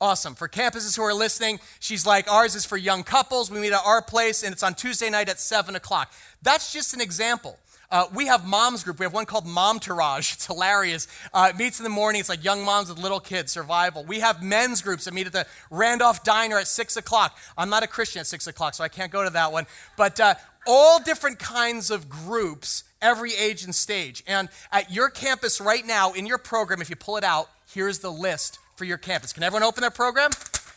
Awesome. 0.00 0.34
For 0.34 0.48
campuses 0.48 0.96
who 0.96 1.02
are 1.02 1.14
listening, 1.14 1.60
she's 1.78 2.04
like, 2.04 2.30
ours 2.30 2.54
is 2.54 2.64
for 2.64 2.76
young 2.76 3.04
couples. 3.04 3.50
We 3.50 3.60
meet 3.60 3.72
at 3.72 3.80
our 3.84 4.02
place, 4.02 4.42
and 4.42 4.52
it's 4.52 4.62
on 4.62 4.74
Tuesday 4.74 5.08
night 5.08 5.28
at 5.28 5.38
7 5.38 5.74
o'clock. 5.76 6.12
That's 6.42 6.72
just 6.72 6.94
an 6.94 7.00
example. 7.00 7.58
Uh, 7.90 8.06
we 8.12 8.26
have 8.26 8.44
moms 8.44 8.82
group. 8.82 8.98
We 8.98 9.04
have 9.04 9.12
one 9.12 9.24
called 9.24 9.46
Mom 9.46 9.78
Tourage. 9.78 10.32
It's 10.34 10.46
hilarious. 10.46 11.06
Uh, 11.32 11.48
it 11.50 11.56
meets 11.56 11.78
in 11.78 11.84
the 11.84 11.90
morning. 11.90 12.18
It's 12.18 12.28
like 12.28 12.42
young 12.42 12.64
moms 12.64 12.88
with 12.88 12.98
little 12.98 13.20
kids, 13.20 13.52
survival. 13.52 14.04
We 14.04 14.18
have 14.18 14.42
men's 14.42 14.82
groups 14.82 15.04
that 15.04 15.14
meet 15.14 15.28
at 15.28 15.32
the 15.32 15.46
Randolph 15.70 16.24
Diner 16.24 16.58
at 16.58 16.66
6 16.66 16.96
o'clock. 16.96 17.38
I'm 17.56 17.70
not 17.70 17.84
a 17.84 17.86
Christian 17.86 18.18
at 18.20 18.26
6 18.26 18.48
o'clock, 18.48 18.74
so 18.74 18.82
I 18.82 18.88
can't 18.88 19.12
go 19.12 19.22
to 19.22 19.30
that 19.30 19.52
one. 19.52 19.66
But 19.96 20.18
uh, 20.18 20.34
all 20.66 21.00
different 21.00 21.38
kinds 21.38 21.90
of 21.90 22.08
groups, 22.08 22.82
every 23.00 23.34
age 23.34 23.62
and 23.62 23.74
stage. 23.74 24.24
And 24.26 24.48
at 24.72 24.90
your 24.90 25.08
campus 25.08 25.60
right 25.60 25.86
now, 25.86 26.12
in 26.12 26.26
your 26.26 26.38
program, 26.38 26.80
if 26.80 26.90
you 26.90 26.96
pull 26.96 27.16
it 27.16 27.24
out, 27.24 27.48
here's 27.72 28.00
the 28.00 28.10
list 28.10 28.58
for 28.76 28.84
your 28.84 28.98
campus. 28.98 29.32
Can 29.32 29.42
everyone 29.42 29.62
open 29.62 29.80
their 29.80 29.90
program? 29.90 30.30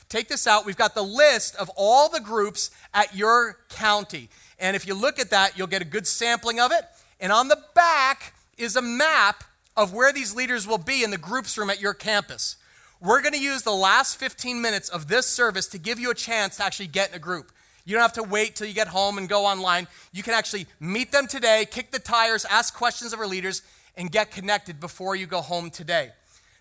Take 0.10 0.30
this 0.30 0.48
out. 0.48 0.66
We've 0.66 0.78
got 0.78 0.96
the 0.96 1.04
list 1.04 1.56
of 1.56 1.70
all 1.76 2.10
the 2.10 2.22
groups 2.22 2.72
at 2.94 3.16
your 3.16 3.58
county. 3.70 4.30
And 4.60 4.76
if 4.76 4.88
you 4.88 4.94
look 4.94 5.20
at 5.20 5.30
that, 5.32 5.58
you'll 5.58 5.68
get 5.68 5.82
a 5.82 5.86
good 5.86 6.08
sampling 6.08 6.60
of 6.60 6.72
it. 6.72 6.84
And 7.20 7.32
on 7.32 7.48
the 7.48 7.62
back 7.76 8.34
is 8.58 8.76
a 8.76 8.82
map 8.82 9.44
of 9.76 9.94
where 9.94 10.12
these 10.12 10.36
leaders 10.36 10.68
will 10.68 10.78
be 10.78 11.04
in 11.04 11.12
the 11.12 11.18
groups 11.18 11.58
room 11.58 11.70
at 11.70 11.82
your 11.82 11.94
campus. 11.94 12.56
We're 13.00 13.22
going 13.22 13.34
to 13.34 13.42
use 13.42 13.62
the 13.62 13.72
last 13.72 14.18
15 14.18 14.62
minutes 14.62 14.90
of 14.90 15.08
this 15.08 15.28
service 15.28 15.68
to 15.68 15.78
give 15.78 16.00
you 16.00 16.10
a 16.10 16.16
chance 16.16 16.58
to 16.58 16.64
actually 16.64 16.88
get 16.88 17.10
in 17.10 17.16
a 17.16 17.20
group. 17.20 17.52
You 17.86 17.94
don't 17.94 18.02
have 18.02 18.14
to 18.14 18.24
wait 18.24 18.56
till 18.56 18.68
you 18.68 18.74
get 18.74 18.88
home 18.88 19.18
and 19.18 19.30
go 19.30 19.46
online. 19.46 19.88
You 20.12 20.24
can 20.24 20.34
actually 20.34 20.66
meet 20.80 21.12
them 21.12 21.28
today, 21.28 21.66
kick 21.70 21.92
the 21.92 22.00
tires, 22.00 22.44
ask 22.46 22.74
questions 22.74 23.14
of 23.14 23.20
our 23.20 23.28
leaders, 23.28 23.62
and 23.96 24.12
get 24.12 24.32
connected 24.32 24.80
before 24.80 25.16
you 25.16 25.28
go 25.28 25.42
home 25.42 25.70
today. 25.70 26.10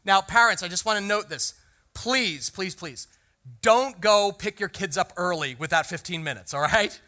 Now, 0.07 0.23
parents, 0.23 0.63
I 0.63 0.69
just 0.69 0.87
want 0.87 0.99
to 0.99 1.05
note 1.05 1.29
this. 1.29 1.55
Please, 1.93 2.49
please, 2.49 2.75
please, 2.75 3.09
don't 3.61 4.01
go 4.01 4.33
pick 4.33 4.59
your 4.59 4.69
kids 4.69 4.97
up 4.97 5.13
early 5.17 5.57
with 5.57 5.71
that 5.71 5.87
15 5.87 6.25
minutes, 6.25 6.55
all 6.55 6.63
right? 6.63 6.99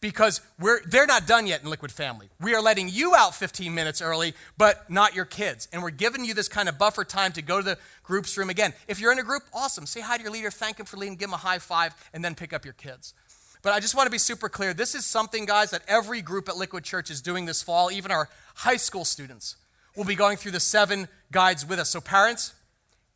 because 0.00 0.40
we're, 0.60 0.80
they're 0.86 1.06
not 1.06 1.26
done 1.26 1.46
yet 1.46 1.62
in 1.62 1.70
Liquid 1.70 1.90
Family. 1.90 2.28
We 2.40 2.54
are 2.54 2.62
letting 2.62 2.88
you 2.88 3.14
out 3.16 3.34
15 3.34 3.74
minutes 3.74 4.00
early, 4.00 4.34
but 4.56 4.88
not 4.88 5.14
your 5.14 5.24
kids. 5.24 5.66
And 5.72 5.82
we're 5.82 5.90
giving 5.90 6.24
you 6.24 6.34
this 6.34 6.48
kind 6.48 6.68
of 6.68 6.78
buffer 6.78 7.04
time 7.04 7.32
to 7.32 7.42
go 7.42 7.58
to 7.58 7.64
the 7.64 7.78
groups 8.04 8.36
room 8.38 8.50
again. 8.50 8.74
If 8.86 9.00
you're 9.00 9.12
in 9.12 9.18
a 9.18 9.24
group, 9.24 9.42
awesome. 9.52 9.86
Say 9.86 10.00
hi 10.00 10.16
to 10.16 10.22
your 10.22 10.32
leader, 10.32 10.50
thank 10.50 10.78
him 10.78 10.86
for 10.86 10.96
leading, 10.96 11.16
give 11.16 11.30
him 11.30 11.34
a 11.34 11.38
high 11.38 11.58
five, 11.58 11.94
and 12.12 12.24
then 12.24 12.34
pick 12.34 12.52
up 12.52 12.64
your 12.64 12.74
kids. 12.74 13.14
But 13.62 13.72
I 13.72 13.80
just 13.80 13.96
want 13.96 14.06
to 14.06 14.10
be 14.12 14.18
super 14.18 14.48
clear. 14.48 14.72
This 14.72 14.94
is 14.94 15.04
something, 15.04 15.46
guys, 15.46 15.72
that 15.72 15.82
every 15.88 16.22
group 16.22 16.48
at 16.48 16.56
Liquid 16.56 16.84
Church 16.84 17.10
is 17.10 17.20
doing 17.20 17.46
this 17.46 17.60
fall. 17.60 17.90
Even 17.90 18.12
our 18.12 18.28
high 18.54 18.76
school 18.76 19.04
students 19.04 19.56
will 19.98 20.04
be 20.04 20.14
going 20.14 20.36
through 20.36 20.52
the 20.52 20.60
seven 20.60 21.08
guides 21.32 21.66
with 21.66 21.80
us. 21.80 21.90
So, 21.90 22.00
parents, 22.00 22.54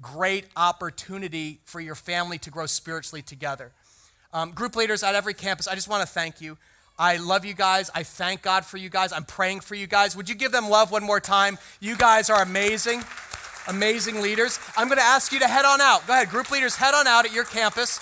great 0.03 0.47
opportunity 0.57 1.61
for 1.65 1.81
your 1.81 1.95
family 1.95 2.39
to 2.39 2.51
grow 2.51 2.67
spiritually 2.67 3.23
together. 3.23 3.71
Um, 4.33 4.51
group 4.51 4.75
leaders 4.75 5.05
at 5.05 5.15
every 5.15 5.33
campus, 5.33 5.69
I 5.69 5.77
just 5.77 5.89
want 5.89 6.03
to 6.03 6.13
thank 6.13 6.41
you. 6.41 6.59
I 6.99 7.19
love 7.19 7.45
you 7.45 7.55
guys. 7.55 7.89
I 7.95 8.03
thank 8.03 8.43
God 8.43 8.65
for 8.65 8.79
you 8.79 8.89
guys. 8.89 9.13
I'm 9.13 9.25
praying 9.25 9.61
for 9.61 9.77
you 9.77 9.87
guys. 9.87 10.17
Would 10.17 10.29
you 10.29 10.35
give 10.35 10.51
them 10.51 10.69
love 10.69 10.91
one 10.91 11.05
more 11.05 11.21
time? 11.21 11.57
You 11.81 11.97
guys 11.97 12.29
are 12.29 12.43
amazing, 12.43 13.05
amazing 13.69 14.21
leaders. 14.21 14.59
I'm 14.77 14.89
going 14.89 14.99
to 14.99 15.05
ask 15.05 15.33
you 15.33 15.39
to 15.39 15.47
head 15.47 15.65
on 15.65 15.81
out. 15.81 16.05
Go 16.09 16.15
ahead, 16.15 16.31
group 16.31 16.51
leaders, 16.51 16.75
head 16.75 16.95
on 16.95 17.07
out 17.07 17.25
at 17.25 17.33
your 17.33 17.45
campus. 17.45 18.01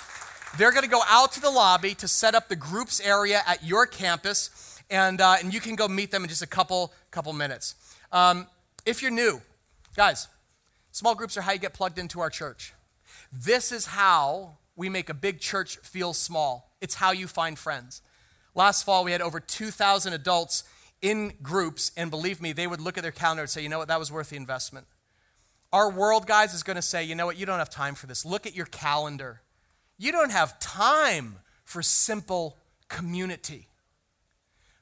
They're 0.57 0.71
going 0.71 0.83
to 0.83 0.89
go 0.89 1.01
out 1.07 1.31
to 1.33 1.39
the 1.39 1.51
lobby 1.51 1.93
to 1.95 2.07
set 2.07 2.33
up 2.33 2.49
the 2.49 2.55
groups 2.55 2.99
area 2.99 3.41
at 3.45 3.63
your 3.63 3.85
campus, 3.85 4.81
and, 4.89 5.21
uh, 5.21 5.35
and 5.39 5.53
you 5.53 5.59
can 5.59 5.75
go 5.75 5.87
meet 5.87 6.09
them 6.09 6.23
in 6.23 6.29
just 6.29 6.41
a 6.41 6.47
couple, 6.47 6.91
couple 7.11 7.31
minutes. 7.31 7.75
Um, 8.11 8.47
if 8.85 9.01
you're 9.01 9.11
new, 9.11 9.41
guys, 9.95 10.27
small 10.91 11.15
groups 11.15 11.37
are 11.37 11.41
how 11.41 11.51
you 11.51 11.59
get 11.59 11.73
plugged 11.73 11.99
into 11.99 12.19
our 12.19 12.29
church. 12.29 12.73
This 13.31 13.71
is 13.71 13.87
how 13.87 14.57
we 14.75 14.89
make 14.89 15.09
a 15.09 15.13
big 15.13 15.39
church 15.39 15.77
feel 15.77 16.13
small. 16.13 16.75
It's 16.81 16.95
how 16.95 17.11
you 17.11 17.27
find 17.27 17.57
friends. 17.57 18.01
Last 18.55 18.83
fall, 18.83 19.03
we 19.03 19.11
had 19.11 19.21
over 19.21 19.39
2,000 19.39 20.13
adults 20.13 20.63
in 21.01 21.33
groups, 21.41 21.91
and 21.97 22.11
believe 22.11 22.41
me, 22.41 22.51
they 22.51 22.67
would 22.67 22.81
look 22.81 22.97
at 22.97 23.03
their 23.03 23.11
calendar 23.11 23.43
and 23.43 23.49
say, 23.49 23.61
you 23.61 23.69
know 23.69 23.79
what, 23.79 23.87
that 23.87 23.99
was 23.99 24.11
worth 24.11 24.29
the 24.29 24.35
investment. 24.35 24.85
Our 25.73 25.89
world, 25.89 26.27
guys, 26.27 26.53
is 26.53 26.63
going 26.63 26.75
to 26.75 26.81
say, 26.81 27.03
you 27.03 27.15
know 27.15 27.25
what, 27.25 27.37
you 27.37 27.45
don't 27.45 27.59
have 27.59 27.69
time 27.69 27.95
for 27.95 28.07
this. 28.07 28.25
Look 28.25 28.45
at 28.45 28.55
your 28.55 28.65
calendar. 28.65 29.41
You 29.97 30.11
don't 30.11 30.31
have 30.31 30.59
time 30.59 31.37
for 31.63 31.81
simple 31.81 32.57
community. 32.89 33.67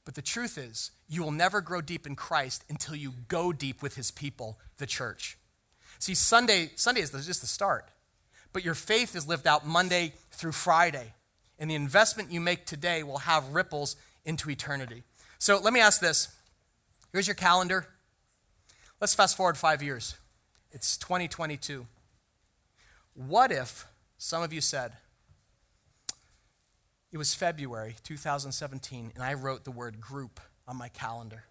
But 0.10 0.16
the 0.16 0.24
truth 0.24 0.58
is, 0.58 0.90
you 1.08 1.22
will 1.22 1.30
never 1.30 1.62
grow 1.62 1.82
deep 1.82 2.08
in 2.08 2.16
Christ 2.16 2.66
until 2.68 2.96
you 2.96 3.14
go 3.28 3.54
deep 3.54 3.84
with 3.84 3.96
his 3.96 4.10
people, 4.10 4.58
the 4.80 4.88
church. 4.88 5.38
See, 6.00 6.16
Sunday, 6.16 6.72
Sunday 6.76 7.02
is 7.02 7.12
just 7.12 7.42
the 7.42 7.48
start, 7.48 7.92
but 8.52 8.66
your 8.66 8.74
faith 8.74 9.16
is 9.16 9.28
lived 9.28 9.46
out 9.46 9.68
Monday 9.68 10.14
through 10.32 10.54
Friday 10.54 11.14
and 11.60 11.70
the 11.70 11.76
investment 11.76 12.32
you 12.32 12.42
make 12.42 12.66
today 12.66 13.04
will 13.04 13.20
have 13.20 13.50
ripples 13.50 13.98
into 14.26 14.50
eternity. 14.50 15.04
So 15.38 15.60
let 15.60 15.74
me 15.74 15.80
ask 15.80 16.02
this. 16.02 16.36
Here's 17.14 17.28
your 17.28 17.36
calendar. 17.36 17.86
Let's 19.00 19.14
fast 19.14 19.38
forward 19.38 19.58
five 19.58 19.84
years. 19.84 20.16
It's 20.72 20.98
2022. 20.98 21.86
What 23.14 23.52
if 23.52 23.86
some 24.18 24.42
of 24.42 24.52
you 24.52 24.62
said, 24.62 24.94
it 27.12 27.18
was 27.18 27.34
February 27.34 27.96
2017, 28.04 29.12
and 29.16 29.24
I 29.24 29.34
wrote 29.34 29.64
the 29.64 29.72
word 29.72 30.00
group 30.00 30.40
on 30.68 30.78
my 30.78 30.90
calendar, 30.90 31.44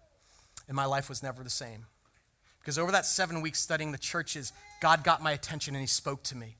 and 0.67 0.75
my 0.75 0.85
life 0.85 1.09
was 1.09 1.21
never 1.21 1.43
the 1.43 1.49
same? 1.49 1.85
Because 2.59 2.77
over 2.77 2.91
that 2.91 3.05
seven 3.05 3.41
weeks 3.41 3.59
studying 3.59 3.91
the 3.91 3.97
churches, 3.97 4.53
God 4.81 5.03
got 5.03 5.23
my 5.23 5.31
attention 5.31 5.75
and 5.75 5.81
He 5.81 5.87
spoke 5.87 6.23
to 6.23 6.37
me. 6.37 6.57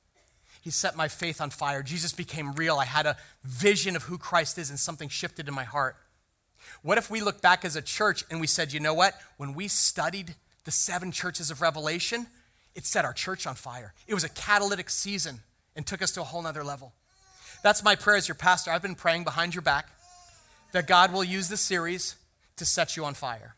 He 0.61 0.71
set 0.71 0.97
my 0.97 1.07
faith 1.07 1.39
on 1.39 1.49
fire. 1.51 1.81
Jesus 1.81 2.11
became 2.11 2.53
real. 2.53 2.77
I 2.77 2.85
had 2.85 3.05
a 3.05 3.17
vision 3.43 3.95
of 3.95 4.03
who 4.03 4.17
Christ 4.17 4.57
is, 4.57 4.69
and 4.69 4.79
something 4.79 5.07
shifted 5.09 5.47
in 5.47 5.53
my 5.53 5.63
heart. 5.63 5.95
What 6.81 6.97
if 6.97 7.09
we 7.09 7.21
look 7.21 7.41
back 7.41 7.63
as 7.63 7.75
a 7.75 7.81
church 7.81 8.23
and 8.29 8.41
we 8.41 8.47
said, 8.47 8.73
you 8.73 8.79
know 8.79 8.93
what? 8.93 9.13
When 9.37 9.53
we 9.53 9.67
studied 9.67 10.35
the 10.65 10.71
seven 10.71 11.11
churches 11.11 11.49
of 11.49 11.61
Revelation, 11.61 12.27
it 12.75 12.85
set 12.85 13.05
our 13.05 13.13
church 13.13 13.47
on 13.47 13.55
fire. 13.55 13.93
It 14.07 14.13
was 14.13 14.23
a 14.23 14.29
catalytic 14.29 14.89
season 14.89 15.39
and 15.75 15.85
took 15.85 16.01
us 16.01 16.11
to 16.11 16.21
a 16.21 16.25
whole 16.25 16.41
nother 16.41 16.63
level. 16.63 16.93
That's 17.61 17.83
my 17.83 17.95
prayer 17.95 18.17
as 18.17 18.27
your 18.27 18.35
pastor. 18.35 18.71
I've 18.71 18.81
been 18.81 18.95
praying 18.95 19.23
behind 19.25 19.53
your 19.53 19.61
back 19.61 19.89
that 20.71 20.87
God 20.87 21.11
will 21.11 21.23
use 21.23 21.49
this 21.49 21.61
series 21.61 22.15
to 22.57 22.65
set 22.65 22.95
you 22.95 23.05
on 23.05 23.13
fire. 23.13 23.55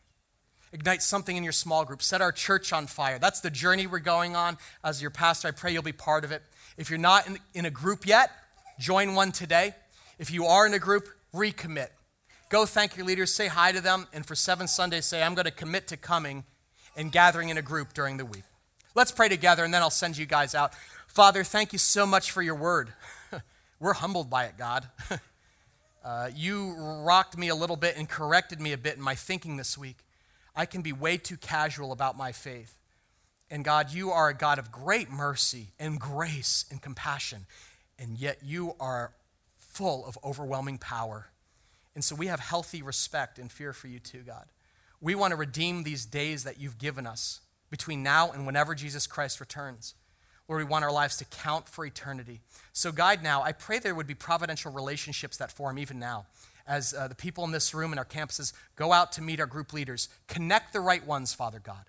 Ignite 0.72 1.02
something 1.02 1.36
in 1.36 1.44
your 1.44 1.52
small 1.52 1.84
group. 1.84 2.02
Set 2.02 2.22
our 2.22 2.32
church 2.32 2.72
on 2.72 2.86
fire. 2.86 3.18
That's 3.18 3.40
the 3.40 3.50
journey 3.50 3.86
we're 3.86 3.98
going 3.98 4.34
on. 4.34 4.56
As 4.82 5.02
your 5.02 5.10
pastor, 5.10 5.48
I 5.48 5.50
pray 5.50 5.72
you'll 5.72 5.82
be 5.82 5.92
part 5.92 6.24
of 6.24 6.32
it. 6.32 6.42
If 6.78 6.88
you're 6.88 6.98
not 6.98 7.26
in, 7.26 7.38
in 7.54 7.66
a 7.66 7.70
group 7.70 8.06
yet, 8.06 8.30
join 8.78 9.14
one 9.14 9.32
today. 9.32 9.74
If 10.18 10.30
you 10.30 10.46
are 10.46 10.66
in 10.66 10.72
a 10.72 10.78
group, 10.78 11.08
recommit. 11.34 11.88
Go 12.48 12.66
thank 12.66 12.96
your 12.96 13.06
leaders, 13.06 13.32
say 13.32 13.48
hi 13.48 13.72
to 13.72 13.80
them, 13.80 14.06
and 14.12 14.26
for 14.26 14.34
seven 14.34 14.66
Sundays, 14.66 15.06
say, 15.06 15.22
I'm 15.22 15.34
going 15.34 15.46
to 15.46 15.50
commit 15.50 15.88
to 15.88 15.96
coming 15.96 16.44
and 16.96 17.12
gathering 17.12 17.50
in 17.50 17.58
a 17.58 17.62
group 17.62 17.94
during 17.94 18.16
the 18.16 18.26
week. 18.26 18.44
Let's 18.94 19.12
pray 19.12 19.28
together, 19.28 19.64
and 19.64 19.72
then 19.72 19.80
I'll 19.80 19.90
send 19.90 20.18
you 20.18 20.26
guys 20.26 20.54
out. 20.54 20.74
Father, 21.06 21.44
thank 21.44 21.72
you 21.72 21.78
so 21.78 22.06
much 22.06 22.30
for 22.30 22.42
your 22.42 22.54
word. 22.54 22.92
We're 23.82 23.94
humbled 23.94 24.30
by 24.30 24.44
it, 24.44 24.56
God. 24.56 24.88
uh, 26.04 26.30
you 26.36 26.72
rocked 26.78 27.36
me 27.36 27.48
a 27.48 27.54
little 27.56 27.74
bit 27.74 27.96
and 27.96 28.08
corrected 28.08 28.60
me 28.60 28.72
a 28.72 28.78
bit 28.78 28.94
in 28.96 29.02
my 29.02 29.16
thinking 29.16 29.56
this 29.56 29.76
week. 29.76 29.96
I 30.54 30.66
can 30.66 30.82
be 30.82 30.92
way 30.92 31.16
too 31.16 31.36
casual 31.36 31.90
about 31.90 32.16
my 32.16 32.30
faith. 32.30 32.78
And 33.50 33.64
God, 33.64 33.92
you 33.92 34.12
are 34.12 34.28
a 34.28 34.34
God 34.34 34.60
of 34.60 34.70
great 34.70 35.10
mercy 35.10 35.72
and 35.80 35.98
grace 35.98 36.64
and 36.70 36.80
compassion, 36.80 37.46
and 37.98 38.16
yet 38.16 38.38
you 38.44 38.76
are 38.78 39.14
full 39.58 40.06
of 40.06 40.16
overwhelming 40.22 40.78
power. 40.78 41.30
And 41.96 42.04
so 42.04 42.14
we 42.14 42.28
have 42.28 42.38
healthy 42.38 42.82
respect 42.82 43.36
and 43.40 43.50
fear 43.50 43.72
for 43.72 43.88
you 43.88 43.98
too, 43.98 44.22
God. 44.24 44.44
We 45.00 45.16
want 45.16 45.32
to 45.32 45.36
redeem 45.36 45.82
these 45.82 46.06
days 46.06 46.44
that 46.44 46.60
you've 46.60 46.78
given 46.78 47.04
us 47.04 47.40
between 47.68 48.04
now 48.04 48.30
and 48.30 48.46
whenever 48.46 48.76
Jesus 48.76 49.08
Christ 49.08 49.40
returns. 49.40 49.96
Lord, 50.48 50.64
we 50.64 50.68
want 50.68 50.84
our 50.84 50.92
lives 50.92 51.16
to 51.18 51.24
count 51.24 51.68
for 51.68 51.84
eternity. 51.84 52.40
So, 52.72 52.92
guide 52.92 53.22
now, 53.22 53.42
I 53.42 53.52
pray 53.52 53.78
there 53.78 53.94
would 53.94 54.06
be 54.06 54.14
providential 54.14 54.72
relationships 54.72 55.36
that 55.38 55.52
form 55.52 55.78
even 55.78 55.98
now. 55.98 56.26
As 56.66 56.94
uh, 56.94 57.08
the 57.08 57.14
people 57.14 57.44
in 57.44 57.50
this 57.50 57.74
room 57.74 57.92
and 57.92 57.98
our 57.98 58.04
campuses 58.04 58.52
go 58.76 58.92
out 58.92 59.12
to 59.12 59.22
meet 59.22 59.40
our 59.40 59.46
group 59.46 59.72
leaders, 59.72 60.08
connect 60.28 60.72
the 60.72 60.80
right 60.80 61.04
ones, 61.04 61.34
Father 61.34 61.58
God. 61.58 61.84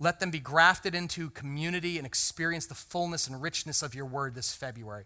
Let 0.00 0.20
them 0.20 0.30
be 0.30 0.38
grafted 0.38 0.94
into 0.94 1.30
community 1.30 1.98
and 1.98 2.06
experience 2.06 2.66
the 2.66 2.74
fullness 2.74 3.26
and 3.26 3.42
richness 3.42 3.82
of 3.82 3.94
your 3.94 4.06
word 4.06 4.34
this 4.34 4.54
February. 4.54 5.04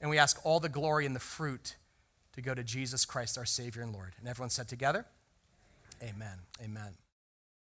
And 0.00 0.10
we 0.10 0.18
ask 0.18 0.38
all 0.44 0.60
the 0.60 0.68
glory 0.68 1.06
and 1.06 1.16
the 1.16 1.20
fruit 1.20 1.76
to 2.34 2.42
go 2.42 2.54
to 2.54 2.62
Jesus 2.62 3.04
Christ, 3.04 3.38
our 3.38 3.46
Savior 3.46 3.82
and 3.82 3.92
Lord. 3.92 4.14
And 4.18 4.28
everyone 4.28 4.50
said 4.50 4.68
together, 4.68 5.06
Amen. 6.02 6.38
Amen. 6.62 7.03